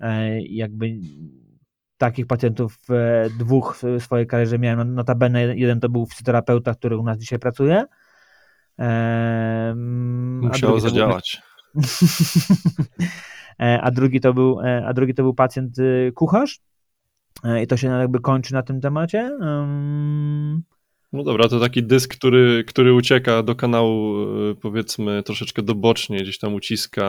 [0.00, 0.90] e, jakby
[1.98, 2.78] takich pacjentów
[3.38, 7.84] dwóch w swojej karierze miałem, notabene jeden to był fizjoterapeuta, który u nas dzisiaj pracuje.
[10.40, 11.42] Musiało zadziałać.
[13.60, 16.60] E, a drugi to był, e, a drugi to był pacjent y, kucharz
[17.62, 19.30] i to się jakby kończy na tym temacie.
[21.12, 26.38] No dobra, to taki dysk, który, który ucieka do kanału, e, powiedzmy, troszeczkę dobocznie, gdzieś
[26.38, 27.04] tam uciska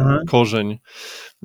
[0.00, 0.20] Aha.
[0.28, 0.78] korzeń,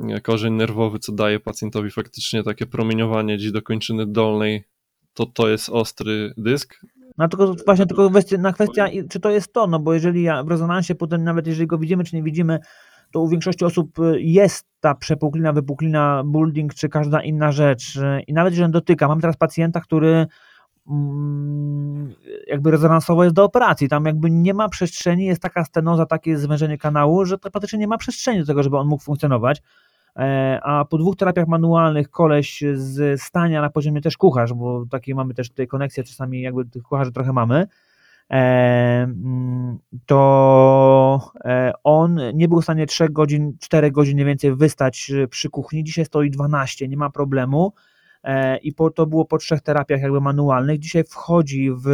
[0.09, 4.63] e, korzeń nerwowy, co daje pacjentowi faktycznie takie promieniowanie gdzieś do kończyny dolnej.
[5.13, 6.81] To to jest ostry dysk.
[7.17, 10.43] No tylko właśnie tylko kwestia, na kwestia, czy to jest to, no bo jeżeli ja
[10.43, 12.59] w rezonansie potem, nawet jeżeli go widzimy, czy nie widzimy,
[13.11, 17.99] to u większości osób e, jest ta przepuklina, wypuklina, building, czy każda inna rzecz.
[18.27, 20.27] I nawet jeżeli on dotyka, mam teraz pacjenta, który
[22.47, 23.89] jakby rezonansowo jest do operacji.
[23.89, 27.97] Tam jakby nie ma przestrzeni, jest taka stenoza, takie zwężenie kanału, że praktycznie nie ma
[27.97, 29.61] przestrzeni do tego, żeby on mógł funkcjonować.
[30.19, 35.15] E, a po dwóch terapiach manualnych koleś z stania na poziomie też kucharz, bo takie
[35.15, 37.67] mamy też tutaj koneksje, czasami jakby tych kucharzy trochę mamy,
[38.29, 38.35] e,
[39.03, 45.11] mm, to e, on nie był w stanie 3 godzin, 4 godzin mniej więcej wystać
[45.29, 47.73] przy kuchni, dzisiaj stoi 12, nie ma problemu
[48.61, 50.79] i po, to było po trzech terapiach jakby manualnych.
[50.79, 51.87] Dzisiaj wchodzi w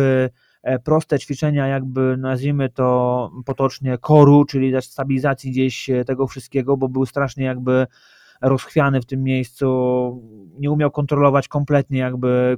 [0.64, 6.90] e, proste ćwiczenia, jakby nazwijmy to potocznie koru, czyli stabilizacji gdzieś e, tego wszystkiego, bo
[6.90, 7.88] był strasznie jakby
[8.42, 9.68] rozchwiany w tym miejscu,
[10.60, 12.58] nie umiał kontrolować kompletnie jakby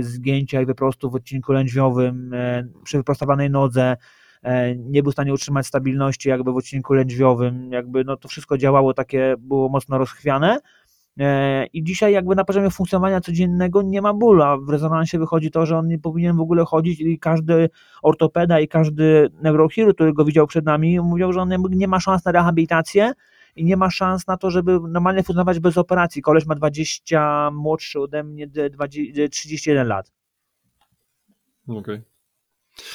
[0.00, 2.34] zgięcia jakby prostu w odcinku lędźwiowym,
[2.84, 3.96] przy wyprostowanej nodze,
[4.78, 8.94] nie był w stanie utrzymać stabilności jakby w odcinku lędźwiowym, jakby no to wszystko działało
[8.94, 10.81] takie, było mocno rozchwiane, E,
[11.72, 15.66] I dzisiaj jakby na poziomie funkcjonowania codziennego nie ma bólu, a w rezonansie wychodzi to,
[15.66, 17.70] że on nie powinien w ogóle chodzić i każdy
[18.02, 22.24] ortopeda i każdy neurochirurg, który go widział przed nami, mówią, że on nie ma szans
[22.24, 23.12] na rehabilitację
[23.56, 26.22] i nie ma szans na to, żeby normalnie funkcjonować bez operacji.
[26.22, 30.12] Koleś ma 20, młodszy ode mnie 20, 31 lat.
[31.68, 31.78] Okej.
[31.78, 32.11] Okay.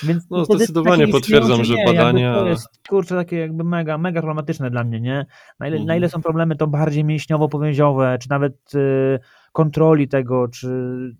[0.03, 2.33] Więc no zdecydowanie potwierdzam, że badania...
[2.33, 5.25] To jest, kurczę, takie jakby mega, mega problematyczne dla mnie, nie?
[5.59, 5.87] Na ile, mhm.
[5.87, 9.19] na ile są problemy to bardziej mięśniowo-powięziowe, czy nawet y,
[9.51, 10.69] kontroli tego, czy,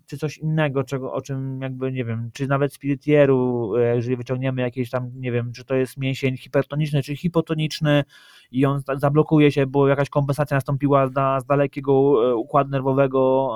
[0.06, 4.62] czy coś innego, czego, o czym jakby, nie wiem, czy nawet spiritieru, y, jeżeli wyciągniemy
[4.62, 8.04] jakieś tam, nie wiem, czy to jest mięsień hipertoniczny, czy hipotoniczny
[8.50, 11.06] i on zablokuje się, bo jakaś kompensacja nastąpiła
[11.40, 11.92] z dalekiego
[12.30, 13.50] y, układu nerwowego,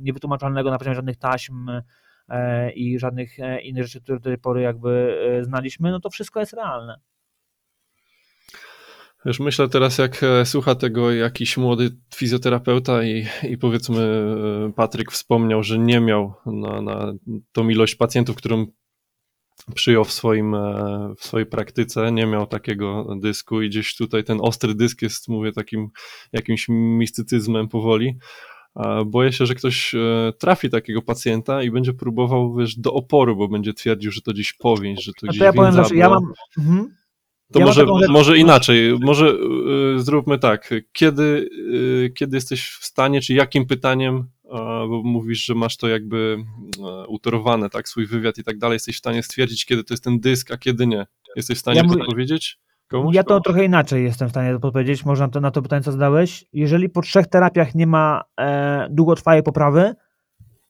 [0.00, 1.82] niewytłumaczalnego na poziomie żadnych taśm, E,
[2.74, 6.40] i żadnych e, innych rzeczy, które do tej pory jakby e, znaliśmy, no to wszystko
[6.40, 7.00] jest realne.
[9.26, 14.24] Wiesz, myślę teraz, jak słucha tego jakiś młody fizjoterapeuta i, i powiedzmy
[14.76, 17.12] Patryk wspomniał, że nie miał na, na
[17.52, 18.66] tą ilość pacjentów, którą
[19.74, 20.56] przyjął w, swoim,
[21.18, 25.52] w swojej praktyce, nie miał takiego dysku i gdzieś tutaj ten ostry dysk jest, mówię,
[25.52, 25.88] takim
[26.32, 28.18] jakimś mistycyzmem powoli
[29.06, 33.48] boję się, że ktoś e, trafi takiego pacjenta i będzie próbował, wiesz, do oporu, bo
[33.48, 36.32] będzie twierdził, że to gdzieś powięź, że to gdzieś to ja powiem zawsze, ja mam...
[36.58, 36.98] Mhm.
[37.52, 39.34] To ja może, może inaczej, może
[39.96, 41.50] y, zróbmy tak, kiedy,
[42.04, 44.28] y, kiedy jesteś w stanie, czy jakim pytaniem,
[44.88, 46.36] bo mówisz, że masz to jakby
[47.08, 50.20] utorowane, tak, swój wywiad i tak dalej, jesteś w stanie stwierdzić, kiedy to jest ten
[50.20, 51.06] dysk, a kiedy nie.
[51.36, 52.58] Jesteś w stanie ja podpowiedzieć?
[52.88, 53.14] Komuś?
[53.14, 55.92] Ja to trochę inaczej jestem w stanie odpowiedzieć, można na to, na to pytanie, co
[55.92, 56.44] zadałeś.
[56.52, 59.94] Jeżeli po trzech terapiach nie ma e, długotrwałej poprawy,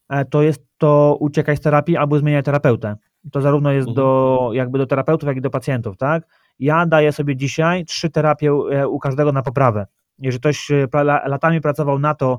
[0.09, 2.97] e, to jest to uciekaj z terapii albo zmieniaj terapeutę.
[3.33, 3.97] To zarówno jest mhm.
[3.97, 6.23] do, jakby do terapeutów, jak i do pacjentów, tak?
[6.59, 9.87] Ja daję sobie dzisiaj trzy terapie e, u każdego na poprawę.
[10.19, 12.39] Jeżeli ktoś e, latami pracował na to,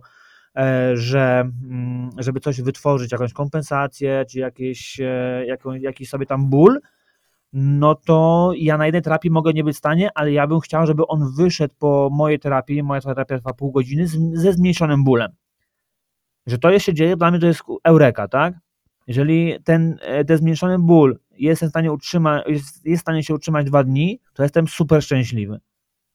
[0.55, 5.01] e, że mm, żeby coś wytworzyć, jakąś kompensację, czy jakieś,
[5.79, 6.79] jakiś sobie tam ból,
[7.53, 10.85] no to ja na jednej terapii mogę nie być w stanie, ale ja bym chciał,
[10.85, 15.31] żeby on wyszedł po mojej terapii, moja terapia trwa pół godziny, z, ze zmniejszonym bólem.
[16.47, 18.53] Że to się dzieje, dla mnie to jest eureka, tak?
[19.07, 23.33] Jeżeli ten, e, ten zmniejszony ból jest w stanie utrzymać, jest, jest w stanie się
[23.33, 25.59] utrzymać dwa dni, to jestem super szczęśliwy.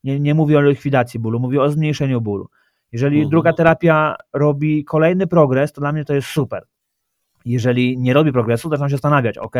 [0.05, 2.49] Nie, nie mówię o likwidacji bólu, mówię o zmniejszeniu bólu.
[2.93, 3.30] Jeżeli mhm.
[3.30, 6.62] druga terapia robi kolejny progres, to dla mnie to jest super.
[7.45, 9.57] Jeżeli nie robi progresu, zaczynam się zastanawiać, ok,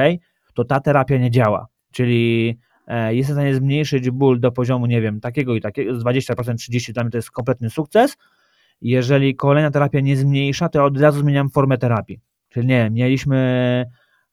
[0.55, 1.67] to ta terapia nie działa.
[1.93, 6.05] Czyli e, jest w stanie zmniejszyć ból do poziomu, nie wiem, takiego i takiego, z
[6.05, 8.17] 20%, 30% dla mnie to jest kompletny sukces.
[8.81, 12.21] Jeżeli kolejna terapia nie zmniejsza, to ja od razu zmieniam formę terapii.
[12.49, 13.37] Czyli nie, mieliśmy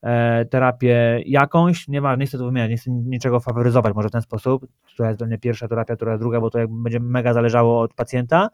[0.01, 4.21] e, terapię jakąś, nieważne, nie chcę to wymieniać, nie chcę niczego faworyzować może w ten
[4.21, 7.33] sposób, która jest dla mnie pierwsza terapia, która jest druga, bo to jakby będzie mega
[7.33, 8.49] zależało od pacjenta.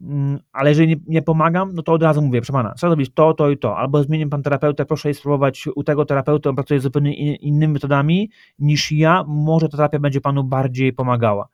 [0.00, 3.10] Mm, ale jeżeli nie, nie, pomagam, no to od razu mówię, proszę pana, trzeba zrobić
[3.14, 6.80] to, to i to, albo zmienię pan terapeutę, proszę spróbować u tego terapeuty, on pracuje
[6.80, 11.48] zupełnie innymi metodami niż ja, może ta terapia będzie panu bardziej pomagała.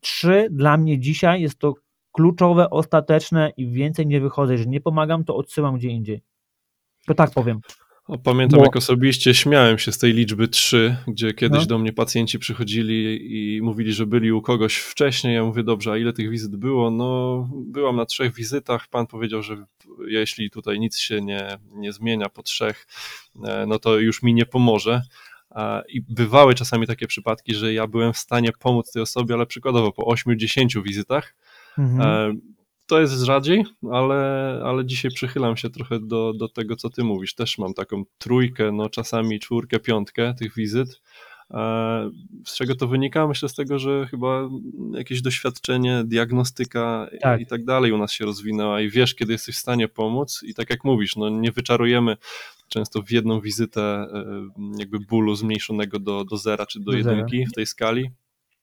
[0.00, 1.74] Trzy, dla mnie dzisiaj jest to
[2.12, 6.22] kluczowe, ostateczne i więcej nie wychodzę, jeżeli nie pomagam, to odsyłam gdzie indziej.
[7.06, 7.60] To tak powiem.
[8.18, 8.64] Pamiętam, Bo...
[8.64, 11.66] jak osobiście śmiałem się z tej liczby 3, gdzie kiedyś no.
[11.66, 15.34] do mnie pacjenci przychodzili i mówili, że byli u kogoś wcześniej.
[15.34, 16.90] Ja mówię, dobrze, a ile tych wizyt było?
[16.90, 18.88] No, byłam na trzech wizytach.
[18.88, 19.64] Pan powiedział, że
[20.06, 22.86] jeśli tutaj nic się nie, nie zmienia po trzech,
[23.44, 25.02] e, no to już mi nie pomoże.
[25.88, 29.92] I bywały czasami takie przypadki, że ja byłem w stanie pomóc tej osobie, ale przykładowo
[29.92, 31.34] po 8-10 wizytach.
[31.78, 32.40] Mhm.
[32.92, 37.34] To jest rzadziej, ale, ale dzisiaj przychylam się trochę do, do tego, co ty mówisz.
[37.34, 41.00] Też mam taką trójkę, no czasami czwórkę, piątkę tych wizyt.
[41.50, 42.10] E,
[42.46, 43.26] z czego to wynika?
[43.26, 44.48] Myślę z tego, że chyba
[44.94, 47.40] jakieś doświadczenie, diagnostyka tak.
[47.40, 50.54] i tak dalej u nas się rozwinęła i wiesz, kiedy jesteś w stanie pomóc i
[50.54, 52.16] tak jak mówisz, no nie wyczarujemy
[52.68, 54.24] często w jedną wizytę e,
[54.78, 57.50] jakby bólu zmniejszonego do, do zera czy do, do jedynki zera.
[57.50, 58.10] w tej skali,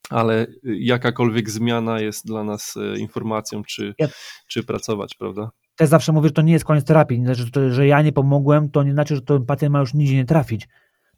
[0.10, 4.08] ale jakakolwiek zmiana jest dla nas e, informacją, czy, ja...
[4.48, 5.50] czy pracować, prawda?
[5.76, 7.24] Też zawsze mówię, że to nie jest koniec terapii.
[7.24, 9.94] Znaczy, że, to, że ja nie pomogłem, to nie znaczy, że ten pacjent ma już
[9.94, 10.68] nigdzie nie trafić,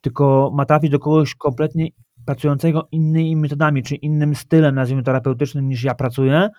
[0.01, 1.87] tylko ma trafić do kogoś kompletnie
[2.25, 6.49] pracującego innymi metodami, czy innym stylem, nazwijmy terapeutycznym, niż ja pracuję.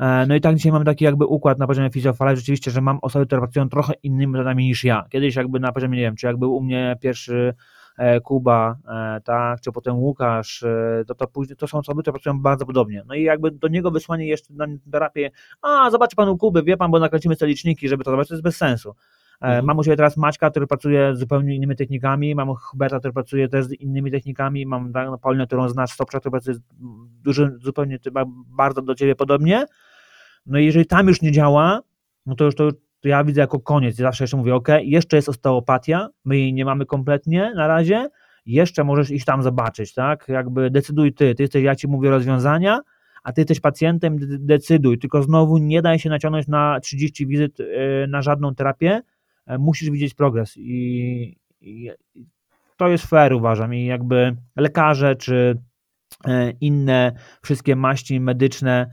[0.00, 2.98] E, no i tak dzisiaj mam taki jakby układ na poziomie fizjofala, rzeczywiście, że mam
[3.02, 5.04] osoby, które pracują trochę innymi metodami niż ja.
[5.10, 7.54] Kiedyś jakby na poziomie, nie wiem, czy jakby u mnie pierwszy
[8.24, 12.40] Kuba, e, tak, czy potem Łukasz, e, to, to, później, to są osoby, które pracują
[12.40, 13.02] bardzo podobnie.
[13.06, 15.30] No i jakby do niego wysłanie jeszcze na terapię,
[15.62, 18.44] a zobaczy panu Kuby, wie pan, bo nakręcimy te liczniki, żeby to zobaczyć, to jest
[18.44, 18.94] bez sensu.
[19.40, 19.64] Mhm.
[19.64, 23.64] Mam u siebie teraz Maćka, który pracuje zupełnie innymi technikami, mam Huberta, który pracuje też
[23.64, 24.92] z innymi technikami, mam
[25.22, 26.56] Paulinę, którą znasz, Stopcza, który pracuje
[27.22, 27.98] dużo, zupełnie
[28.46, 29.64] bardzo do ciebie podobnie
[30.46, 31.80] No i jeżeli tam już nie działa,
[32.26, 32.70] no to już to,
[33.00, 33.96] to ja widzę jako koniec.
[33.96, 38.08] Zawsze jeszcze mówię, ok, jeszcze jest osteopatia, my jej nie mamy kompletnie na razie,
[38.46, 40.28] jeszcze możesz iść tam zobaczyć, tak?
[40.28, 42.80] Jakby decyduj ty, ty jesteś, ja ci mówię rozwiązania,
[43.22, 47.64] a ty jesteś pacjentem, decyduj, tylko znowu nie daj się naciągnąć na 30 wizyt e,
[48.06, 49.02] na żadną terapię,
[49.46, 51.90] e, musisz widzieć progres i, i
[52.76, 55.58] to jest fair uważam i jakby lekarze czy
[56.26, 58.90] e, inne wszystkie maści medyczne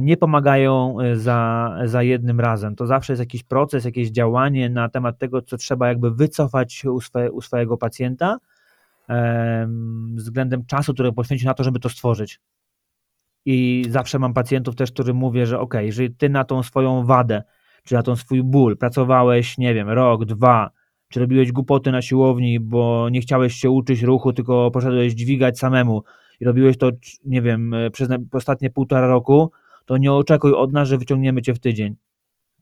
[0.00, 2.76] nie pomagają za, za jednym razem.
[2.76, 7.00] To zawsze jest jakiś proces, jakieś działanie na temat tego, co trzeba jakby wycofać u,
[7.00, 8.38] swe, u swojego pacjenta
[10.14, 12.40] względem czasu, który poświęci na to, żeby to stworzyć.
[13.44, 17.42] I zawsze mam pacjentów też, którym mówię, że ok, jeżeli ty na tą swoją wadę,
[17.84, 20.70] czy na tą swój ból pracowałeś, nie wiem, rok, dwa,
[21.08, 26.02] czy robiłeś głupoty na siłowni, bo nie chciałeś się uczyć ruchu, tylko poszedłeś dźwigać samemu
[26.42, 26.90] i robiłeś to,
[27.24, 29.50] nie wiem, przez ostatnie półtora roku,
[29.84, 31.96] to nie oczekuj od nas, że wyciągniemy cię w tydzień.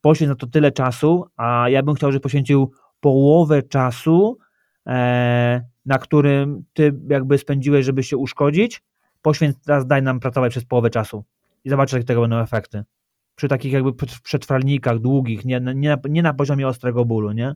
[0.01, 4.39] Poświęć na to tyle czasu, a ja bym chciał, żebyś poświęcił połowę czasu,
[4.87, 8.83] e, na którym ty jakby spędziłeś, żeby się uszkodzić,
[9.23, 11.25] poświęć, teraz daj nam pracować przez połowę czasu
[11.65, 12.85] i zobaczysz, jakie tego będą efekty.
[13.35, 17.55] Przy takich jakby przetrwalnikach długich, nie, nie, nie na poziomie ostrego bólu, nie?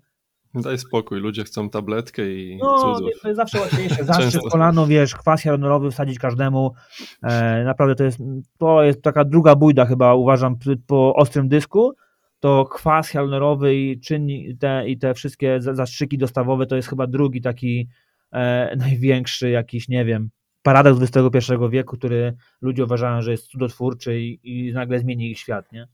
[0.54, 3.10] Daj spokój, ludzie chcą tabletkę i no, cudów.
[3.22, 4.04] to jest zawsze łatwiejsze.
[4.14, 6.74] Zawsze kolano, wiesz, kwas hialuronowy wsadzić każdemu.
[7.22, 8.18] E, naprawdę to jest,
[8.58, 11.94] to jest taka druga bójda chyba, uważam, po ostrym dysku,
[12.40, 17.40] to kwas hialuronowy i czynni, te, i te wszystkie zastrzyki dostawowe to jest chyba drugi
[17.40, 17.88] taki
[18.32, 20.30] e, największy jakiś, nie wiem,
[20.62, 25.72] paradoks XXI wieku, który ludzie uważają, że jest cudotwórczy i, i nagle zmieni ich świat,
[25.72, 25.88] nie?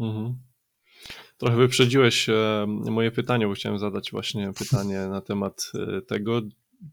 [0.00, 0.47] Mhm.
[1.38, 6.40] Trochę wyprzedziłeś e, moje pytanie, bo chciałem zadać właśnie pytanie na temat e, tego,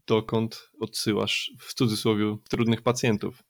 [0.06, 3.42] dokąd odsyłasz w cudzysłowie trudnych pacjentów.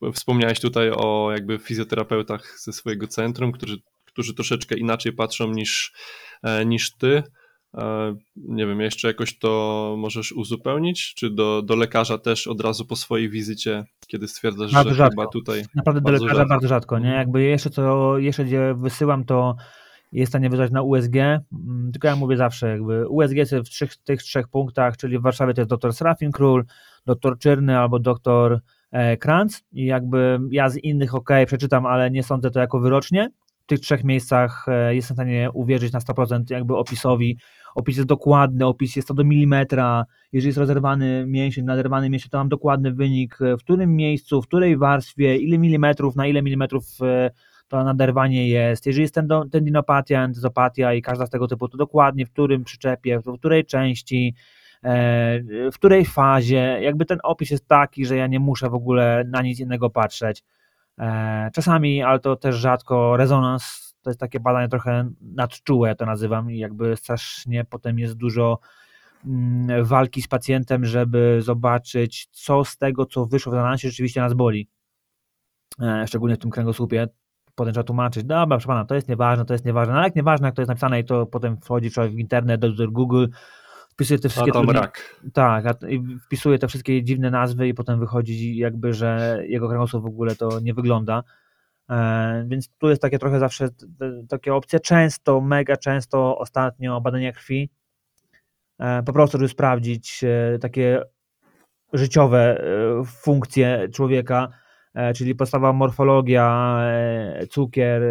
[0.00, 5.92] Bo wspomniałeś tutaj o jakby fizjoterapeutach ze swojego centrum, którzy, którzy troszeczkę inaczej patrzą niż,
[6.42, 7.22] e, niż ty.
[8.36, 11.14] Nie wiem, jeszcze jakoś to możesz uzupełnić?
[11.14, 15.10] Czy do, do lekarza też od razu po swojej wizycie, kiedy stwierdzasz, bardzo że rzadko.
[15.10, 15.62] chyba tutaj.
[15.74, 16.48] Naprawdę do lekarza rzadko.
[16.48, 17.08] bardzo rzadko, nie?
[17.08, 19.56] Jakby jeszcze co jeszcze gdzie wysyłam, to
[20.14, 23.62] jest w stanie wysłać na USG, mm, tylko ja mówię zawsze, jakby USG jest w
[23.62, 26.64] trzech, tych trzech punktach, czyli w Warszawie to jest dr Srafin Król,
[27.06, 28.60] dr Czyrny albo dr
[28.90, 29.62] e, Kranz.
[29.72, 33.30] I jakby ja z innych ok, przeczytam, ale nie sądzę to jako wyrocznie.
[33.62, 37.38] W tych trzech miejscach e, jestem w stanie uwierzyć na 100% jakby opisowi.
[37.74, 42.38] Opis jest dokładny, opis jest to do milimetra, jeżeli jest rozerwany mięsień, naderwany mięsień, to
[42.38, 47.30] mam dokładny wynik, w którym miejscu, w której warstwie, ile milimetrów, na ile milimetrów e,
[47.74, 49.14] to naderwanie jest, jeżeli jest
[49.52, 54.34] tendinopatia, entezopatia i każda z tego typu, to dokładnie w którym przyczepie, w której części,
[54.84, 59.24] e, w której fazie, jakby ten opis jest taki, że ja nie muszę w ogóle
[59.26, 60.44] na nic innego patrzeć.
[60.98, 66.50] E, czasami, ale to też rzadko, rezonans to jest takie badanie trochę nadczułe, to nazywam,
[66.50, 68.58] i jakby strasznie potem jest dużo
[69.26, 74.34] mm, walki z pacjentem, żeby zobaczyć, co z tego, co wyszło w analizie, rzeczywiście nas
[74.34, 74.68] boli.
[75.80, 77.08] E, szczególnie w tym kręgosłupie.
[77.54, 80.16] Potem trzeba tłumaczyć, dobra, proszę pana, to jest nieważne, to jest nieważne, no ale jak
[80.16, 83.26] nieważne, jak to jest napisane i to potem wchodzi człowiek w internet, do Google,
[83.88, 84.52] wpisuje te wszystkie...
[84.72, 85.20] Rak.
[85.32, 85.64] Tak,
[86.26, 90.60] wpisuje te wszystkie dziwne nazwy i potem wychodzi jakby, że jego kręgosłup w ogóle to
[90.60, 91.22] nie wygląda.
[91.90, 93.68] E, więc tu jest takie trochę zawsze
[94.28, 94.80] takie opcje.
[94.80, 97.70] Często, mega często ostatnio badania krwi,
[98.78, 101.02] e, po prostu, żeby sprawdzić e, takie
[101.92, 102.64] życiowe
[103.06, 104.48] funkcje człowieka,
[105.16, 106.78] czyli podstawowa morfologia,
[107.50, 108.02] cukier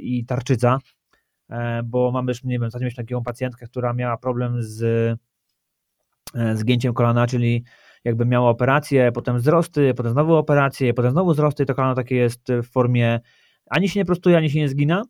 [0.00, 0.78] i tarczyca,
[1.84, 5.18] bo mamy, nie wiem, ostatnio mieliśmy taką pacjentkę, która miała problem z
[6.54, 7.64] zgięciem kolana, czyli
[8.04, 12.48] jakby miała operację, potem wzrosty, potem znowu operacje, potem znowu wzrosty to kolano takie jest
[12.62, 13.20] w formie
[13.70, 15.04] ani się nie prostuje, ani się nie zgina.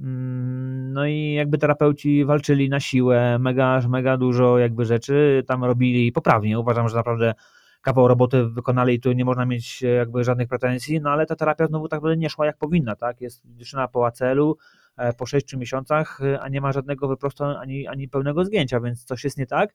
[0.00, 6.12] Mm, no i jakby terapeuci walczyli na siłę, mega, mega dużo jakby rzeczy tam robili
[6.12, 6.58] poprawnie.
[6.58, 7.34] Uważam, że naprawdę
[7.82, 11.66] kawał roboty wykonali i tu nie można mieć jakby żadnych pretensji, no ale ta terapia
[11.66, 13.20] znowu tak nie szła jak powinna, tak?
[13.20, 14.56] Jest dziewczyna po acelu,
[14.96, 19.24] e, po 6 miesiącach, a nie ma żadnego wyprostu ani, ani pełnego zgięcia, więc coś
[19.24, 19.74] jest nie tak.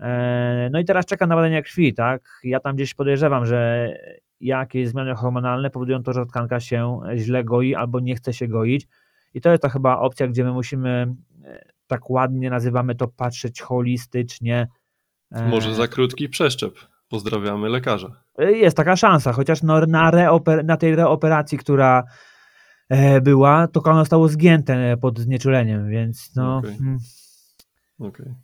[0.00, 2.40] E, no i teraz czekam na badania krwi, tak?
[2.44, 3.90] Ja tam gdzieś podejrzewam, że
[4.40, 8.88] jakieś zmiany hormonalne powodują to, że tkanka się źle goi albo nie chce się goić.
[9.34, 13.60] I to jest to chyba opcja, gdzie my musimy, e, tak ładnie nazywamy to, patrzeć
[13.60, 14.68] holistycznie.
[15.32, 16.74] E, Może za krótki przeszczep.
[17.10, 18.08] Pozdrawiamy lekarza.
[18.38, 22.04] Jest taka szansa, chociaż no na, reoper- na tej reoperacji, która
[23.22, 26.58] była, to kolano zostało zgięte pod znieczuleniem, więc no.
[26.58, 26.76] Okay.
[27.98, 28.34] Okay.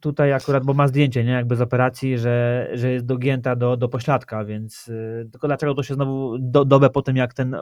[0.00, 3.88] tutaj akurat, bo ma zdjęcie, nie, jakby z operacji, że, że jest dogięta do, do
[3.88, 7.56] pośladka, więc y, tylko dlaczego to się znowu do, dobę po tym, jak ten,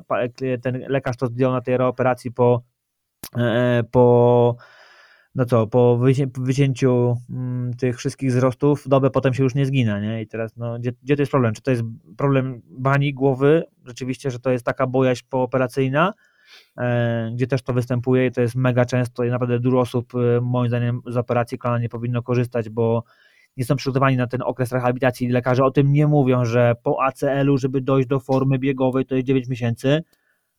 [0.62, 2.62] ten lekarz to zdjął na tej reoperacji po,
[3.36, 4.56] e, po
[5.34, 5.98] no co, po
[6.38, 10.22] wycięciu mm, tych wszystkich wzrostów, dobę potem się już nie zgina, nie?
[10.22, 11.54] I teraz, no, gdzie, gdzie to jest problem?
[11.54, 11.82] Czy to jest
[12.16, 13.64] problem bani głowy?
[13.86, 16.14] Rzeczywiście, że to jest taka bojaźń pooperacyjna,
[16.78, 20.40] e, gdzie też to występuje i to jest mega często i naprawdę dużo osób, e,
[20.40, 23.04] moim zdaniem, z operacji kolana nie powinno korzystać, bo
[23.56, 25.28] nie są przygotowani na ten okres rehabilitacji.
[25.28, 29.26] Lekarze o tym nie mówią, że po ACL-u, żeby dojść do formy biegowej, to jest
[29.26, 30.02] 9 miesięcy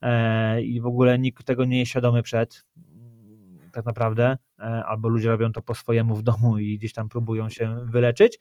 [0.01, 2.65] e, i w ogóle nikt tego nie jest świadomy przed
[3.73, 7.49] tak naprawdę, e, albo ludzie robią to po swojemu w domu i gdzieś tam próbują
[7.49, 8.39] się wyleczyć.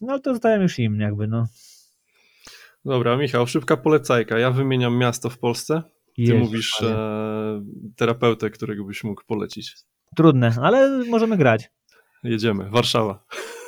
[0.00, 1.46] No ale to zostawiam już im jakby, no.
[2.84, 4.38] Dobra, Michał, szybka polecajka.
[4.38, 5.82] Ja wymieniam miasto w Polsce.
[6.16, 7.64] Ty Jezu, mówisz e,
[7.96, 9.74] terapeutę, którego byś mógł polecić.
[10.16, 11.70] Trudne, ale możemy grać.
[12.24, 12.70] Jedziemy.
[12.70, 13.24] Warszawa.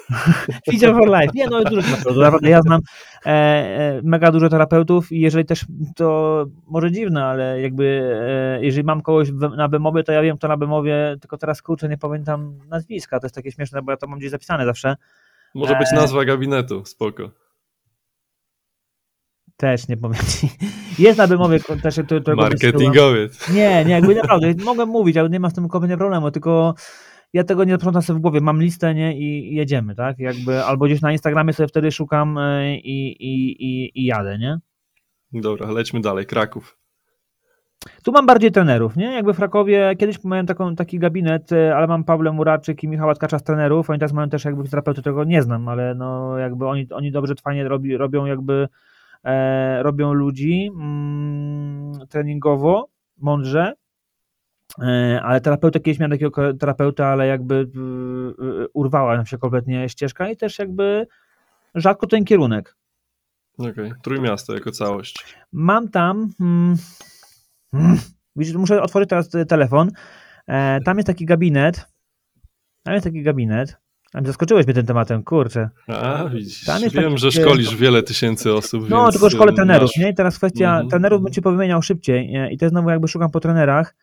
[0.70, 1.32] Physio for life.
[1.34, 2.16] Nie, no dużo terapeutów.
[2.16, 2.80] Naprawdę ja znam
[3.26, 5.64] e, e, mega dużo terapeutów i jeżeli też,
[5.96, 10.48] to może dziwne, ale jakby e, jeżeli mam kogoś na Bemowie, to ja wiem to
[10.48, 14.07] na Bemowie, tylko teraz kurczę nie pamiętam nazwiska, to jest takie śmieszne, bo ja to
[14.07, 14.96] mam gdzieś zapisane zawsze.
[15.55, 17.30] Może być nazwa gabinetu, spoko.
[19.57, 20.22] Też nie powiem
[20.98, 21.96] Jest na Bemowie też...
[22.36, 23.48] Marketingowiec.
[23.48, 26.74] Nie, nie, jakby naprawdę, mogę mówić, ale nie ma z tym kompletnie problemu, tylko
[27.35, 30.18] ja tego nie sprzątam sobie w głowie, mam listę nie, i jedziemy, tak?
[30.18, 34.59] Jakby, albo gdzieś na Instagramie sobie wtedy szukam e, i, i, i, i jadę, nie?
[35.32, 36.26] Dobra, lećmy dalej.
[36.26, 36.78] Kraków.
[38.03, 39.12] Tu mam bardziej trenerów, nie?
[39.12, 43.14] Jakby w Krakowie kiedyś miałem taką, taki gabinet, e, ale mam Pawle Muraczyk i Michała
[43.14, 43.91] Tkacza z trenerów.
[43.91, 47.35] Oni teraz mają też jakby terapeuty, tego nie znam, ale no jakby oni, oni dobrze,
[47.43, 48.68] fajnie robi, robią jakby
[49.24, 53.72] e, robią ludzi mm, treningowo, mądrze
[55.22, 57.70] ale terapeuta kiedyś miałem takiego terapeuta, ale jakby
[58.72, 61.06] urwała nam się kompletnie ścieżka i też jakby
[61.74, 62.76] rzadko ten kierunek.
[63.58, 63.92] Okej, okay.
[64.02, 65.36] Trójmiasto jako całość.
[65.52, 66.30] Mam tam.
[68.36, 69.90] Widzisz, muszę otworzyć teraz telefon.
[70.46, 71.86] E, tam jest taki gabinet.
[72.82, 73.76] Tam jest taki gabinet.
[74.24, 75.70] Zaskoczyłeś mnie tym tematem, kurczę.
[75.88, 78.88] A, widzisz, wiem, taki, że szkolisz wiele tysięcy osób.
[78.88, 80.04] No, tylko szkole trenerów, masz...
[80.04, 80.10] nie?
[80.10, 80.90] I teraz kwestia mm -hmm.
[80.90, 82.32] trenerów bym ci powymieniał szybciej.
[82.50, 83.94] I to znowu jakby szukam po trenerach.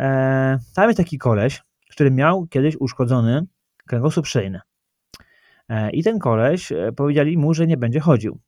[0.00, 3.46] E, tam jest taki koleś, który miał kiedyś uszkodzony
[3.86, 4.60] kręgosłup szyjny.
[5.68, 8.40] E, I ten koleś e, powiedzieli mu, że nie będzie chodził.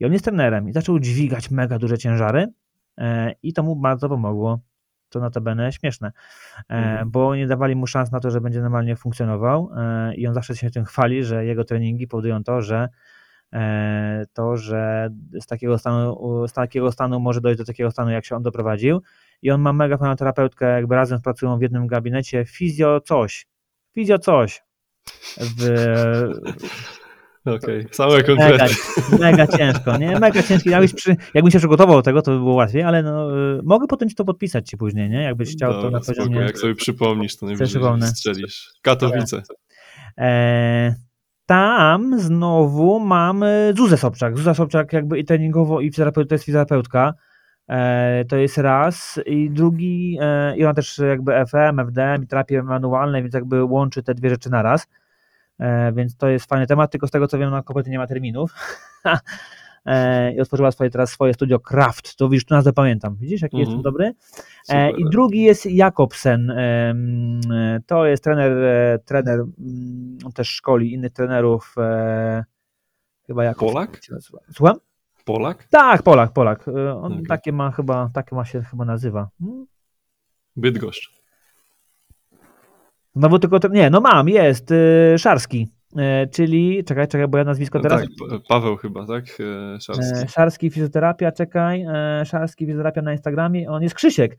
[0.00, 2.46] I on jest trenerem i zaczął dźwigać mega duże ciężary
[3.42, 4.60] i to mu bardzo pomogło.
[5.08, 6.12] To notabene śmieszne,
[6.68, 7.10] mhm.
[7.10, 9.70] bo nie dawali mu szans na to, że będzie normalnie funkcjonował
[10.16, 12.88] i on zawsze się tym chwali, że jego treningi powodują to, że
[14.32, 18.36] to, że z takiego stanu, z takiego stanu może dojść do takiego stanu, jak się
[18.36, 19.02] on doprowadził
[19.42, 23.46] i on ma mega fajną terapeutkę, jakby razem pracują w jednym gabinecie, fizjo coś,
[23.94, 24.62] fizjo coś.
[25.38, 25.62] W...
[27.46, 27.94] Okej, okay.
[27.94, 28.74] same konkrety.
[29.12, 30.18] Mega, mega ciężko, nie?
[30.18, 30.70] Mega ciężko.
[30.70, 33.86] Jakbyś przy, jakbym się przygotował do tego, to by było łatwiej, ale no, y, mogę
[33.86, 35.22] potem ci to podpisać ci później, nie?
[35.22, 36.36] Jakbyś chciał Dobra, to na poziomie...
[36.36, 38.70] Spoko, jak sobie przypomnisz, to najwyżej strzelisz.
[38.82, 39.42] Katowice.
[40.18, 40.94] E,
[41.46, 44.36] tam znowu mamy Zuzę Sobczak.
[44.36, 47.14] Zuza Sobczak jakby i treningowo, i to jest fizjoterapeutka.
[47.68, 52.62] E, to jest raz i drugi, e, i ona też jakby FM, FDM i terapie
[52.62, 54.88] manualne, więc jakby łączy te dwie rzeczy na raz.
[55.58, 58.06] E, więc to jest fajny temat, tylko z tego co wiem, na kompletnie nie ma
[58.06, 58.54] terminów.
[60.36, 62.16] I otworzyła swoje, teraz swoje studio Craft.
[62.16, 63.16] To widzisz, tu nazwę pamiętam.
[63.16, 63.70] Widzisz, jaki mm -hmm.
[63.70, 64.14] jest dobry?
[64.64, 64.98] Super.
[64.98, 66.52] I drugi jest Jakobsen.
[67.86, 68.52] To jest trener,
[69.04, 69.40] trener,
[70.24, 71.74] on też szkoli innych trenerów.
[73.26, 73.74] Chyba Jakobsen.
[73.74, 74.00] Polak?
[74.52, 74.76] Słucham?
[75.26, 75.64] Polak?
[75.70, 76.68] Tak, Polak, Polak.
[76.68, 77.26] Y, on okay.
[77.28, 79.28] takie ma chyba, takie ma się chyba nazywa.
[79.40, 79.66] Hmm?
[80.56, 81.10] Bydgoszcz.
[83.16, 87.44] Znowu tylko, ten, nie, no mam, jest, y, Szarski, y, czyli, czekaj, czekaj, bo ja
[87.44, 88.00] nazwisko teraz...
[88.00, 89.24] Tak, Paweł chyba, tak?
[89.80, 90.28] Szarski.
[90.28, 91.84] Szarski fizjoterapia, czekaj,
[92.24, 94.38] Szarski fizjoterapia na Instagramie, on jest Krzysiek.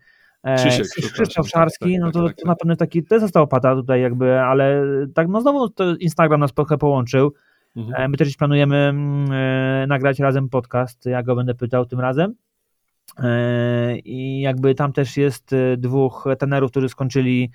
[0.58, 3.48] Krzysiek, Krzysztof Szarski, tak, no to, tak, tak, to na pewno taki, to jest został
[3.62, 4.84] tutaj jakby, ale
[5.16, 7.34] tak, no znowu to Instagram nas trochę połączył,
[7.78, 8.04] Mhm.
[8.04, 12.36] E, my też planujemy mm, e, nagrać razem podcast, ja go będę pytał tym razem.
[13.20, 17.52] E, I jakby tam też jest dwóch tenerów, którzy skończyli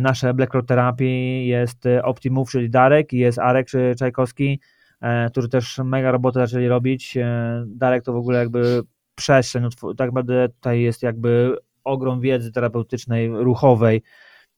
[0.00, 1.46] nasze Black Road terapii.
[1.46, 3.68] Jest Optimów, czyli Darek i jest Arek
[3.98, 4.60] Czajkowski,
[5.30, 7.18] którzy też mega robotę zaczęli robić.
[7.66, 8.82] Darek to w ogóle jakby
[9.14, 14.02] przestrzeń, no, tak naprawdę tutaj jest jakby ogrom wiedzy terapeutycznej, ruchowej,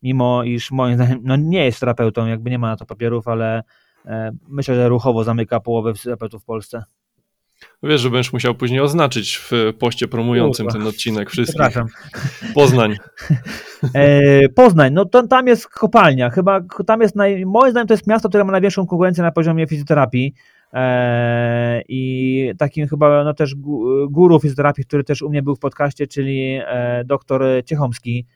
[0.03, 3.63] mimo iż moim zdaniem no nie jest terapeutą, jakby nie ma na to papierów, ale
[4.49, 6.85] myślę, że ruchowo zamyka połowę fizjoterapeutów w Polsce.
[7.83, 11.61] Wiesz, że będziesz musiał później oznaczyć w poście promującym ten odcinek wszystkich.
[11.61, 11.87] Przepraszam.
[12.55, 12.97] Poznań.
[13.95, 16.31] E, Poznań, no to tam jest kopalnia.
[16.31, 19.67] Chyba tam jest, naj, moim zdaniem to jest miasto, które ma największą konkurencję na poziomie
[19.67, 20.35] fizjoterapii.
[20.73, 25.59] E, I takim chyba no też gu- guru fizjoterapii, który też u mnie był w
[25.59, 28.27] podcaście, czyli e, doktor Ciechomski.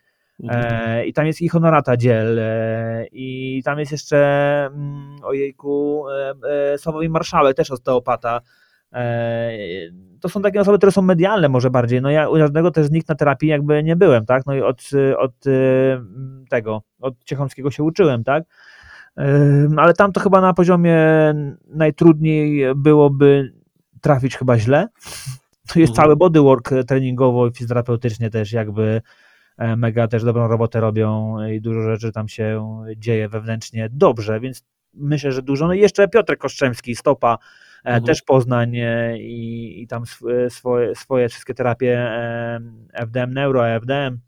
[0.48, 2.38] E, I tam jest i honorata dziel.
[2.38, 4.18] E, I tam jest jeszcze
[4.66, 6.04] mm, ojejku
[6.48, 8.40] e, Sławomir Marszałek, też osteopata.
[10.20, 12.02] To są takie osoby, które są medialne może bardziej.
[12.02, 14.46] No ja u żadnego też z nich na terapii jakby nie byłem, tak?
[14.46, 14.82] No i od,
[15.18, 15.50] od e,
[16.48, 18.44] tego, od Ciechomskiego się uczyłem, tak?
[19.18, 20.98] E, Ale tam to chyba na poziomie
[21.66, 23.52] najtrudniej byłoby
[24.00, 24.88] trafić chyba źle.
[25.72, 26.04] To jest Mhm.
[26.04, 29.02] cały bodywork treningowo i fizjoterapeutycznie też jakby
[29.58, 32.64] mega też dobrą robotę robią i dużo rzeczy tam się
[32.96, 35.66] dzieje wewnętrznie dobrze, więc myślę, że dużo.
[35.66, 37.38] No i jeszcze Piotr Koszczemski, Stopa,
[37.84, 38.04] e, Mhm.
[38.04, 42.60] też Poznań e, i, i tam sw- swoje, swoje wszystkie terapie e,
[42.92, 44.18] FDM Neuro, FDM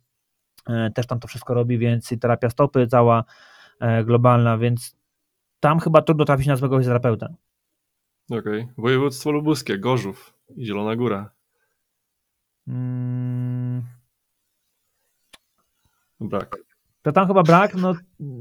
[0.68, 3.24] e, też tam to wszystko robi, więc i terapia stopy cała
[3.80, 4.96] e, globalna, więc
[5.60, 7.28] tam chyba trudno trafić na złego fizjoterapeuta.
[8.30, 8.68] Okej.
[8.78, 11.30] Województwo lubuskie, Gorzów i Zielona Góra.
[12.68, 13.25] Mm,
[16.20, 16.56] Brak.
[17.02, 17.94] To tam chyba brak, no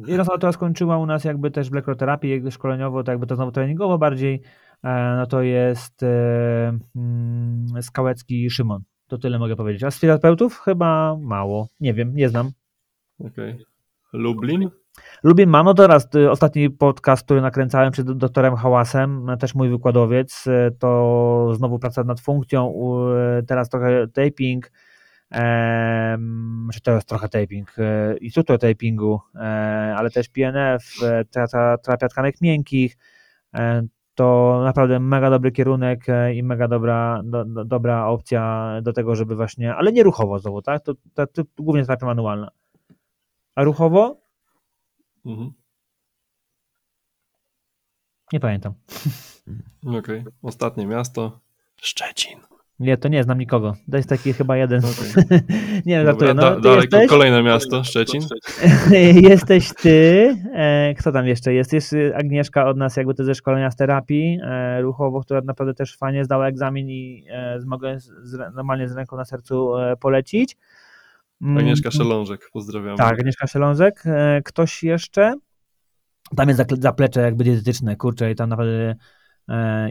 [0.07, 3.97] jedna osoba, która skończyła u nas jakby też blekroterapię szkoleniowo, to jakby to znowu treningowo
[3.97, 4.41] bardziej,
[4.83, 6.03] e, no to jest
[6.95, 8.83] mm, Skałecki Szymon.
[9.07, 9.83] To tyle mogę powiedzieć.
[9.83, 11.67] A z fizjoterapeutów chyba mało.
[11.79, 12.51] Nie wiem, nie znam.
[13.19, 13.65] Okej.
[14.13, 14.69] Lublin?
[15.23, 19.69] Lubię mam, no teraz y, ostatni podcast, który nakręcałem przed doktorem Hałasem, e, też mój
[19.69, 22.73] wykładowiec, e, to znowu praca nad funkcją,
[23.13, 24.71] e, teraz trochę taping,
[26.73, 29.39] czy to jest trochę taping, e, i tutaj tapingu, e,
[29.97, 31.25] ale też PNF, e,
[31.83, 32.97] terapia, tkanek miękkich,
[34.15, 36.05] to naprawdę mega dobry kierunek
[36.35, 40.61] i mega dobra, do, do, dobra opcja do tego, żeby właśnie, ale nie ruchowo znowu,
[40.61, 40.83] tak?
[40.83, 42.51] To, to, to głównie terapia manualna.
[43.55, 44.21] A ruchowo?
[45.25, 45.51] Mhm.
[48.33, 48.73] Nie pamiętam.
[49.99, 50.23] Okej.
[50.41, 51.39] Ostatnie miasto.
[51.81, 52.54] Szczecin.
[52.79, 53.73] Nie, to nie znam nikogo.
[53.91, 54.81] To jest taki chyba jeden.
[54.85, 55.39] Okej.
[55.85, 56.33] nie, żartuję.
[56.33, 58.21] No, da, dalej, jesteś, kolejne miasto, Szczecin.
[59.29, 60.35] jesteś ty.
[60.53, 61.73] E, kto tam jeszcze jest?
[61.73, 65.73] Jest y, Agnieszka od nas jakby to ze szkolenia z terapii e, ruchowo, która naprawdę
[65.73, 70.57] też fajnie zdała egzamin i e, mogę z, normalnie z ręką na sercu e, polecić.
[71.41, 72.97] Mm, Agnieszka Szelążek, pozdrawiam.
[72.97, 74.03] Tak, Agnieszka Szelązek.
[74.05, 75.33] E, ktoś jeszcze?
[76.35, 78.95] Tam jest zaplecze jakby dietetyczne, kurczę, i tam naprawdę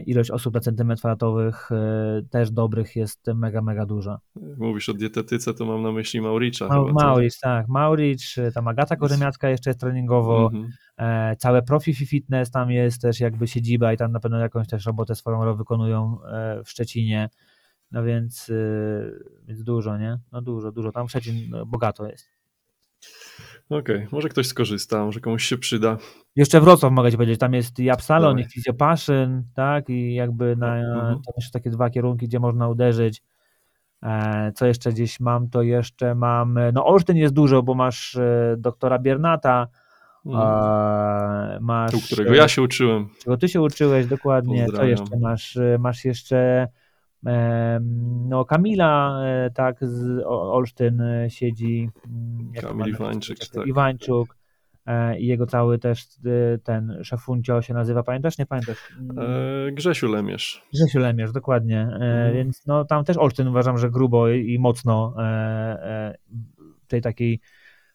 [0.05, 4.19] ilość osób na centymetr kwadratowych e, też dobrych jest mega, mega duża.
[4.57, 6.67] Mówisz o dietetyce, to mam na myśli Mauricza.
[6.67, 6.91] Ma?
[6.93, 10.71] Mauricz, tak, Mauricz, tam Agata Korzemiacka jeszcze jest treningowo, Mhm.
[10.97, 14.85] e, całe Profi Fitness, tam jest też jakby siedziba i tam na pewno jakąś też
[14.85, 17.29] robotę swoją wykonują e, w Szczecinie,
[17.91, 18.53] no więc, e,
[19.47, 20.17] więc dużo, nie?
[20.31, 22.34] No dużo, dużo, tam Szczecin no, bogato jest.
[23.69, 25.97] Okej, może ktoś skorzysta, może komuś się przyda.
[26.35, 28.51] Jeszcze Wrocław mogę ci powiedzieć, tam jest i Upsalon, i Dawaj.
[28.51, 31.15] Physiopassion, tak, i jakby na, Mhm.
[31.15, 33.23] to jeszcze takie dwa kierunki, gdzie można uderzyć.
[34.03, 38.55] E, Co jeszcze gdzieś mam, to jeszcze mam, no Olsztyn jest dużo, bo masz e,
[38.57, 39.67] doktora Biernata,
[40.25, 40.47] Mhm.
[40.53, 41.93] e, masz...
[41.93, 43.09] U którego ja się uczyłem.
[43.23, 45.57] Czego ty się uczyłeś, dokładnie, co jeszcze masz?
[45.79, 46.67] Masz jeszcze
[48.29, 51.89] no Kamila, e, tak, z Olsztyn e, siedzi.
[52.07, 53.67] mm, Kamil Iwańczyk, tak.
[53.67, 54.37] Iwańczuk
[54.85, 56.05] e, i jego cały też
[56.63, 58.37] ten szefuncio się nazywa, pamiętasz?
[58.37, 58.93] Nie pamiętasz?
[59.17, 60.63] E, Grzesiu Lemierz.
[60.73, 61.81] Grzesiu Lemierz, dokładnie.
[61.81, 62.33] Mhm.
[62.33, 65.15] Więc no, tam też Olsztyn uważam, że grubo i, mocno
[66.87, 67.39] tej takiej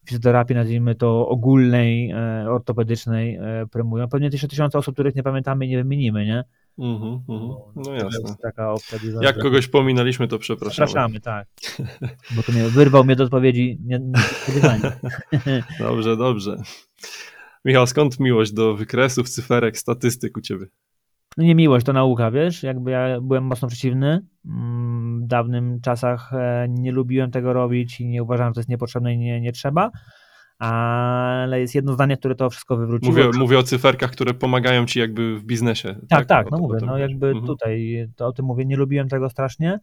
[0.07, 2.15] fizjoterapii, nazwijmy to ogólnej,
[2.49, 3.39] ortopedycznej
[3.71, 4.09] prymują.
[4.09, 6.45] Pewnie jeszcze tysiące osób, których nie pamiętamy i nie wymienimy, nie?
[6.81, 7.49] Mhm, mhm.
[7.77, 8.35] No To jasne.
[8.43, 8.99] taka opcja.
[9.23, 10.89] Jak kogoś pominęliśmy, to przepraszamy.
[10.89, 11.49] Zapraszamy, tak.
[12.37, 14.93] Bo to mnie wyrwał mnie do odpowiedzi nie- niespodziewanie.
[15.79, 16.57] Dobrze, dobrze.
[17.65, 20.67] Michał, skąd miłość do wykresów, cyferek, statystyk u ciebie?
[21.37, 24.27] No nie miłość, to nauka, wiesz, jakby ja byłem mocno przeciwny.
[24.47, 28.69] Mm, W dawnym czasach e, nie lubiłem tego robić i nie uważałem, że to jest
[28.69, 29.91] niepotrzebne i nie, nie trzeba.
[30.61, 33.13] Ale jest jedno zdanie, które to wszystko wywróciło.
[33.13, 35.95] Mówię, mówię o cyferkach, które pomagają ci jakby w biznesie.
[36.09, 37.47] Tak, tak, O no to- mówię, no jakby Mhm.
[37.47, 39.81] tutaj to o tym mówię, nie lubiłem tego strasznie,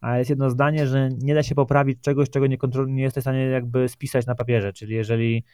[0.00, 3.24] a jest jedno zdanie, że nie da się poprawić czegoś, czego nie, nie jesteś w
[3.24, 5.44] stanie jakby spisać na papierze, czyli jeżeli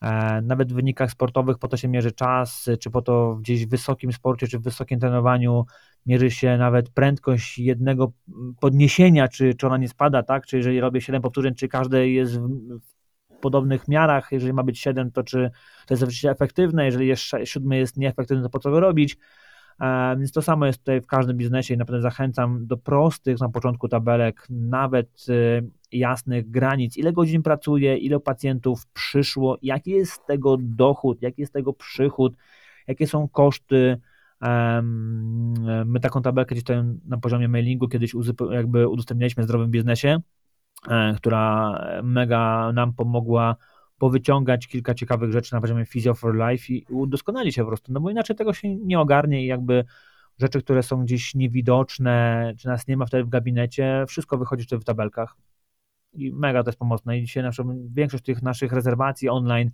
[0.00, 3.68] e, nawet w wynikach sportowych po to się mierzy czas, czy po to gdzieś w
[3.70, 5.64] wysokim sporcie, czy w wysokim trenowaniu
[6.06, 8.12] mierzy się nawet prędkość jednego
[8.60, 12.38] podniesienia, czy, czy ona nie spada, tak, czy jeżeli robię 7 powtórzeń, czy każde jest
[12.40, 12.91] w
[13.42, 15.50] podobnych miarach, jeżeli ma być 7, to czy
[15.86, 19.18] to jest rzeczywiście efektywne, jeżeli jest sze- siódmy jest nieefektywny, to po co go robić,
[19.80, 23.48] E, więc to samo jest tutaj w każdym biznesie i naprawdę zachęcam do prostych na
[23.48, 30.24] początku tabelek, nawet y, jasnych granic, ile godzin pracuje, ile pacjentów przyszło, jaki jest z
[30.24, 32.36] tego dochód, jaki jest z tego przychód,
[32.86, 34.00] jakie są koszty.
[35.86, 38.14] My taką tabelkę gdzieś tutaj na poziomie mailingu kiedyś
[38.50, 40.18] jakby udostępnialiśmy w zdrowym biznesie,
[41.16, 43.56] która mega nam pomogła
[43.98, 48.00] powyciągać kilka ciekawych rzeczy na poziomie Physio for Life i udoskonalić się po prostu, no
[48.00, 49.84] bo inaczej tego się nie ogarnie i jakby
[50.38, 54.82] rzeczy, które są gdzieś niewidoczne, czy nas nie ma wtedy w gabinecie, wszystko wychodzi wtedy
[54.82, 55.36] w tabelkach.
[56.12, 57.18] I mega to jest pomocne.
[57.18, 57.50] I dzisiaj na
[57.86, 59.70] większość tych naszych rezerwacji online,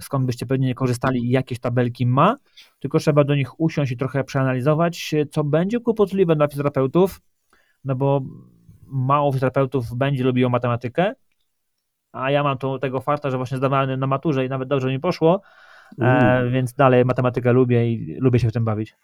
[0.00, 2.36] skąd byście pewnie nie korzystali jakieś tabelki ma,
[2.80, 7.20] tylko trzeba do nich usiąść i trochę przeanalizować, co będzie kłopotliwe dla fizjoterapeutów,
[7.84, 8.22] no bo
[8.94, 11.14] mało fizjoterapeutów będzie lubiło matematykę,
[12.12, 15.00] a ja mam to, tego farta, że właśnie zdawałem na maturze i nawet dobrze mi
[15.00, 15.42] poszło,
[16.00, 18.94] e, więc dalej matematykę lubię i lubię się w tym bawić.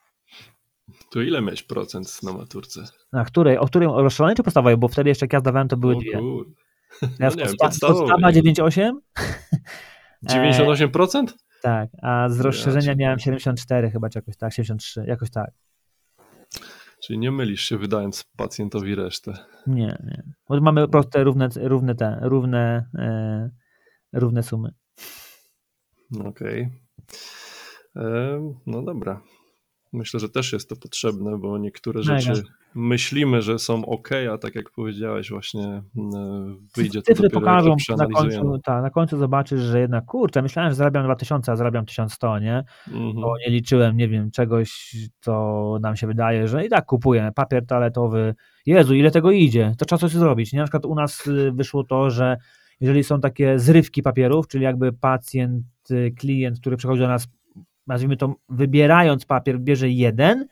[1.11, 2.85] To ile miałeś procent na maturce?
[3.13, 3.59] Na której?
[3.59, 3.89] O której?
[3.89, 4.77] O rozszerzonej czy podstawowej?
[4.77, 6.19] Bo wtedy jeszcze jak ja zdawałem, to były o, dwie.
[6.19, 6.47] Kur...
[7.19, 8.93] Ja no nie podstawa 9,8?
[10.31, 11.23] 98%?
[11.29, 15.51] E, tak, a z rozszerzenia ja miałem 74 chyba, czy jakoś tak, 73, jakoś tak.
[17.11, 19.39] Czyli nie mylisz się wydając pacjentowi resztę.
[19.67, 20.23] Nie, nie.
[20.49, 23.51] Bo mamy proste, równe, równe te, równe, e,
[24.13, 24.71] równe sumy.
[26.25, 26.71] Okej.
[27.95, 28.07] Okay.
[28.07, 29.23] E, no dobra.
[29.93, 32.43] Myślę, że też jest to potrzebne, bo niektóre rzeczy Mega.
[32.75, 35.83] myślimy, że są ok, a tak jak powiedziałeś, właśnie e,
[36.77, 40.71] wyjdzie Cyfry to dopiero pokażą, na końcu, tak, na końcu zobaczysz, że jednak, kurczę, myślałem,
[40.71, 42.65] że zarabiam 2000, a zarabiam 1100, nie?
[42.89, 43.15] Mhm.
[43.15, 47.67] Bo nie liczyłem, nie wiem, czegoś, co nam się wydaje, że i tak kupuję papier
[47.67, 48.35] toaletowy.
[48.67, 49.75] Jezu, ile tego idzie?
[49.79, 50.59] To trzeba coś zrobić, nie?
[50.59, 52.37] Na przykład u nas y, wyszło to, że
[52.81, 57.29] jeżeli są takie zrywki papierów, czyli jakby pacjent, y, klient, który przychodzi do nas
[57.91, 60.47] nazwijmy to, wybierając papier, bierze jeden,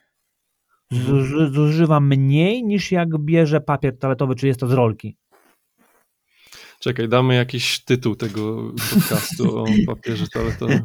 [0.93, 1.55] mhm.
[1.55, 5.17] zużywa mniej niż jak bierze papier toaletowy, czy jest to z rolki.
[6.81, 10.83] Czekaj, damy jakiś tytuł tego podcastu o papierze toaletowym.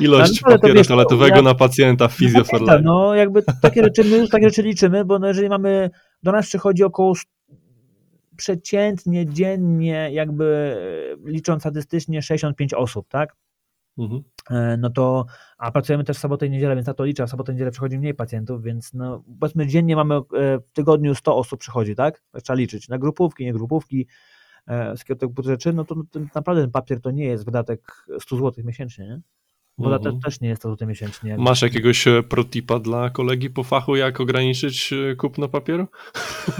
[0.00, 2.16] Ilość no, papieru wiesz, toaletowego na pacjenta w
[2.50, 2.80] for Life.
[2.82, 5.90] No, jakby takie rzeczy, my już takie rzeczy liczymy, bo no jeżeli mamy,
[6.22, 7.14] do nas przychodzi około
[8.36, 10.76] przeciętnie, dziennie, jakby
[11.24, 13.36] licząc statystycznie 65 osób, tak?
[13.98, 14.22] Mhm.
[14.50, 15.26] E, no to,
[15.58, 17.70] a pracujemy też w sobotę i niedzielę, więc na to liczę, a sobotę i niedzielę
[17.70, 20.20] przychodzi mniej pacjentów, więc no, powiedzmy dziennie mamy, e,
[20.58, 22.22] w tygodniu 100 osób przychodzi, tak?
[22.42, 24.06] Trzeba liczyć na grupówki, nie grupówki,
[24.66, 28.36] e, z tego rzeczy, no to, to naprawdę ten papier to nie jest wydatek 100
[28.36, 29.20] zł miesięcznie, nie?
[29.78, 30.20] Woda mhm.
[30.20, 31.36] też nie jest to tutaj miesięcznie.
[31.38, 35.86] Masz jakiegoś e, protipa dla kolegi po fachu, jak ograniczyć e, kupno papieru?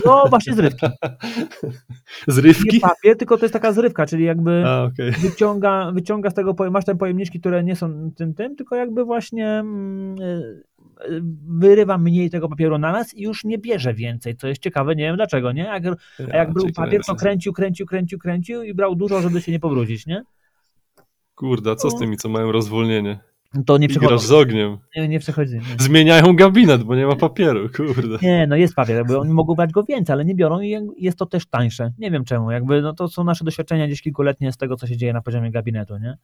[0.04, 0.86] No właśnie zrywki.
[2.28, 2.74] Zrywki?
[2.74, 5.10] Nie papier, tylko to jest taka zrywka, czyli jakby A, okay.
[5.30, 9.48] wyciąga, wyciąga z tego, masz te pojemniczki, które nie są tym, tym, tylko jakby właśnie
[9.48, 10.64] mm, e,
[11.48, 15.04] wyrywa mniej tego papieru na nas i już nie bierze więcej, co jest ciekawe, nie
[15.04, 15.62] wiem dlaczego, nie?
[15.62, 15.82] Jak,
[16.32, 19.60] a jak brał papier, to kręcił, kręcił, kręcił, kręcił i brał dużo, żeby się nie
[19.60, 20.22] powrócić, nie?
[21.34, 21.98] Kurde, co z no.
[21.98, 23.18] tymi, co mają rozwolnienie?
[23.66, 24.26] To nie przechodzi.
[24.26, 24.78] z ogniem.
[24.96, 25.54] Nie, nie przechodzi.
[25.54, 25.62] Nie.
[25.78, 28.18] Zmieniają gabinet, bo nie ma papieru, kurde.
[28.22, 31.18] Nie, no jest papier, jakby oni mogą brać go więcej, ale nie biorą i jest
[31.18, 31.92] to też tańsze.
[31.98, 34.96] Nie wiem czemu, jakby no to są nasze doświadczenia gdzieś kilkuletnie z tego, co się
[34.96, 36.18] dzieje na poziomie gabinetu, nie?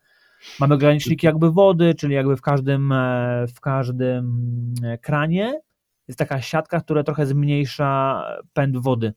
[0.60, 5.60] Mamy ograniczniki jakby wody, czyli jakby w każdym, e, w każdym e, kranie
[6.08, 8.22] jest taka siatka, która trochę zmniejsza
[8.52, 9.12] pęd wody.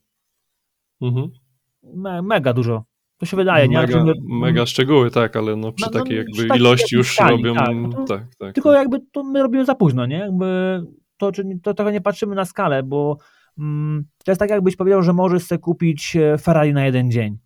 [1.01, 1.31] Mhm.
[2.23, 2.83] mega dużo
[3.17, 3.77] to się wydaje, nie?
[3.77, 4.13] Mega, my...
[4.27, 7.55] mega szczegóły, tak, ale no przy no, no, takiej jakby tak, ilości już skali, robią.
[7.55, 8.79] Tak, no tak, tak, tylko tak.
[8.79, 10.17] jakby to my robimy za późno, nie?
[10.17, 10.81] Jakby
[11.17, 11.31] to,
[11.63, 13.17] to trochę nie patrzymy na skalę, bo
[13.59, 17.37] mm, to jest tak, jakbyś powiedział, że możesz sobie kupić e, Ferrari na jeden dzień.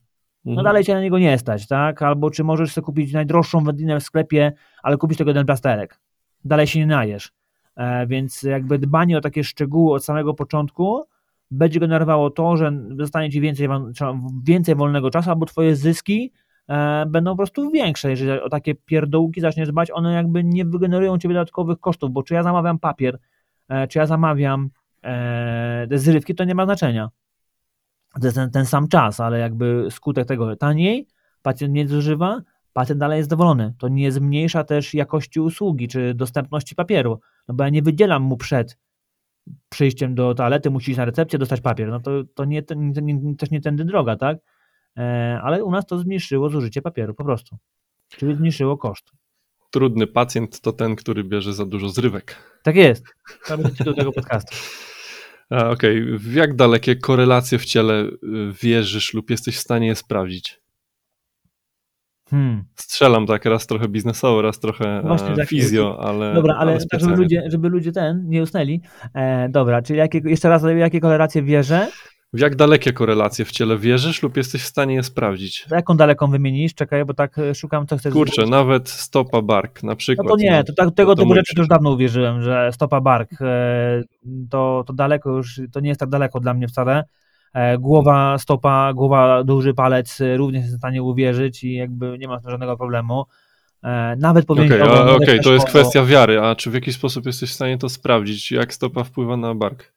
[0.45, 0.65] No mhm.
[0.65, 2.01] dalej cię na niego nie stać, tak?
[2.01, 4.53] Albo czy możesz sobie kupić najdroższą wędlinę w sklepie,
[4.83, 5.99] ale kupić tego jeden plasterek.
[6.45, 7.31] Dalej się nie najesz.
[7.75, 11.03] E, więc jakby dbanie o takie szczegóły od samego początku
[11.51, 13.67] będzie generowało to, że zostanie ci więcej,
[14.43, 16.33] więcej wolnego czasu, albo twoje zyski
[16.67, 18.09] e, będą po prostu większe.
[18.09, 22.33] Jeżeli o takie pierdołki zaczniesz dbać, one jakby nie wygenerują ciebie dodatkowych kosztów, bo czy
[22.33, 23.19] ja zamawiam papier,
[23.69, 24.69] e, czy ja zamawiam
[25.03, 27.09] e, te zrywki, to nie ma znaczenia.
[28.21, 31.07] To jest ten, ten sam czas, ale jakby skutek tego taniej,
[31.41, 32.41] pacjent nie zużywa,
[32.73, 33.73] pacjent dalej jest zadowolony.
[33.77, 38.37] To nie zmniejsza też jakości usługi czy dostępności papieru, no bo ja nie wydzielam mu
[38.37, 38.77] przed
[39.69, 41.89] przyjściem do toalety musisz iść na recepcję, dostać papier.
[41.89, 44.37] No to, to nie, nie, nie, też nie tędy droga, tak?
[44.97, 47.57] E, ale u nas to zmniejszyło zużycie papieru po prostu.
[48.09, 49.11] Czyli zmniejszyło koszt.
[49.71, 52.35] Trudny pacjent to ten, który bierze za dużo zrywek.
[52.63, 53.05] Tak jest.
[53.47, 54.55] To będzie tytuł tego podcastu.
[55.49, 56.17] Okej, okay.
[56.17, 58.17] w jak dalekie korelacje w ciele y,
[58.61, 60.59] wierzysz lub jesteś w stanie je sprawdzić?
[62.29, 62.63] Hmm.
[62.75, 66.33] Strzelam tak, raz trochę biznesowo, raz trochę Właśnie, tak, fizjo, ale.
[66.33, 68.81] Dobra, ale, ale tak, żeby, ludzie, żeby ludzie ten nie usnęli.
[69.13, 71.87] E, dobra, czyli jakie, jeszcze raz, jakie korelacje wierzę?
[72.33, 75.65] W jak dalekie korelacje w ciele wierzysz lub jesteś w stanie je sprawdzić?
[75.71, 76.73] Jaką daleką wymienisz?
[76.73, 78.51] Czekaj, bo tak e, szukam, co chcesz Kurczę, zrobić.
[78.51, 80.27] nawet stopa bark na przykład.
[80.27, 84.03] No to nie, to, tak, tego typu rzeczy już dawno uwierzyłem, że stopa bark e,
[84.49, 87.03] to, to daleko już, to nie jest tak daleko dla mnie wcale.
[87.53, 92.39] E, głowa, stopa, głowa, duży palec również jest w stanie uwierzyć i jakby nie ma
[92.47, 93.25] żadnego problemu.
[94.17, 94.65] Nawet powiem.
[94.65, 97.77] Okej, okay, okay, to jest kwestia wiary, a czy w jakiś sposób jesteś w stanie
[97.77, 99.93] to sprawdzić, jak stopa wpływa na bark?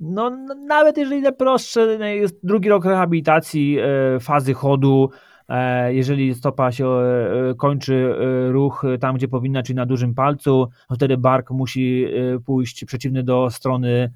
[0.00, 0.30] no
[0.66, 5.10] nawet jeżeli prostsze, no, jest drugi rok rehabilitacji, e, fazy chodu,
[5.48, 8.14] e, jeżeli stopa się e, kończy
[8.48, 12.06] ruch tam, gdzie powinna, czyli na dużym palcu, no wtedy bark musi
[12.46, 14.12] pójść przeciwny do strony,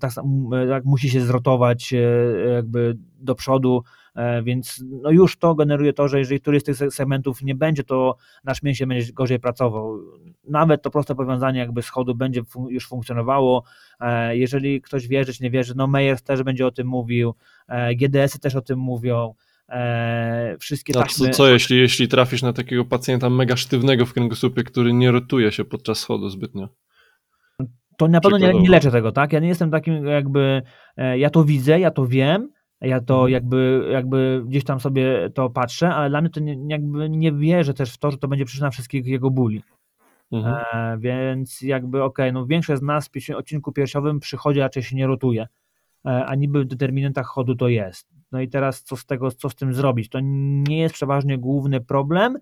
[0.00, 0.12] tak,
[0.68, 1.94] tak musi się zrotować
[2.54, 3.82] jakby do przodu,
[4.14, 7.84] E, więc no już to generuje to, że jeżeli któryś z tych segmentów nie będzie,
[7.84, 9.98] to nasz mięsień będzie gorzej pracował.
[10.48, 13.64] Nawet to proste powiązanie jakby schodu będzie już funkcjonowało.
[14.00, 17.34] E, jeżeli ktoś wierzy czy nie wierzy, no Meyers też będzie o tym mówił,
[17.68, 19.34] e, GDS-y też o tym mówią.
[20.58, 21.28] wszystkie taśmy...
[21.28, 25.52] co, co jeśli, jeśli trafisz na takiego pacjenta mega sztywnego w kręgosłupie, który nie rotuje
[25.52, 26.68] się podczas schodu zbytnio?
[27.96, 29.32] To na pewno nie, nie leczę tego, tak?
[29.32, 30.62] Ja nie jestem takim jakby,
[31.16, 32.48] ja to widzę, ja to wiem,
[32.80, 33.32] ja to mhm.
[33.32, 37.74] jakby, jakby gdzieś tam sobie to patrzę, ale dla mnie to nie, jakby nie wierzę
[37.74, 39.62] też w to, że to będzie przyczyna wszystkich jego bóli.
[40.32, 40.64] Mhm.
[40.72, 44.96] E, więc jakby okej, okay, no większość z nas w odcinku piersiowym przychodzi, raczej się
[44.96, 45.48] nie rotuje,
[46.06, 48.08] e, a niby w determinantach chodu to jest.
[48.32, 50.08] No i teraz co z tego, co z tym zrobić?
[50.08, 52.40] To nie jest przeważnie główny problem, E,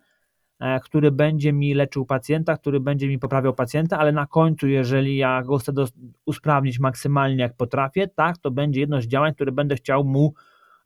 [0.84, 5.42] który będzie mi leczył pacjenta, który będzie mi poprawiał pacjenta, ale na końcu, jeżeli ja
[5.42, 5.72] go chcę
[6.26, 10.34] usprawnić maksymalnie jak potrafię, tak, to będzie jedno z działań, które będę chciał mu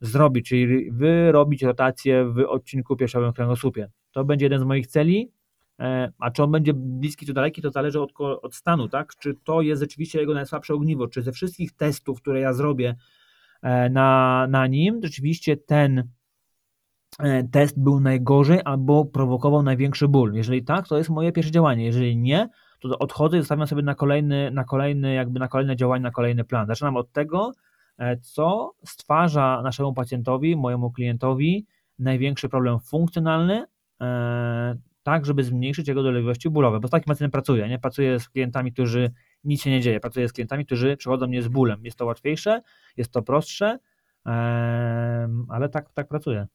[0.00, 3.90] zrobić, czyli wyrobić rotację w odcinku piersiowym kręgosłupie.
[4.12, 5.32] To będzie jeden z moich celi,
[5.80, 9.16] e, a czy on będzie bliski czy daleki, to zależy od, od stanu, tak?
[9.16, 12.96] Czy to jest rzeczywiście jego najsłabsze ogniwo, czy ze wszystkich testów, które ja zrobię
[13.62, 16.23] e, na, na nim, rzeczywiście ten E,
[17.52, 20.32] test był najgorzej albo prowokował największy ból.
[20.34, 21.84] Jeżeli tak, to jest moje pierwsze działanie.
[21.84, 22.48] Jeżeli nie,
[22.80, 26.44] to odchodzę i zostawiam sobie na kolejny, na kolejny, jakby na kolejne działanie, na kolejny
[26.44, 26.66] plan.
[26.66, 27.52] Zaczynam od tego,
[27.98, 31.66] e, co stwarza naszemu pacjentowi, mojemu klientowi
[31.98, 33.64] największy problem funkcjonalny,
[34.00, 36.80] e, tak, żeby zmniejszyć jego dolegliwości bólowe.
[36.80, 37.78] Bo z takim pacjentem pracuję, nie?
[37.78, 39.12] Pracuję z klientami, którzy
[39.44, 40.00] nic się nie dzieje.
[40.00, 41.84] Pracuję z klientami, którzy przychodzą mnie z bólem.
[41.84, 42.62] Jest to łatwiejsze,
[42.96, 43.78] jest to prostsze,
[45.48, 46.46] ale tak, tak pracuję.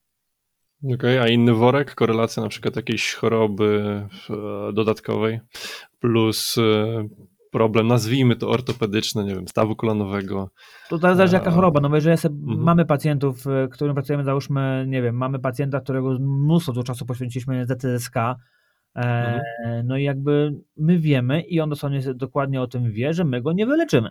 [0.84, 5.39] Okej, okay, a inny worek, korelacja na przykład jakiejś choroby e, dodatkowej
[5.99, 7.07] plus e,
[7.51, 10.49] problem, nazwijmy to ortopedyczny, nie wiem, stawu kolanowego.
[10.89, 12.60] To zależy jaka choroba, no bo jeżeli sobie, mhm.
[12.60, 17.65] mamy pacjentów, e, którym pracujemy, załóżmy, nie wiem, mamy pacjenta, którego mnóstwo do czasu poświęciliśmy
[17.65, 18.15] ZTSK,
[18.95, 19.41] mhm.
[19.84, 23.53] no i jakby my wiemy i on dosłownie dokładnie o tym wie, że my go
[23.53, 24.10] nie wyleczymy,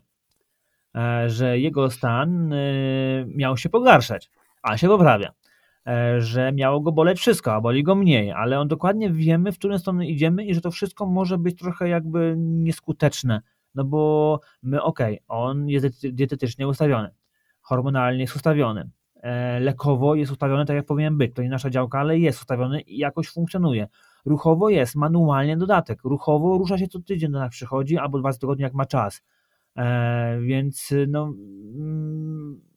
[1.27, 2.55] że jego stan
[3.27, 4.31] miał się pogarszać,
[4.63, 5.38] a się poprawia.
[5.89, 9.59] E, że miało go boleć wszystko, a boli go mniej, ale on dokładnie wiemy, w
[9.59, 13.43] którą stronę idziemy i że to wszystko może być trochę jakby nieskuteczne,
[13.75, 17.11] no bo my, okej, okay, on jest dietetycznie ustawiony,
[17.61, 22.01] hormonalnie jest ustawiony, e, lekowo jest ustawiony tak, jak powinien być, to nie nasza działka,
[22.01, 23.89] ale jest ustawiony i jakoś funkcjonuje.
[24.25, 28.63] Ruchowo jest, manualnie dodatek, ruchowo rusza się co tydzień do nas przychodzi, albo dwa tygodnie
[28.63, 29.23] jak ma czas,
[29.77, 32.68] e, więc no mm,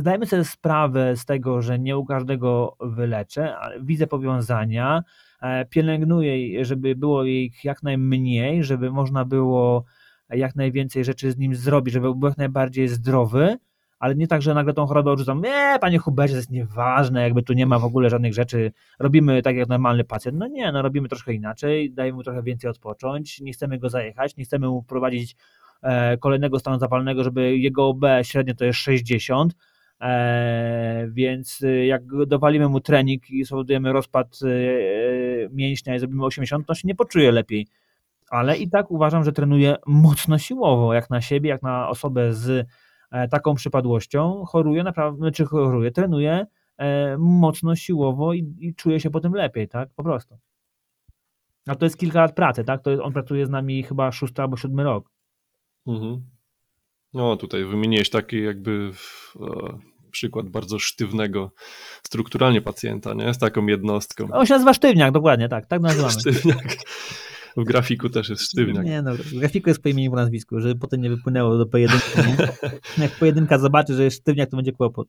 [0.00, 5.02] zdajemy sobie sprawę z tego, że nie u każdego wyleczę, widzę powiązania,
[5.42, 9.84] e, pielęgnuję, żeby było ich jak najmniej, żeby można było
[10.30, 13.56] jak najwięcej rzeczy z nim zrobić, żeby był jak najbardziej zdrowy,
[13.98, 17.42] ale nie tak, że nagle tą chorobę odrzucam, nie, panie Hubercie, to jest nieważne, jakby
[17.42, 20.38] tu nie ma w ogóle żadnych rzeczy, robimy tak jak normalny pacjent.
[20.38, 24.36] No nie, no robimy troszkę inaczej, dajemy mu trochę więcej odpocząć, nie chcemy go zajechać,
[24.36, 25.36] nie chcemy mu prowadzić
[25.82, 29.69] e, kolejnego stanu zapalnego, żeby jego OB średnio to jest 60, E,
[31.08, 36.66] więc y, jak dowalimy mu trening i spowodujemy rozpad y, y, mięśnia i zrobimy 80,
[36.66, 37.66] to się nie poczuje lepiej.
[38.30, 42.68] Ale i tak uważam, że trenuje mocno siłowo, jak na siebie, jak na osobę z
[43.10, 44.44] e, taką przypadłością.
[44.44, 46.46] Choruje naprawdę, czy choruje, trenuje
[46.78, 49.88] e, mocno siłowo i, i czuje się potem lepiej, tak?
[49.96, 50.38] Po prostu.
[51.66, 52.82] A to jest kilka lat pracy, tak?
[52.82, 55.10] To jest, on pracuje z nami chyba szósty albo siódmy rok.
[55.86, 56.20] Mhm.
[57.14, 58.90] No, tutaj wymieniłeś taki jakby
[60.10, 61.52] przykład bardzo sztywnego
[62.02, 63.34] strukturalnie pacjenta, nie?
[63.34, 64.28] Z taką jednostką.
[64.32, 66.12] On się nazywa sztywniak, dokładnie, tak, tak nazywamy.
[66.20, 66.76] Sztywniak.
[67.56, 68.84] W grafiku też jest sztywniak.
[68.86, 72.06] Nie, no, w grafiku jest po imieniu po nazwisku, żeby potem nie wypłynęło do pojedynku.
[72.98, 75.08] Jak pojedynka zobaczy, że jest sztywniak, to będzie kłopot.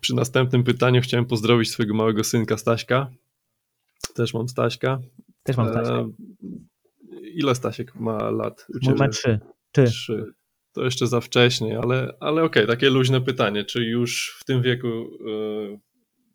[0.00, 3.10] Przy następnym pytaniu chciałem pozdrowić swojego małego synka Staśka.
[4.14, 4.98] Też mam Staśka.
[5.42, 5.94] Też mam Staśka.
[5.94, 6.08] E,
[7.34, 8.66] ile Stasiek ma lat?
[8.98, 9.40] Ma trzy.
[9.72, 10.32] Trzy.
[10.78, 13.64] To jeszcze za wcześnie, ale, ale okej, okay, takie luźne pytanie.
[13.64, 15.78] Czy już w tym wieku e,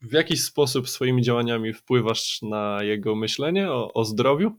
[0.01, 4.51] w jakiś sposób swoimi działaniami wpływasz na jego myślenie o, o zdrowiu?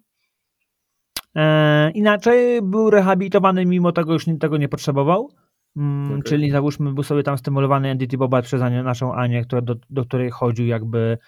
[1.37, 5.31] E, inaczej był rehabilitowany, mimo tego już tego nie potrzebował.
[5.77, 6.23] Mm, okay.
[6.23, 10.31] Czyli załóżmy, był sobie tam stymulowany Entity Boba przez naszą Anię, która, do, do której
[10.31, 11.19] chodził jakby.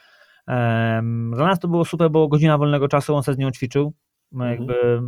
[0.48, 3.92] Um, dla nas to było super, bo godzina wolnego czasu, on sobie z nią ćwiczył.
[4.32, 4.60] No mhm.
[4.60, 5.02] Jakby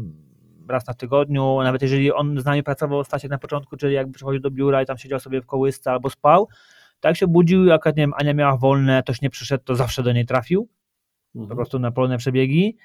[0.73, 4.41] raz na tygodniu, nawet jeżeli on z nami pracował Stasiek na początku, czyli jakby przychodził
[4.41, 6.49] do biura i tam siedział sobie w kołysce albo spał,
[7.01, 10.13] tak się budził, jak nie wiem, Ania miała wolne, ktoś nie przyszedł, to zawsze do
[10.13, 10.69] niej trafił.
[11.35, 11.49] Mhm.
[11.49, 12.77] Po prostu na polne przebiegi.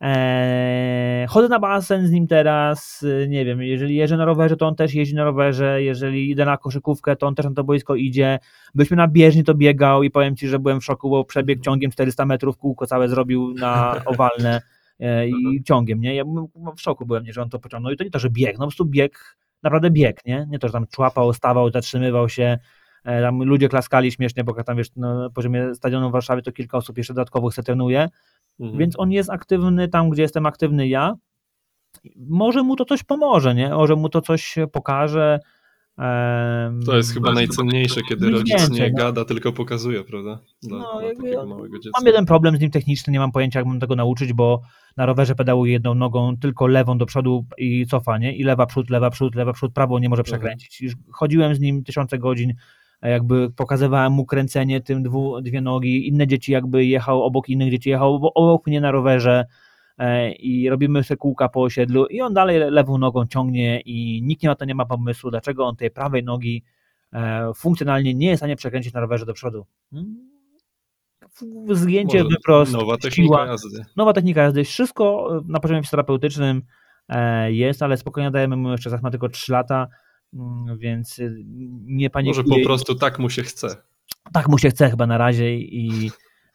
[0.00, 4.74] Eee, chodzę na basen z nim teraz, nie wiem, jeżeli jeżdżę na rowerze, to on
[4.74, 8.38] też jeździ na rowerze, jeżeli idę na koszykówkę, to on też na to boisko idzie.
[8.74, 11.90] Byliśmy na bieżni, to biegał i powiem Ci, że byłem w szoku, bo przebieg ciągiem
[11.90, 15.64] 400 metrów, kółko całe zrobił na owalne e, i mhm.
[15.64, 16.14] ciągiem, nie?
[16.14, 16.24] Ja
[16.76, 18.58] w szoku byłem, nie, że on to pociągnął i to nie to, że bieg, no
[18.58, 20.46] po prostu bieg, naprawdę bieg, nie?
[20.50, 22.58] Nie to, że tam człapał, stawał, zatrzymywał się,
[23.04, 26.52] e, tam ludzie klaskali śmiesznie, bo tam wiesz, no, na poziomie stadionu w Warszawie to
[26.52, 28.08] kilka osób jeszcze dodatkowo chce trenuje,
[28.60, 28.78] Mhm.
[28.78, 31.14] Więc on jest aktywny tam, gdzie jestem aktywny ja.
[32.16, 33.70] Może mu to coś pomoże, nie?
[33.70, 35.40] Może mu to coś pokaże.
[36.86, 38.98] To jest chyba najcenniejsze, kiedy rodzic nie no.
[38.98, 40.38] gada, tylko pokazuje, prawda?
[40.62, 42.00] Dla, no, dla takiego małego dziecka.
[42.00, 44.62] Mam jeden problem z nim techniczny, nie mam pojęcia, jak mam tego nauczyć, bo
[44.96, 48.36] na rowerze pedałuję jedną nogą, tylko lewą do przodu i cofa, nie?
[48.36, 50.24] I lewa przód, lewa przód, lewa przód, prawo nie może mhm.
[50.24, 50.80] przekręcić.
[50.80, 52.54] Już chodziłem z nim tysiące godzin,
[53.02, 57.90] jakby pokazywałem mu kręcenie tym dwu, dwie nogi, inne dzieci jakby jechał obok innych dzieci,
[57.90, 59.44] jechał obok mnie na rowerze
[60.38, 64.48] i robimy sobie kółka po osiedlu i on dalej lewą nogą ciągnie i nikt nie
[64.48, 66.64] ma to nie ma pomysłu, dlaczego on tej prawej nogi
[67.12, 69.66] e, funkcjonalnie nie jest w stanie przekręcić na rowerze do przodu.
[69.90, 70.28] Hmm?
[71.70, 73.84] Zgięcie, wyprost, Nowa technika siła, jazdy.
[73.96, 74.64] Nowa technika jazdy.
[74.64, 76.62] Wszystko na poziomie fizjoterapeutycznym
[77.08, 79.88] e, jest, ale spokojnie dajemy mu jeszcze, ma tylko 3 lata,
[80.34, 81.20] Mm, więc
[81.84, 82.44] nie panikuje.
[82.44, 83.76] Może po prostu tak mu się chce.
[84.32, 86.10] Tak mu się chce chyba na razie i,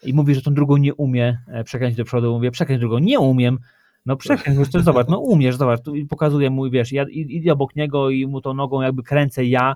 [0.06, 2.34] i mówi, że tą drugą nie umie e, przekręcić do przodu.
[2.34, 3.60] Mówię, przekręć drugą, nie umiem.
[4.06, 8.10] No przekręć, już zobacz, no umiesz, zobacz, tu pokazuję mu, wiesz, ja idę obok niego
[8.10, 9.76] i mu tą nogą jakby kręcę ja,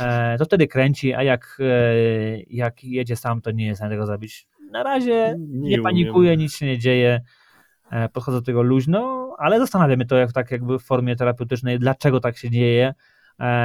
[0.00, 4.06] e, to wtedy kręci, a jak, e, jak jedzie sam, to nie jest na tego
[4.06, 4.48] zrobić.
[4.70, 7.20] Na razie nie, nie panikuje, nic się nie dzieje,
[8.12, 12.36] podchodzę do tego luźno, ale zastanawiamy to jak, tak jakby w formie terapeutycznej, dlaczego tak
[12.36, 12.94] się dzieje,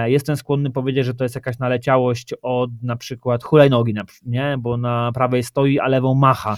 [0.06, 3.94] jestem skłonny powiedzieć, że to jest jakaś naleciałość od na przykład hulajnogi,
[4.26, 4.56] nie?
[4.60, 6.56] bo na prawej stoi, a lewą macha.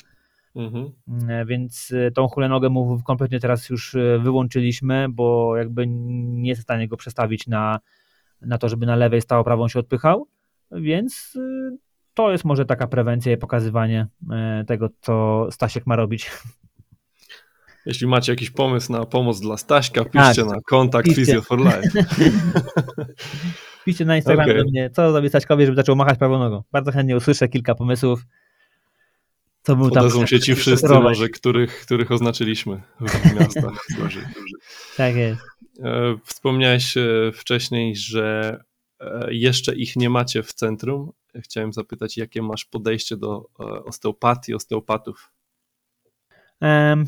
[0.56, 0.92] Mhm.
[1.30, 6.64] E, więc e, tą hulajnogę mu kompletnie teraz już wyłączyliśmy, bo jakby nie jest w
[6.64, 7.80] stanie go przestawić na,
[8.42, 10.28] na to, żeby na lewej stał, prawą się odpychał.
[10.72, 11.38] Więc
[12.14, 14.08] to jest może taka prewencja i pokazywanie
[14.68, 16.32] tego, co Stasiek ma robić.
[17.86, 21.82] Jeśli macie jakiś pomysł na pomoc dla Staśka, piszcie tak, na kontakt Physio for Life.
[23.86, 24.64] piszcie na Instagramie okay.
[24.64, 26.64] do mnie, co zrobić Staśkowi, żeby zaczął machać prawą nogą.
[26.72, 28.26] Bardzo chętnie usłyszę kilka pomysłów.
[29.64, 33.88] Co był tam się ci wszyscy może, których, których oznaczyliśmy w miastach.
[34.98, 35.42] tak jest.
[35.84, 38.60] E, wspomniałeś e, wcześniej, że
[39.00, 41.12] e, jeszcze ich nie macie w centrum.
[41.36, 43.46] Chciałem zapytać, jakie masz podejście do
[43.86, 45.32] osteopatii, osteopatów?
[46.62, 47.06] Um,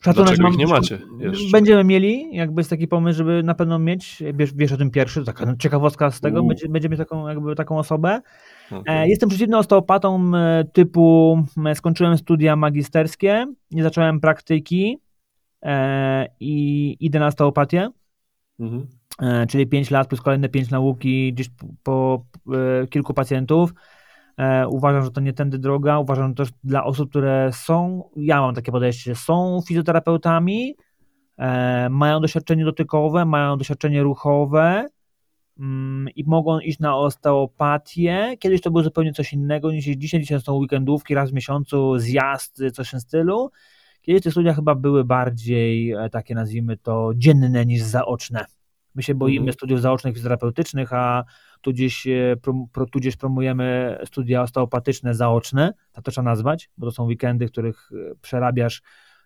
[0.00, 1.50] Szacunek Dlaczego mam, ich nie macie jeszcze?
[1.52, 5.24] Będziemy mieli, jakby jest taki pomysł, żeby na pewno mieć, wiesz, wiesz o tym pierwszy,
[5.24, 8.20] taka ciekawostka z tego, będzie, będziemy taką, jakby taką osobę.
[8.70, 8.82] Okay.
[8.86, 11.38] E, jestem przeciwny osteopatą e, typu,
[11.74, 14.98] skończyłem studia magisterskie, nie zacząłem praktyki
[15.62, 17.90] e, i idę na osteopatię,
[18.60, 18.86] mhm.
[19.48, 21.48] czyli 5 lat plus kolejne 5 nauki gdzieś
[21.82, 22.24] po,
[22.90, 23.74] kilku pacjentów E,
[24.68, 25.98] uważam, że to nie tędy droga.
[25.98, 30.74] Uważam też dla osób, które są, ja mam takie podejście, są fizjoterapeutami,
[31.36, 34.88] e, mają doświadczenie dotykowe, mają doświadczenie ruchowe
[35.58, 38.36] mm, i mogą iść na osteopatię.
[38.38, 40.20] Kiedyś to było zupełnie coś innego niż dzisiaj.
[40.20, 43.50] Dzisiaj są weekendówki, raz w miesiącu, zjazd, coś w tym stylu.
[44.02, 48.44] Kiedyś te studia chyba były bardziej e, takie, nazwijmy to, dzienne niż zaoczne.
[48.94, 49.52] My się boimy mhm.
[49.52, 51.24] studiów zaocznych fizjoterapeutycznych, a
[51.60, 52.36] tudzież, e,
[52.92, 57.90] tudzież promujemy studia osteopatyczne zaoczne, tak to trzeba nazwać, bo to są weekendy, w których
[57.92, 58.82] e, przerabiasz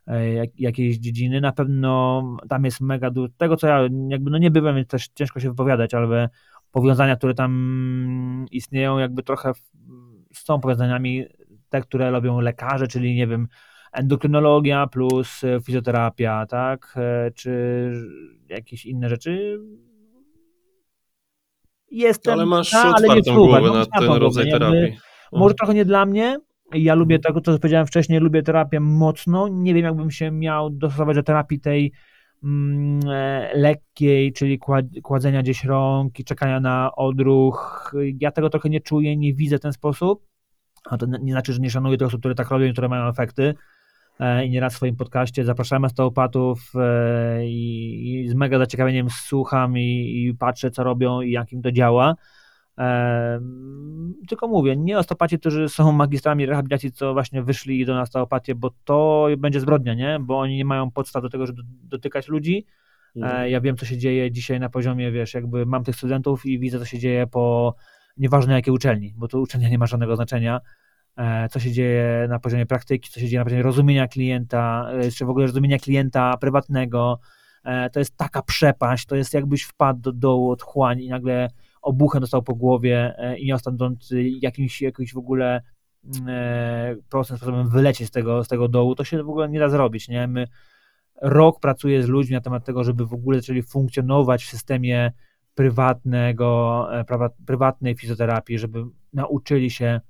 [0.07, 1.41] e, jakieś dziedziny.
[1.41, 5.09] Na pewno tam jest mega dużo, tego co ja jakby no nie byłem, więc też
[5.15, 6.29] ciężko się wypowiadać, ale
[6.71, 9.53] powiązania, które tam istnieją, jakby trochę
[10.47, 11.25] tą powiązaniami
[11.69, 13.49] te, które robią lekarze, czyli nie wiem,
[13.93, 16.95] endokrynologia plus fizjoterapia, tak,
[17.35, 17.93] czy
[18.49, 19.61] jakieś inne rzeczy
[21.93, 24.99] jestem Ale masz za, ale nie głowę No, na otwartą ten rodzaj głowę, jakby- terapii.
[25.33, 26.39] Może trochę nie dla mnie.
[26.75, 29.49] Ja lubię tego, co powiedziałem wcześniej, lubię terapię mocno.
[29.49, 31.93] Nie wiem, jakbym się miał dostosować do terapii tej
[32.45, 37.93] mm, e, lekkiej, czyli kład- kładzenia gdzieś rąk i czekania na odruch.
[38.21, 40.27] Ja tego trochę nie czuję, nie widzę w ten sposób.
[40.91, 43.09] A to nie znaczy, że nie szanuję tych osób, które tak robią i które mają
[43.09, 43.55] efekty.
[44.23, 49.79] E, I nieraz w swoim podcaście zapraszamy osteopatów e, i, i z mega zaciekawieniem słucham
[49.79, 52.15] i, i patrzę, co robią i jak im to działa.
[52.77, 58.03] Em, Tylko mówię, nie osteopaci, którzy są magistrami rehabilitacji, co właśnie wyszli i idą na
[58.03, 60.19] osteopatię, bo to będzie zbrodnia, nie?
[60.21, 62.67] Bo oni nie mają podstaw do tego, żeby dotykać ludzi.
[63.23, 66.59] E, Ja wiem, co się dzieje dzisiaj na poziomie, wiesz, jakby mam tych studentów i
[66.59, 67.75] widzę, co się dzieje po
[68.17, 70.61] nieważne jakiej uczelni, bo to uczelnia nie ma żadnego znaczenia.
[71.17, 75.11] E, Co się dzieje na poziomie praktyki, co się dzieje na poziomie rozumienia klienta, e,
[75.11, 77.21] czy w ogóle rozumienia klienta prywatnego.
[77.65, 81.49] E, To jest taka przepaść, to jest jakbyś wpadł do dołu od chłań i nagle
[81.83, 84.09] obuchem dostał po głowie i miał stamtąd
[84.41, 85.63] jakimś, jakimś w ogóle
[86.05, 89.69] mm, prostym sposobem wylecieć z tego, z tego dołu, to się w ogóle nie da
[89.69, 90.27] zrobić, nie?
[90.27, 90.47] My
[91.23, 95.13] rok pracuję z ludźmi na temat tego, żeby w ogóle zaczęli funkcjonować w systemie
[95.55, 96.89] prywatnego,
[97.47, 100.01] prywatnej fizjoterapii, żeby nauczyli się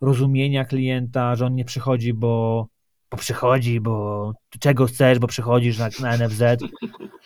[0.00, 2.66] rozumienia klienta, że on nie przychodzi, bo,
[3.10, 6.42] bo przychodzi, bo czego chcesz, bo przychodzisz na, na NFZ.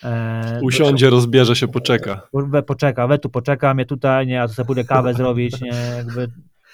[0.05, 2.29] E, Usiądzie, rozbierze się, poczeka.
[2.67, 6.29] poczeka, we tu poczekam, ja tutaj, nie, a to sobie pójdę kawę zrobić, nie, jakby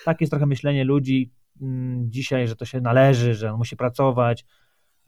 [0.04, 4.44] tak jest trochę myślenie ludzi mm, dzisiaj, że to się należy, że on musi pracować.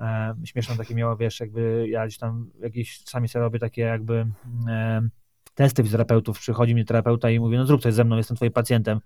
[0.01, 4.27] E, śmieszne takie miało, wiesz, jakby ja gdzieś tam jakieś czasami sobie robię takie jakby
[4.69, 5.09] e,
[5.55, 9.01] testy fizjoterapeutów, przychodzi mi terapeuta i mówi, no zrób coś ze mną, jestem twoim pacjentem.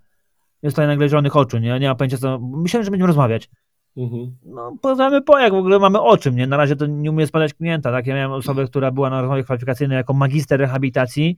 [0.63, 3.49] Jest tutaj nagle zielonych oczu, nie, nie ma pojęcia co, myślałem, że będziemy rozmawiać.
[3.97, 4.35] Mhm.
[4.45, 6.47] No, poznamy po, jak w ogóle mamy o czym, nie?
[6.47, 8.07] Na razie to nie umie spadać klienta, tak?
[8.07, 11.37] Ja miałem osobę, która była na rozmowie kwalifikacyjnej jako magister rehabilitacji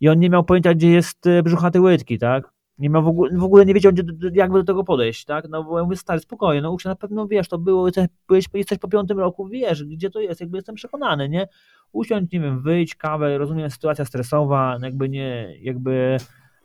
[0.00, 2.50] i on nie miał pojęcia, gdzie jest e, brzuchaty łydki, tak?
[2.78, 4.02] Nie miał w ogóle, w ogóle nie wiedział, gdzie,
[4.32, 5.48] jakby do tego podejść, tak?
[5.48, 8.78] No bo ja mówię, stary, spokojnie, no uczę, na pewno wiesz, to było, jesteś, jesteś
[8.78, 11.48] po piątym roku, wiesz, gdzie to jest, jakby jestem przekonany, nie?
[11.92, 16.16] Usiądź, nie wiem, wyjdź, kawę, rozumiem, sytuacja stresowa, jakby nie, jakby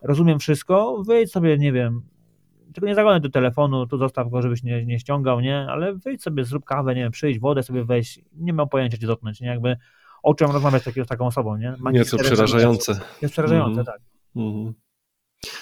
[0.01, 2.01] rozumiem wszystko, wyjdź sobie, nie wiem,
[2.73, 5.57] tylko nie zaglądaj do telefonu, tu zostaw go, żebyś nie, nie ściągał, nie?
[5.69, 9.07] Ale wyjdź sobie, zrób kawę, nie wiem, przyjść, wodę sobie weź, nie mam pojęcia cię
[9.07, 9.47] dotknąć, nie?
[9.47, 9.77] Jakby
[10.23, 11.73] o czym rozmawiać z taką osobą, nie?
[11.91, 12.99] Nieco przerażające.
[13.21, 13.85] Jest przerażające, Mhm.
[13.85, 14.01] tak.
[14.35, 14.73] Mhm.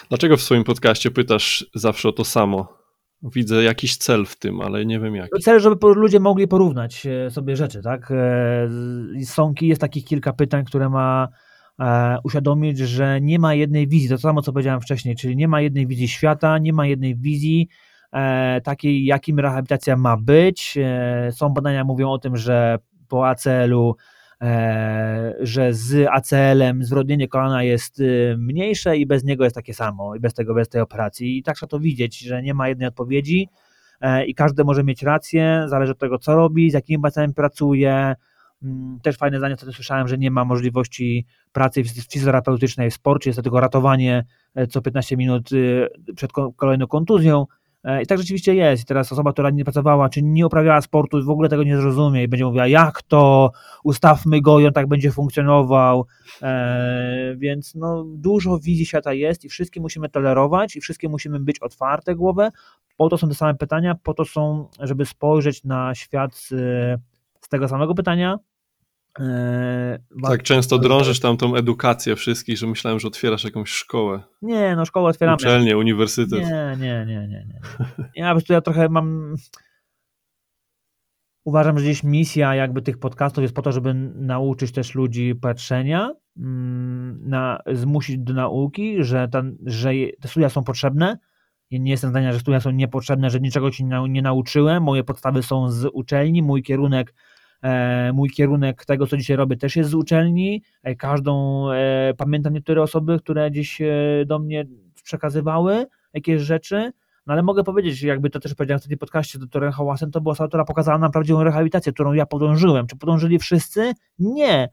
[0.09, 2.79] Dlaczego w swoim podcaście pytasz zawsze o to samo?
[3.23, 5.41] Widzę jakiś cel w tym, ale nie wiem jaki.
[5.41, 8.11] Cel, żeby ludzie mogli porównać e, sobie rzeczy, tak?
[8.11, 8.69] E,
[9.25, 11.27] Są, jest takich kilka pytań, które ma
[12.23, 15.87] uświadomić, że nie ma jednej wizji, to samo co powiedziałem wcześniej, czyli nie ma jednej
[15.87, 17.67] wizji świata, nie ma jednej wizji
[18.13, 20.77] e, takiej, jakim rehabilitacja ma być.
[20.77, 22.77] E, Są badania, mówią o tym, że
[23.07, 23.95] po ACL-u,
[24.41, 30.15] e, że z ACL-em zwrodnienie kolana jest y, mniejsze i bez niego jest takie samo,
[30.15, 31.37] i bez tego, bez tej operacji.
[31.37, 33.49] I tak trzeba to widzieć, że nie ma jednej odpowiedzi
[34.01, 38.15] e, i każdy może mieć rację, zależy od tego, co robi, z jakim pacjentem pracuje.
[38.63, 43.29] Mm, Też fajne zdanie, wtedy słyszałem, że nie ma możliwości pracy fiz- fizjoterapeutycznej w sporcie,
[43.29, 47.45] jest to tylko ratowanie e, co 15 minut y, przed ko- kolejną kontuzją.
[47.83, 48.83] E, I tak rzeczywiście jest.
[48.83, 52.23] I teraz osoba, która nie pracowała, czy nie uprawiała sportu, w ogóle tego nie zrozumie
[52.23, 53.51] i będzie mówiła, jak to,
[53.83, 56.05] ustawmy go i on tak będzie funkcjonował.
[56.41, 61.59] E, więc no, dużo wizji świata jest i wszystkie musimy tolerować i wszystkie musimy być
[61.59, 62.49] otwarte głowę.
[62.97, 66.47] Po to są te same pytania, po to są, żeby spojrzeć na świat z,
[67.41, 68.39] z tego samego pytania.
[69.19, 74.75] E, Tak często drążysz tam tą edukację wszystkich, że myślałem, że otwierasz jakąś szkołę, Nie,
[74.75, 75.35] no szkołę otwieramy.
[75.35, 76.39] uczelnię, uniwersytet.
[76.39, 77.59] Nie, nie, nie, nie, nie.
[78.15, 79.35] Ja po prostu ja trochę mam.
[81.45, 86.11] Uważam, że gdzieś misja jakby tych podcastów jest po to, żeby nauczyć też ludzi patrzenia,
[86.37, 89.91] mm, na, zmusić do nauki, że, ten, że
[90.21, 91.17] te studia są potrzebne.
[91.71, 94.83] Ja nie jestem zdania, że studia są niepotrzebne, że niczego ci nie, nauczyłem.
[94.83, 97.13] Moje podstawy są z uczelni, mój kierunek,
[98.13, 100.63] mój kierunek tego, co dzisiaj robię, też jest z uczelni.
[100.83, 103.87] E, każdą, e, pamiętam niektóre osoby, które gdzieś e,
[104.25, 104.65] do mnie
[105.03, 106.91] przekazywały jakieś rzeczy,
[107.25, 110.21] no ale mogę powiedzieć, jakby to też powiedziałem w tym podcaście z doktorem Hałasem, to
[110.21, 112.87] była osoba, która pokazała nam prawdziwą rehabilitację, którą ja podążyłem.
[112.87, 113.93] Czy podążyli wszyscy?
[114.19, 114.69] Nie.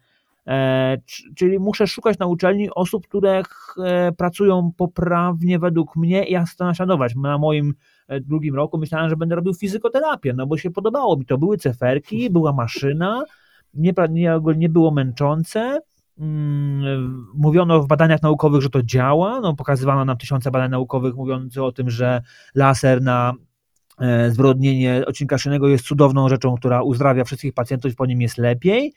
[0.46, 0.96] E,
[1.36, 3.42] czyli muszę szukać na uczelni osób, które
[3.84, 7.14] e, pracują poprawnie według mnie i ja chcę to naśladować.
[7.14, 7.74] Na moim
[8.08, 11.38] e, drugim roku myślałem, że będę robił fizykoterapię, no bo się podobało mi to.
[11.38, 13.24] Były ceferki, była maszyna,
[13.74, 15.80] nie, nie, nie było męczące,
[16.18, 19.40] Mm, Mówiono w badaniach naukowych, że to działa.
[19.40, 22.22] No, pokazywano nam tysiące badań naukowych mówiących o tym, że
[22.54, 23.34] laser na
[24.00, 28.92] e, zwrodnienie odcinka szyjnego jest cudowną rzeczą, która uzdrawia wszystkich pacjentów po nim jest lepiej.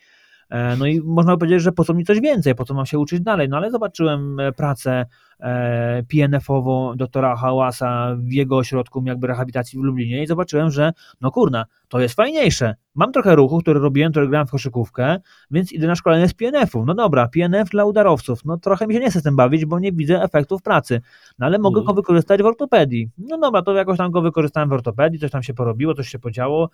[0.49, 2.99] E, no i można powiedzieć, że po co mi coś więcej, po co mam się
[2.99, 5.05] uczyć dalej, no ale zobaczyłem e, pracę
[5.39, 11.31] e, PNF-ową doktora Hałasa w jego ośrodku jakby rehabilitacji w Lublinie i zobaczyłem, że no
[11.31, 12.75] kurna, to jest fajniejsze.
[12.95, 15.19] Mam trochę ruchu, który robiłem, który grałem w koszykówkę,
[15.51, 16.85] więc idę na szkolenie z PNF-u.
[16.85, 18.45] No dobra, PNF dla udarowców.
[18.45, 21.01] No trochę mi się nie chce z tym bawić, bo nie widzę efektów pracy.
[21.39, 23.09] No ale mogę go wykorzystać w ortopedii.
[23.17, 26.19] No dobra, to jakoś tam go wykorzystałem w ortopedii, coś tam się porobiło, coś się
[26.19, 26.69] podziało,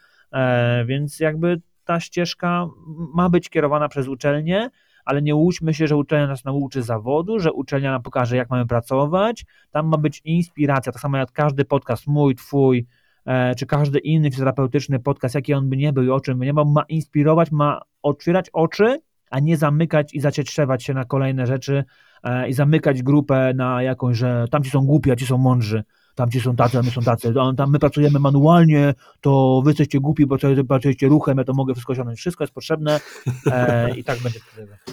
[0.86, 2.68] więc jakby ta ścieżka
[3.14, 4.70] ma być kierowana przez uczelnię,
[5.06, 8.66] ale nie łudźmy się, że uczelnia nas nauczy zawodu, że uczelnia nam pokaże, jak mamy
[8.66, 9.46] pracować.
[9.72, 12.88] Tam ma być inspiracja, tak samo jak każdy podcast, mój, twój,
[13.26, 16.46] e, czy każdy inny fizjoterapeutyczny podcast, jaki on by nie był i o czym by
[16.46, 21.48] nie był, ma inspirować, ma otwierać oczy, a nie zamykać i zacietrzewać się na kolejne
[21.48, 21.84] rzeczy
[22.24, 25.84] e, i zamykać grupę na jakąś, że tamci są głupi, a ci są mądrzy
[26.16, 30.26] tamci są tacy, a my są tacy, tam my pracujemy manualnie, to wy jesteście głupi,
[30.26, 30.38] bo
[30.68, 33.00] pracujecie ruchem, ja to mogę wszystko osiągnąć, wszystko jest potrzebne
[33.46, 34.40] e, i tak będzie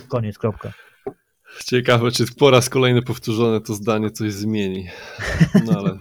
[0.08, 0.72] koniec, kropka.
[1.64, 4.88] Ciekawe, czy po raz kolejny powtórzone to zdanie coś zmieni,
[5.66, 5.91] no ale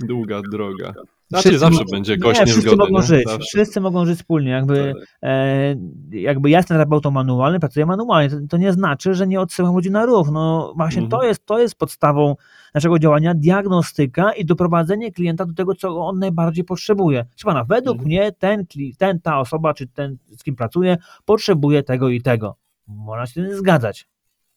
[0.00, 0.94] długa droga.
[1.28, 3.02] Znaczy wszyscy zawsze będzie gość nie, wszyscy mogą nie?
[3.02, 3.46] żyć, zawsze.
[3.46, 5.08] wszyscy mogą żyć wspólnie, jakby, tak.
[5.22, 5.76] e,
[6.10, 9.90] jakby ja jestem terapeuta manualny, pracuję manualnie, to, to, nie znaczy, że nie odsyłam ludzi
[9.90, 11.20] na ruch, no właśnie mhm.
[11.20, 12.36] to, jest, to jest podstawą
[12.74, 17.24] naszego działania, diagnostyka i doprowadzenie klienta do tego, co on najbardziej potrzebuje.
[17.24, 18.06] Proszę pana, według mhm.
[18.06, 18.66] mnie ten,
[18.98, 22.56] ten, ta osoba, czy ten, z kim pracuję, potrzebuje tego i tego.
[22.86, 24.08] Można się z tym zgadzać.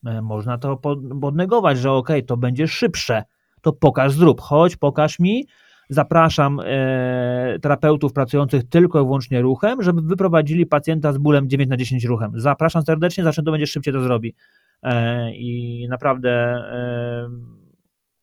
[0.06, 0.78] E, można to
[1.22, 3.24] podnegować, że ok, to będzie szybsze,
[3.61, 5.45] to pokaż, zrób, chodź, pokaż mi,
[5.91, 11.77] Zapraszam e, terapeutów pracujących tylko i wyłącznie ruchem, żeby wyprowadzili pacjenta z bólem 9 na
[11.77, 12.31] 10 ruchem.
[12.36, 14.36] Zapraszam serdecznie, zawsze to będzie szybciej to zrobi.
[14.84, 17.30] E, I naprawdę, e,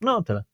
[0.01, 0.45] no tyle.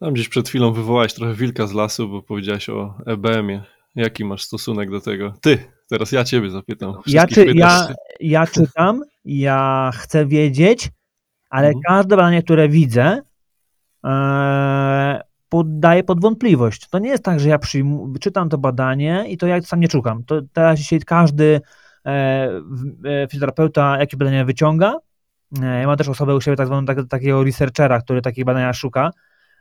[0.00, 3.62] Tam gdzieś przed chwilą wywołałeś trochę wilka z lasu, bo powiedziałeś o EBM-ie.
[3.94, 5.34] Jaki masz stosunek do tego?
[5.40, 6.94] Ty, teraz ja ciebie zapytam.
[7.06, 7.88] Ja, czy, ja,
[8.20, 10.90] ja czytam, ja chcę wiedzieć,
[11.50, 11.82] ale mhm.
[11.86, 13.22] każde badanie, które widzę,
[15.48, 16.88] poddaję pod wątpliwość.
[16.88, 19.90] To nie jest tak, że ja przyjmu, czytam to badanie i to ja sam nie
[19.90, 20.24] szukam.
[20.24, 21.60] To teraz dzisiaj każdy
[22.06, 22.10] e,
[23.04, 24.94] e, fizjoterapeuta jakieś badania wyciąga.
[25.62, 28.72] E, ja mam też osobę u siebie tak zwaną tak, takiego researchera, który takich badania
[28.72, 29.10] szuka.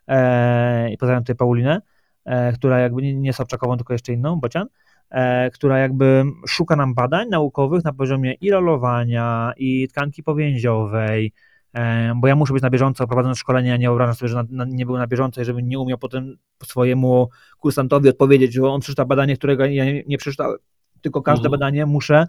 [0.07, 1.81] E, I pozdrawiam tutaj Paulinę,
[2.26, 4.68] e, która jakby nie, nie Sobczakową, tylko jeszcze inną, Bocian,
[5.09, 11.34] e, która jakby szuka nam badań naukowych na poziomie i rolowania, i tkanki powięziowej,
[12.15, 14.65] bo ja muszę być na bieżąco, prowadząc szkolenie, ja nie wyobrażam sobie, że na, na,
[14.65, 17.30] nie był na bieżąco i żebym nie umiał potem swojemu
[17.60, 20.57] kursantowi odpowiedzieć, że on przeczyta badanie, którego ja nie, nie przeczytałem,
[21.02, 21.52] tylko każde mhm.
[21.52, 22.27] badanie muszę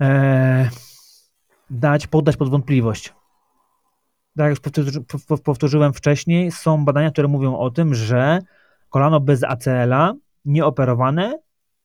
[0.00, 0.70] e,
[1.70, 3.14] dać, poddać pod wątpliwość.
[4.36, 4.58] Tak jak
[5.44, 8.38] powtórzyłem wcześniej, są badania, które mówią o tym, że
[8.90, 10.14] kolano bez ACL-a,
[10.44, 11.38] nieoperowane,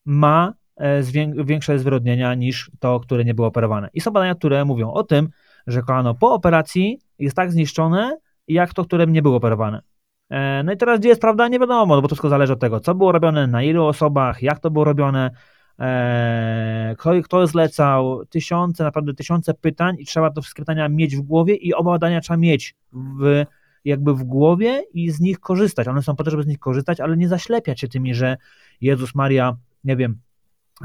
[0.06, 1.04] ma e,
[1.46, 3.90] większe zwyrodnienia niż to, które nie było operowane.
[3.94, 5.30] I są badania, które mówią o tym,
[5.68, 8.18] że kolano po operacji jest tak zniszczone,
[8.48, 9.82] jak to, którym nie było operowane.
[10.30, 12.80] E, no i teraz gdzie jest prawda, nie wiadomo, bo to wszystko zależy od tego,
[12.80, 15.32] co było robione, na ilu osobach, jak to było robione,
[15.80, 21.22] e, kto, kto zlecał, tysiące, naprawdę tysiące pytań i trzeba te wszystkie pytania mieć w
[21.22, 23.46] głowie i oba badania trzeba mieć w,
[23.86, 25.88] jakby w głowie i z nich korzystać.
[25.88, 28.38] One są po to, żeby z nich korzystać, ale nie zaślepiać się tymi, że
[28.82, 30.20] Jezus Maria, nie wiem,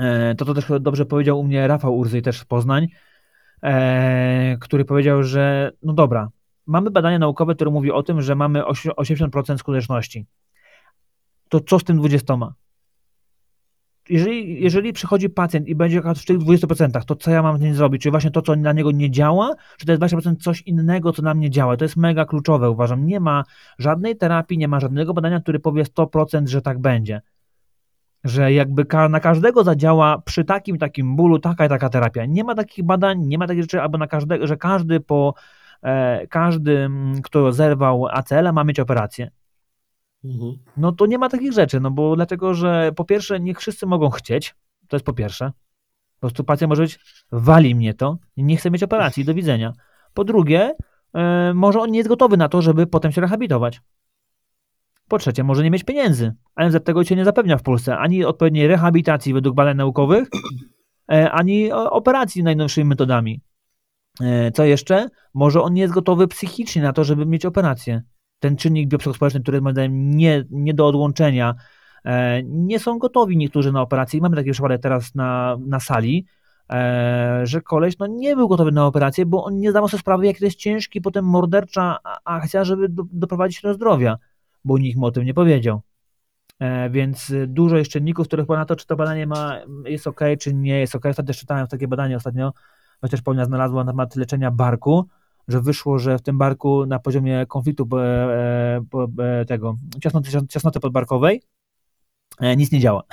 [0.00, 2.88] e, to to też dobrze powiedział u mnie Rafał Urzy też z Poznań,
[4.60, 6.30] który powiedział, że no dobra,
[6.66, 10.26] mamy badania naukowe, które mówi o tym, że mamy 80% skuteczności.
[11.48, 12.50] To co z tym 20%?
[14.10, 17.74] Jeżeli, jeżeli przychodzi pacjent i będzie w tych 20%, to co ja mam z nim
[17.74, 18.02] zrobić?
[18.02, 21.22] Czy właśnie to, co na niego nie działa, czy to jest 20% coś innego, co
[21.22, 21.76] na mnie działa?
[21.76, 23.06] To jest mega kluczowe, uważam.
[23.06, 23.44] Nie ma
[23.78, 27.20] żadnej terapii, nie ma żadnego badania, który powie 100%, że tak będzie
[28.24, 32.24] że jakby na każdego zadziała przy takim takim bólu taka i taka terapia.
[32.24, 35.34] Nie ma takich badań, nie ma takich rzeczy, aby na każdego, że każdy po
[35.82, 36.90] e, każdy,
[37.22, 39.30] kto zerwał ACL, ma mieć operację.
[40.24, 40.58] Mhm.
[40.76, 44.10] No to nie ma takich rzeczy, no bo dlatego, że po pierwsze, niech wszyscy mogą
[44.10, 44.54] chcieć,
[44.88, 45.52] to jest po pierwsze.
[46.14, 46.98] Po prostu pacjent może być,
[47.32, 49.72] wali mnie to, nie chce mieć operacji, do widzenia.
[50.14, 50.74] Po drugie,
[51.14, 53.80] e, może on nie jest gotowy na to, żeby potem się rehabilitować.
[55.08, 56.34] Po trzecie, może nie mieć pieniędzy.
[56.66, 57.98] NZ tego się nie zapewnia w Polsce.
[57.98, 60.28] Ani odpowiedniej rehabilitacji według badań naukowych,
[61.12, 63.40] e, ani operacji najnowszymi metodami.
[64.20, 65.08] E, co jeszcze?
[65.34, 68.02] Może on nie jest gotowy psychicznie na to, żeby mieć operację.
[68.38, 71.54] Ten czynnik biopsychospołeczny, który moim zdaniem nie, nie do odłączenia,
[72.04, 74.18] e, nie są gotowi niektórzy na operację.
[74.18, 76.26] I mamy taki przypadek teraz na, na sali,
[77.42, 80.38] że koleś no, nie był gotowy na operację, bo on nie zdawał sobie sprawy, jak
[80.38, 84.18] to jest ciężki, potem mordercza akcja, żeby do, doprowadzić do zdrowia
[84.68, 85.80] bo nikt mu o tym nie powiedział.
[86.58, 90.54] E, więc dużo jest czynników, których na to, czy to badanie ma, jest ok, czy
[90.54, 91.06] nie jest ok.
[91.06, 92.52] Ostatnio czytałem takie badanie ostatnio,
[93.00, 95.08] chociaż Paulina znalazła na temat leczenia barku,
[95.48, 98.80] że wyszło, że w tym barku na poziomie konfliktu e,
[99.18, 101.42] e, tego ciasnoty, ciasnoty podbarkowej
[102.56, 103.02] nic nie działa.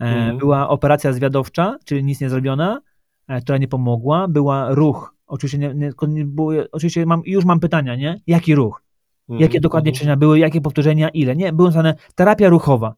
[0.00, 0.38] Mhm.
[0.38, 2.80] Była operacja zwiadowcza, czyli nic nie zrobiona,
[3.42, 4.28] która nie pomogła.
[4.28, 5.14] Była ruch.
[5.26, 8.20] Oczywiście, nie, nie, nie było, oczywiście mam, już mam pytania, nie?
[8.26, 8.82] Jaki ruch?
[9.28, 9.94] Jakie mhm, dokładnie mhm.
[9.94, 11.36] ćwiczenia były, jakie powtórzenia, ile?
[11.36, 12.94] Nie, były nazwane terapia ruchowa.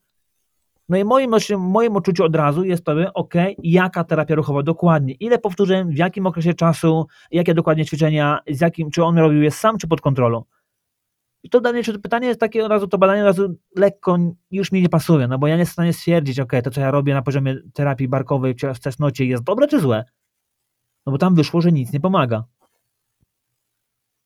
[0.89, 5.39] No i moim, moim odczuciu od razu jest to, ok, jaka terapia ruchowa dokładnie, ile
[5.39, 9.79] powtórzeń, w jakim okresie czasu, jakie dokładnie ćwiczenia, z jakim, czy on robił je sam,
[9.79, 10.45] czy pod kontrolą.
[11.43, 14.19] I to danie, czy to pytanie jest takie od razu, to badanie od razu lekko
[14.51, 16.81] już mi nie pasuje, no bo ja nie jestem w stanie stwierdzić, ok, to co
[16.81, 20.05] ja robię na poziomie terapii barkowej czy w cesnocie jest dobre czy złe.
[21.07, 22.45] No bo tam wyszło, że nic nie pomaga.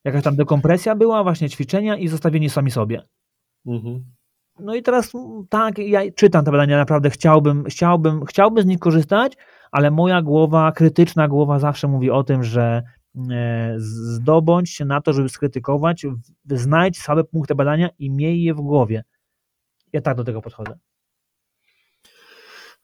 [0.04, 3.02] Jakaś tam dekompresja była, właśnie ćwiczenia i zostawienie sami sobie.
[3.66, 4.04] Mhm.
[4.60, 5.12] No i teraz
[5.48, 9.36] tak, ja czytam te badania, naprawdę chciałbym, chciałbym, chciałbym z nich korzystać,
[9.72, 12.82] ale moja głowa, krytyczna głowa zawsze mówi o tym, że
[13.30, 16.06] e, zdobądź się na to, żeby skrytykować,
[16.46, 19.04] znajdź słabe punkty badania i miej je w głowie.
[19.92, 20.78] Ja tak do tego podchodzę.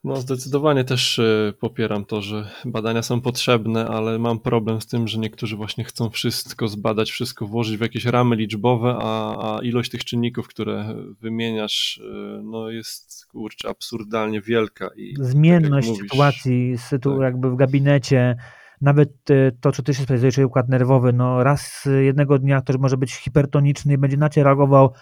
[0.04, 5.08] No, zdecydowanie też e, popieram to, że badania są potrzebne, ale mam problem z tym,
[5.08, 9.90] że niektórzy właśnie chcą wszystko zbadać, wszystko włożyć w jakieś ramy liczbowe, a, a ilość
[9.90, 14.88] tych czynników, które wymieniasz, e, no jest kurczę absurdalnie wielka.
[14.96, 17.20] I tak Zmienność tak mówisz, sytuacji, sytu, tak.
[17.20, 18.36] jakby w gabinecie,
[18.80, 22.96] nawet e, to, co ty się czyli układ nerwowy, no raz jednego dnia ktoś może
[22.96, 24.92] być hipertoniczny i będzie inaczej reagował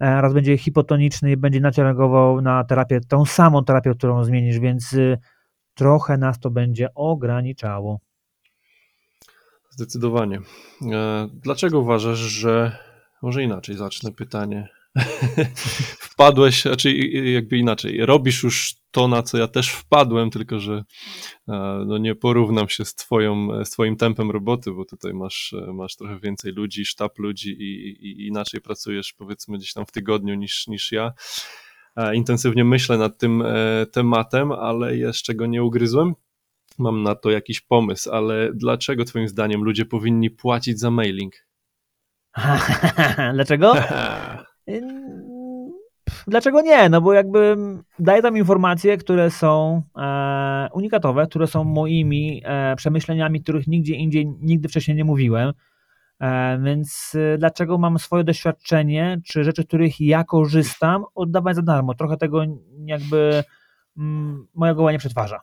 [0.00, 4.92] raz będzie hipotoniczny i będzie inaczej reagował na terapię, tą samą terapię, którą zmienisz, więc
[4.92, 5.18] y,
[5.74, 8.00] trochę nas to będzie ograniczało.
[9.70, 10.40] Zdecydowanie.
[10.92, 12.76] E, dlaczego uważasz, że
[13.22, 14.68] może inaczej zacznę pytanie?
[16.10, 16.96] Wpadłeś, znaczy
[17.34, 20.84] jakby inaczej, robisz już to, na co ja też wpadłem, tylko że
[21.48, 25.96] e, no nie porównam się z, twoją, z twoim tempem roboty, bo tutaj masz, masz
[25.96, 30.66] trochę więcej ludzi, sztab ludzi i, i inaczej pracujesz powiedzmy gdzieś tam w tygodniu niż,
[30.66, 31.12] niż ja.
[31.96, 36.14] E, intensywnie myślę nad tym e, tematem, ale jeszcze go nie ugryzłem.
[36.78, 41.34] Mam na to jakiś pomysł, ale dlaczego twoim zdaniem ludzie powinni płacić za mailing?
[43.34, 43.74] Dlaczego?
[46.26, 46.88] Dlaczego nie?
[46.88, 47.56] No bo jakby
[47.98, 54.26] daję tam informacje, które są e, unikatowe, które są moimi e, przemyśleniami, których nigdzie indziej
[54.40, 55.52] nigdy wcześniej nie mówiłem.
[56.20, 61.94] E, więc e, dlaczego mam swoje doświadczenie, czy rzeczy, których ja korzystam, oddawać za darmo?
[61.94, 62.42] Trochę tego
[62.84, 63.44] jakby
[63.96, 65.40] mm, moja głowa nie przetwarza.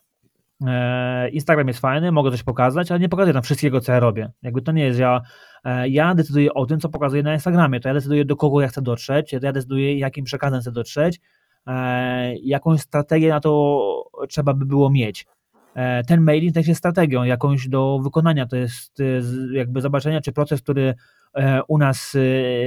[0.67, 4.31] E, Instagram jest fajny, mogę coś pokazać, ale nie pokazuję tam wszystkiego, co ja robię.
[4.43, 5.21] Jakby to nie jest, ja,
[5.63, 8.67] e, ja decyduję o tym, co pokazuję na Instagramie, to ja decyduję, do kogo ja
[8.67, 11.19] chcę dotrzeć, to ja decyduję, jakim przekazem chcę dotrzeć,
[11.67, 13.83] e, jakąś strategię na to
[14.29, 15.25] trzeba by było mieć.
[16.07, 19.01] Ten mailing też jest strategią jakąś do wykonania, to jest
[19.51, 20.93] jakby zobaczenia, czy proces, który
[21.67, 22.17] u nas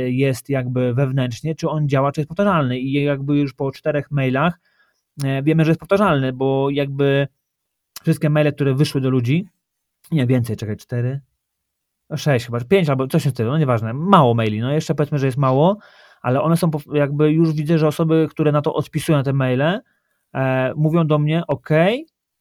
[0.06, 4.60] jest jakby wewnętrznie, czy on działa, czy jest powtarzalny i jakby już po czterech mailach
[5.42, 7.28] wiemy, że jest powtarzalny, bo jakby
[8.06, 9.48] wszystkie maile, które wyszły do ludzi,
[10.10, 11.20] nie więcej, czekaj, cztery,
[12.10, 15.18] no sześć chyba, pięć albo coś w stylu, no nieważne, mało maili, no jeszcze powiedzmy,
[15.18, 15.78] że jest mało,
[16.22, 19.80] ale one są jakby, już widzę, że osoby, które na to odpisują te maile,
[20.34, 21.68] e, mówią do mnie, ok,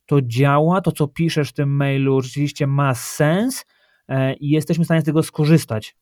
[0.06, 3.66] to działa, to co piszesz w tym mailu rzeczywiście ma sens
[4.08, 5.96] e, i jesteśmy w stanie z tego skorzystać.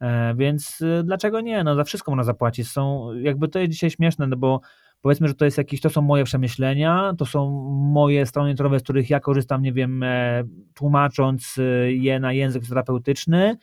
[0.00, 1.64] E, więc e, dlaczego nie?
[1.64, 2.68] No za wszystko można zapłacić.
[2.68, 4.60] Są, jakby to jest dzisiaj śmieszne, no bo
[5.00, 7.50] powiedzmy, że to jest jakieś, to są moje przemyślenia, to są
[7.92, 10.44] moje strony internetowe, z których ja korzystam, nie wiem, e,
[10.74, 13.56] tłumacząc e, je na język terapeutyczny.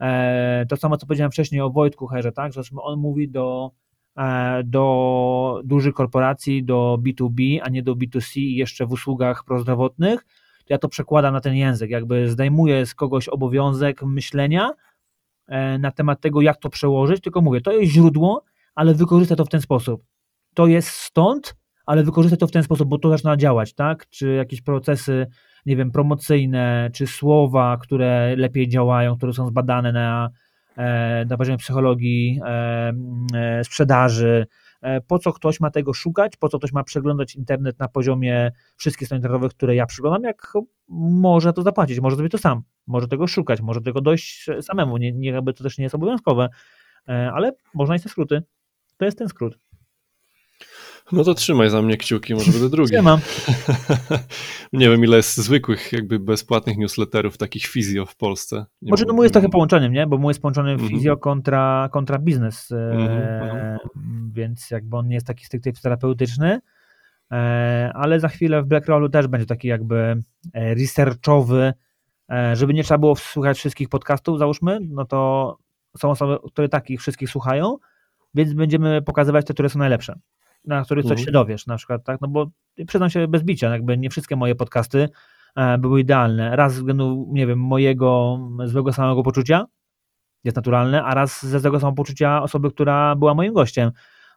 [0.00, 3.70] E, to samo, co powiedziałem wcześniej o Wojtku Herze, tak, że on mówi do,
[4.64, 10.26] do dużych korporacji, do B2B, a nie do B2C i jeszcze w usługach prozdrowotnych,
[10.68, 14.70] ja to przekładam na ten język, jakby zdejmuję z kogoś obowiązek myślenia
[15.78, 18.44] na temat tego, jak to przełożyć, tylko mówię, to jest źródło,
[18.74, 20.02] ale wykorzystaj to w ten sposób
[20.58, 21.56] to jest stąd,
[21.86, 24.08] ale wykorzystać to w ten sposób, bo to zaczyna działać, tak?
[24.08, 25.26] Czy jakieś procesy,
[25.66, 30.30] nie wiem, promocyjne, czy słowa, które lepiej działają, które są zbadane na,
[30.76, 32.92] e, na poziomie psychologii, e,
[33.34, 34.46] e, sprzedaży.
[35.06, 36.36] Po co ktoś ma tego szukać?
[36.36, 40.22] Po co ktoś ma przeglądać internet na poziomie wszystkich stron internetowych, które ja przeglądam?
[40.22, 40.52] Jak
[40.88, 44.96] może to zapłacić, może zrobić to sam, może tego szukać, może tego dojść samemu.
[44.96, 46.48] Nie, nie to też nie jest obowiązkowe,
[47.06, 48.42] ale można iść te skróty.
[48.96, 49.67] To jest ten skrót.
[51.12, 52.92] No to trzymaj za mnie kciuki, może będę drugi.
[52.92, 53.20] Trzymam.
[54.72, 58.66] nie wiem, ile jest zwykłych, jakby bezpłatnych newsletterów, takich fizjo w Polsce.
[58.82, 60.06] Nie Może no mój jest trochę połączeniem, nie?
[60.06, 60.90] Bo mój jest połączony Mhm.
[60.90, 63.78] fizjo kontra, kontra biznes, e, Mhm,
[64.32, 66.60] więc jakby on nie jest taki stricte terapeutyczny,
[67.32, 70.22] e, ale za chwilę w Blackrollu też będzie taki jakby
[70.52, 71.72] e, researchowy,
[72.30, 75.56] e, żeby nie trzeba było słuchać wszystkich podcastów, załóżmy, no to
[75.98, 77.76] są osoby, które takich wszystkich słuchają,
[78.34, 80.18] więc będziemy pokazywać te, które są najlepsze,
[80.68, 81.26] na których coś Mhm.
[81.26, 82.46] się dowiesz, na przykład, tak, no bo
[82.86, 85.08] przyznam się bez bicia, jakby nie wszystkie moje podcasty
[85.56, 89.66] e, były idealne, raz ze względu, nie wiem, mojego złego samego poczucia,
[90.44, 93.90] jest naturalne, a raz ze złego samopoczucia osoby, która była moim gościem,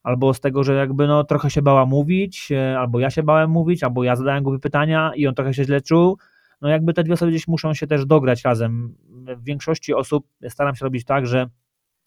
[0.03, 3.49] albo z tego, że jakby no trochę się bała mówić, e, albo ja się bałem
[3.49, 6.17] mówić, albo ja zadałem głupie pytania i on trochę się źle czuł,
[6.61, 8.95] no jakby te dwie osoby gdzieś muszą się też dograć razem.
[9.37, 11.49] W większości osób staram się robić tak, że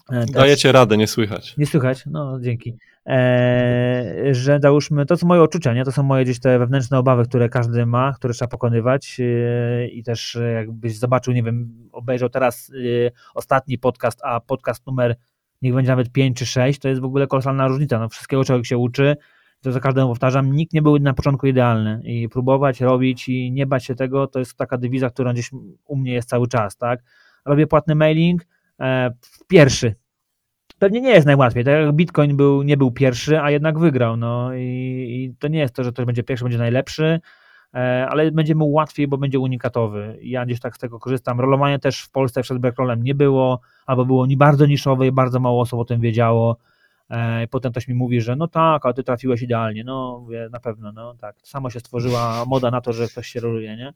[0.09, 1.57] też- Dajecie radę, nie słychać.
[1.57, 2.75] nie słychać, no dzięki.
[3.07, 5.85] Eee, że załóżmy, to są moje odczucia, nie?
[5.85, 10.03] To są moje gdzieś te wewnętrzne obawy, które każdy ma, które trzeba pokonywać eee, i
[10.03, 12.73] też e, jakbyś zobaczył, nie wiem, obejrzał teraz
[13.07, 15.17] e, ostatni podcast, a podcast numer
[15.63, 18.67] niech będzie nawet 5 czy 6, to jest w ogóle kolosalna różnica, no wszystkiego człowiek
[18.67, 19.17] się uczy,
[19.61, 23.67] to za każdym powtarzam, nikt nie był na początku idealny i próbować, robić i nie
[23.67, 25.51] bać się tego, to jest taka dywiza, która gdzieś
[25.87, 27.01] u mnie jest cały czas, tak?
[27.45, 28.47] Robię płatny mailing, e,
[29.49, 29.95] pierwszy,
[30.79, 31.65] pewnie nie jest najłatwiej.
[31.65, 34.17] Tak jak Bitcoin był, nie był pierwszy, a jednak wygrał.
[34.17, 37.21] No i, i to nie jest to, że ktoś będzie pierwszy, będzie najlepszy,
[37.75, 40.19] e, ale będzie mu łatwiej, bo będzie unikatowy.
[40.23, 41.41] Ja gdzieś tak z tego korzystam.
[41.41, 45.61] Rolowanie też w Polsce przed Blackrollem nie było, albo było bardzo niszowe i bardzo mało
[45.61, 46.57] osób o tym wiedziało.
[47.11, 49.85] E, Potem ktoś mi mówi, że no tak, ale ty trafiłeś idealnie.
[49.85, 51.37] No, mówię, na pewno, no tak.
[51.43, 53.93] Samo się stworzyła moda na to, że ktoś się roluje, nie?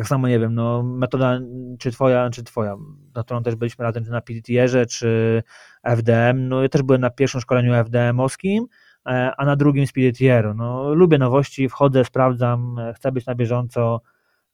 [0.00, 1.40] Tak samo nie wiem, no metoda
[1.78, 2.76] czy twoja, czy twoja,
[3.14, 5.42] na którą też byliśmy razem czy na PTR-ze, czy
[5.82, 8.64] FDM, no ja też byłem na pierwszym szkoleniu FDM-owskim,
[9.06, 10.54] e, a na drugim z PTR-u.
[10.54, 14.00] No lubię nowości, wchodzę, sprawdzam, e, chcę być na bieżąco,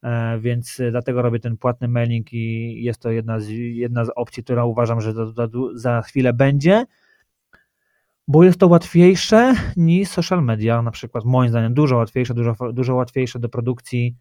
[0.03, 4.43] e, więc dlatego robię ten płatny mailing i jest to jedna z, jedna z opcji,
[4.43, 6.85] która uważam, że za, za, za chwilę będzie,
[8.27, 12.95] bo jest to łatwiejsze niż social media, na przykład moim zdaniem dużo łatwiejsze, dużo, dużo
[12.95, 14.15] łatwiejsze do produkcji,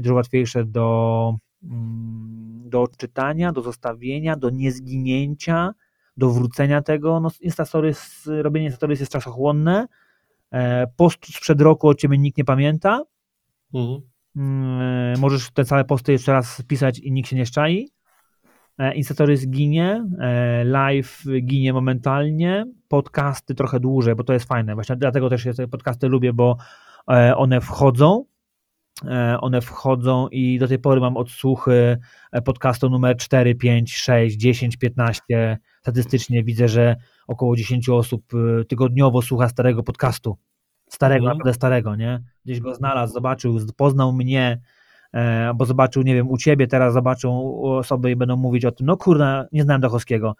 [0.00, 5.74] dużo łatwiejsze do, mm, do odczytania, do zostawienia, do niezginięcia,
[6.16, 7.20] do wrócenia tego.
[7.20, 9.86] No, Instastories, robienie Instastories jest czasochłonne.
[10.52, 13.02] E, Post sprzed roku o ciebie nikt nie pamięta.
[13.74, 14.00] Mhm.
[14.36, 17.88] Mm, Możesz te całe posty jeszcze raz pisać i nikt się nie szczai.
[18.78, 24.74] E, Instastories ginie, e, live ginie momentalnie, podcasty trochę dłużej, bo to jest fajne.
[24.74, 26.56] Właśnie dlatego też podcasty lubię, bo
[27.10, 28.31] e, one wchodzą, e,
[29.40, 31.98] one wchodzą i do tej pory mam odsłuchy
[32.32, 35.58] e, podcastu numer 4, 5, 6, 10, 15.
[35.80, 36.96] Statystycznie widzę, że
[37.26, 40.36] około 10 osób e, tygodniowo słucha starego podcastu.
[40.88, 41.38] Starego, Mhm.
[41.38, 42.22] naprawdę starego, nie?
[42.44, 44.60] Gdzieś go znalazł, zobaczył, poznał mnie,
[45.12, 48.86] e, bo zobaczył, nie wiem, u ciebie teraz zobaczą osoby i będą mówić o tym,
[48.86, 50.36] no kurna, nie znałem Dachowskiego.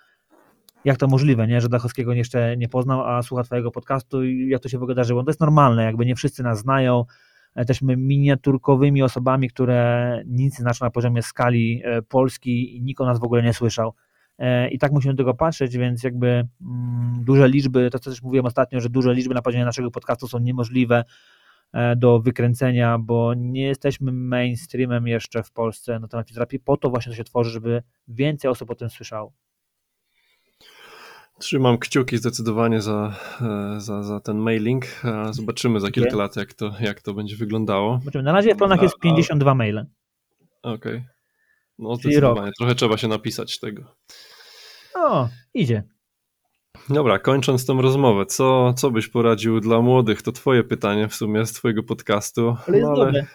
[0.84, 1.60] Jak to możliwe, nie?
[1.60, 5.22] że Dachowskiego jeszcze nie poznał, a słucha twojego podcastu i jak to się wydarzyło.
[5.22, 7.04] To jest normalne, jakby nie wszyscy nas znają.
[7.54, 13.06] E, Też miniaturkowymi osobami, które nic znaczą na poziomie skali e, Polski i nikt o
[13.06, 13.94] nas w ogóle nie słyszał.
[14.38, 18.22] E, I tak musimy do tego patrzeć, więc jakby mm, duże liczby, to co też
[18.22, 21.04] mówiłem ostatnio, że duże liczby na poziomie naszego podcastu są niemożliwe
[21.96, 26.60] do wykręcenia, bo nie jesteśmy mainstreamem jeszcze w Polsce na temat fizjoterapii.
[26.60, 29.32] Po to właśnie to się tworzy, żeby więcej osób o tym słyszało.
[31.42, 34.84] Trzymam kciuki zdecydowanie za, e, za, za ten mailing.
[35.30, 37.98] Zobaczymy za kilka lat, jak to, jak to będzie wyglądało.
[37.98, 38.24] Zobaczymy.
[38.24, 39.86] Na razie w planach jest A- a- 52 maile.
[40.62, 41.04] Okej.
[41.78, 42.52] No Czyli zdecydowanie.
[42.58, 43.82] Trochę trzeba się napisać tego.
[44.94, 45.82] O, idzie.
[46.88, 50.22] Dobra, kończąc tą rozmowę, co, co byś poradził dla młodych?
[50.22, 52.56] To twoje pytanie w sumie z twojego podcastu.
[52.68, 53.26] Ale jest No, dobre.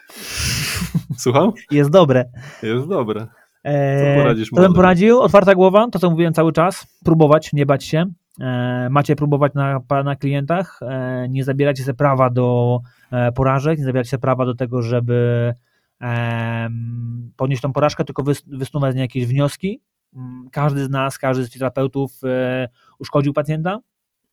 [1.18, 1.52] Słucham?
[1.72, 2.26] Jest dobre.
[2.64, 3.28] Jest dobre.
[3.68, 5.20] Eee, poradzisz co bym poradził?
[5.22, 6.88] Otwarta głowa, to co mówiłem cały czas.
[7.06, 8.06] Próbować, nie bać się.
[8.40, 10.80] Eee, macie próbować na, na klientach.
[10.82, 12.80] Eee, nie zabierajcie sobie prawa do
[13.12, 15.54] e, porażek, nie zabierajcie sobie prawa do tego, żeby
[16.00, 19.82] em, ponieść tą porażkę, tylko wys, wysnuwać z niej jakieś wnioski.
[20.16, 22.70] Mm, Każdy z nas, każdy z fizjoterapeutów e,
[23.00, 23.80] uszkodził pacjenta.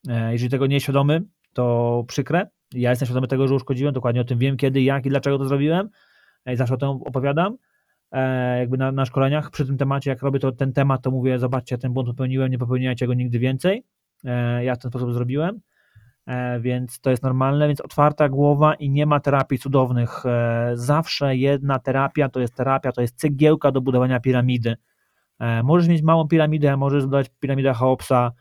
[0.07, 1.21] E, jeżeli tego nie jest świadomy,
[1.53, 2.49] to przykre.
[2.73, 5.45] Ja jestem świadomy tego, że uszkodziłem, dokładnie o tym wiem, kiedy, jak i dlaczego to
[5.45, 5.89] zrobiłem.
[6.45, 7.57] E, zawsze o tym opowiadam e,
[8.59, 11.77] jakby na, na szkoleniach przy tym temacie, jak robię to, ten temat, to mówię, zobaczcie,
[11.77, 13.83] ten błąd popełniłem, nie popełniajcie go nigdy więcej.
[14.25, 15.61] E, ja w ten sposób zrobiłem,
[16.25, 20.25] e, więc to jest normalne, więc otwarta głowa i nie ma terapii cudownych.
[20.25, 24.75] E, zawsze jedna terapia to jest terapia, to jest cegiełka do budowania piramidy.
[25.39, 28.31] E, możesz mieć małą piramidę, możesz budować piramidę Cheopsa,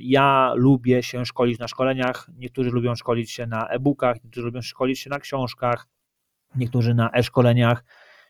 [0.00, 4.98] Ja lubię się szkolić na szkoleniach, niektórzy lubią szkolić się na e-bookach, niektórzy lubią szkolić
[4.98, 5.86] się na książkach,
[6.56, 7.84] niektórzy na e-szkoleniach.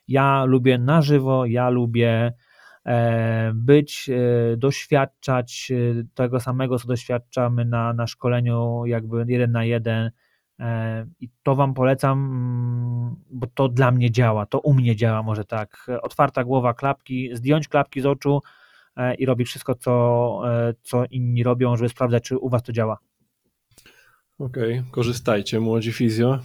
[0.08, 2.32] Ja lubię na żywo, ja lubię
[2.86, 9.64] e, być, e, doświadczać e, tego samego, co doświadczamy na, na szkoleniu, jakby jeden na
[9.64, 10.10] jeden.
[11.20, 15.44] I to Wam polecam, mm, bo to dla mnie działa, to u mnie działa, może
[15.44, 15.86] tak.
[16.02, 18.40] Otwarta głowa, klapki, zdjąć klapki z oczu
[19.18, 20.42] i robić wszystko, co,
[20.82, 22.98] co inni robią, żeby sprawdzać, czy u Was to działa.
[24.46, 26.38] Okej, okay, korzystajcie, młodzi fizjo.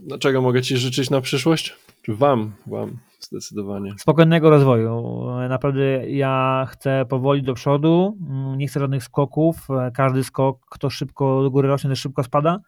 [0.00, 1.76] Dlaczego mogę Ci życzyć na przyszłość?
[2.02, 3.94] Czy Wam, Wam zdecydowanie?
[3.98, 5.24] Spokojnego rozwoju.
[5.48, 8.16] Naprawdę ja chcę powoli do przodu,
[8.56, 9.68] nie chcę żadnych skoków.
[9.94, 12.60] Każdy skok, kto szybko do góry rośnie, też szybko spada.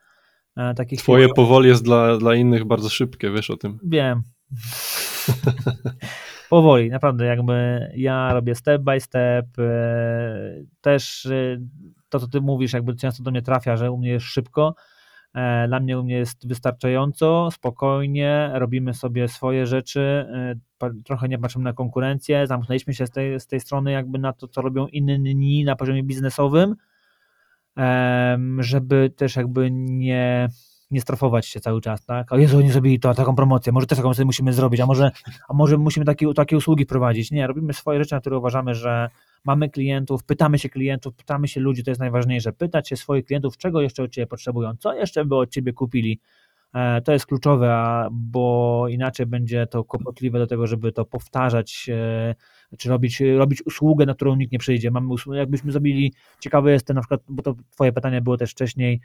[0.77, 1.35] Takie Twoje chwile...
[1.35, 3.79] powoli jest dla, dla innych bardzo szybkie, wiesz o tym.
[3.83, 4.23] Wiem.
[6.51, 9.47] powoli, naprawdę, jakby ja robię step by step.
[10.81, 11.29] Też
[12.11, 14.75] to, co ty mówisz, jakby często do mnie trafia, że u mnie jest szybko.
[15.35, 20.01] E, dla mnie u mnie jest wystarczająco, spokojnie, robimy sobie swoje rzeczy,
[20.81, 24.33] e, trochę nie patrzymy na konkurencję, zamknęliśmy się z tej, z tej strony jakby na
[24.33, 26.77] to, co robią inni na poziomie biznesowym,
[28.59, 30.49] żeby też jakby nie,
[30.91, 32.33] nie strofować się cały czas, tak?
[32.33, 35.11] O Jezu, oni zrobili to, taką promocję, może też taką sobie musimy zrobić, a może,
[35.49, 37.31] a może musimy takie, takie usługi prowadzić.
[37.31, 39.11] Nie, robimy swoje rzeczy, na które uważamy, że
[39.45, 43.57] mamy klientów, pytamy się klientów, pytamy się ludzi, to jest najważniejsze, pytać się swoich klientów,
[43.57, 46.21] czego jeszcze od Ciebie potrzebują, co jeszcze by od Ciebie kupili,
[46.75, 52.35] e, to jest kluczowe, bo inaczej będzie to kłopotliwe do tego, żeby to powtarzać, e,
[52.79, 54.91] czy robić, robić usługę, na którą nikt nie przyjdzie.
[54.91, 58.51] Mamy usługę, jakbyśmy zrobili, ciekawe jest to na przykład, bo to Twoje pytanie było też
[58.51, 59.01] wcześniej,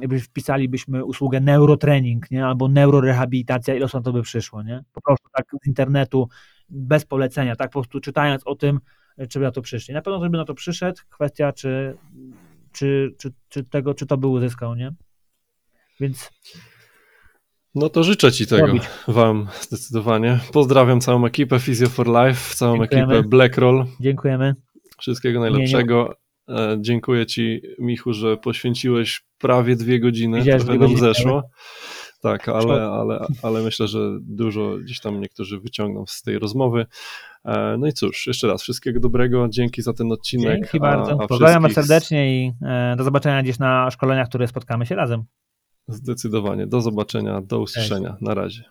[0.00, 2.46] jakby wpisalibyśmy usługę neurotrening, nie?
[2.46, 4.84] albo neurorehabilitacja, ile osób to by przyszło, nie?
[4.92, 6.28] Po prostu tak z internetu,
[6.68, 8.80] bez polecenia, tak po prostu czytając o tym,
[9.28, 9.94] czy by na to przyszli.
[9.94, 11.96] Na pewno ktoś by na to przyszedł, kwestia czy,
[12.72, 14.92] czy, czy, czy, tego, czy to by uzyskał, nie?
[16.00, 16.30] Więc...
[17.74, 18.82] No to życzę Ci tego, robić.
[19.08, 20.38] Wam zdecydowanie.
[20.52, 23.14] Pozdrawiam całą ekipę Physio for Life, całą Dziękujemy.
[23.14, 23.86] ekipę Blackroll.
[24.00, 24.54] Dziękujemy.
[24.98, 26.02] Wszystkiego najlepszego.
[26.02, 26.21] Nie, nie.
[26.80, 31.42] Dziękuję Ci, Michu, że poświęciłeś prawie dwie godziny, Widziałeś trochę nam zeszło.
[32.22, 36.86] Tak, ale, ale, ale myślę, że dużo gdzieś tam niektórzy wyciągną z tej rozmowy.
[37.44, 40.58] E, no i cóż, jeszcze raz wszystkiego dobrego, dzięki za ten odcinek.
[40.58, 41.16] Dzięki bardzo.
[41.16, 41.84] Pozdrawiam wszystkich...
[41.84, 45.24] serdecznie i e, do zobaczenia gdzieś na szkoleniach, które spotkamy się razem.
[45.88, 46.66] Zdecydowanie.
[46.66, 48.16] Do zobaczenia, do usłyszenia.
[48.20, 48.64] Na razie.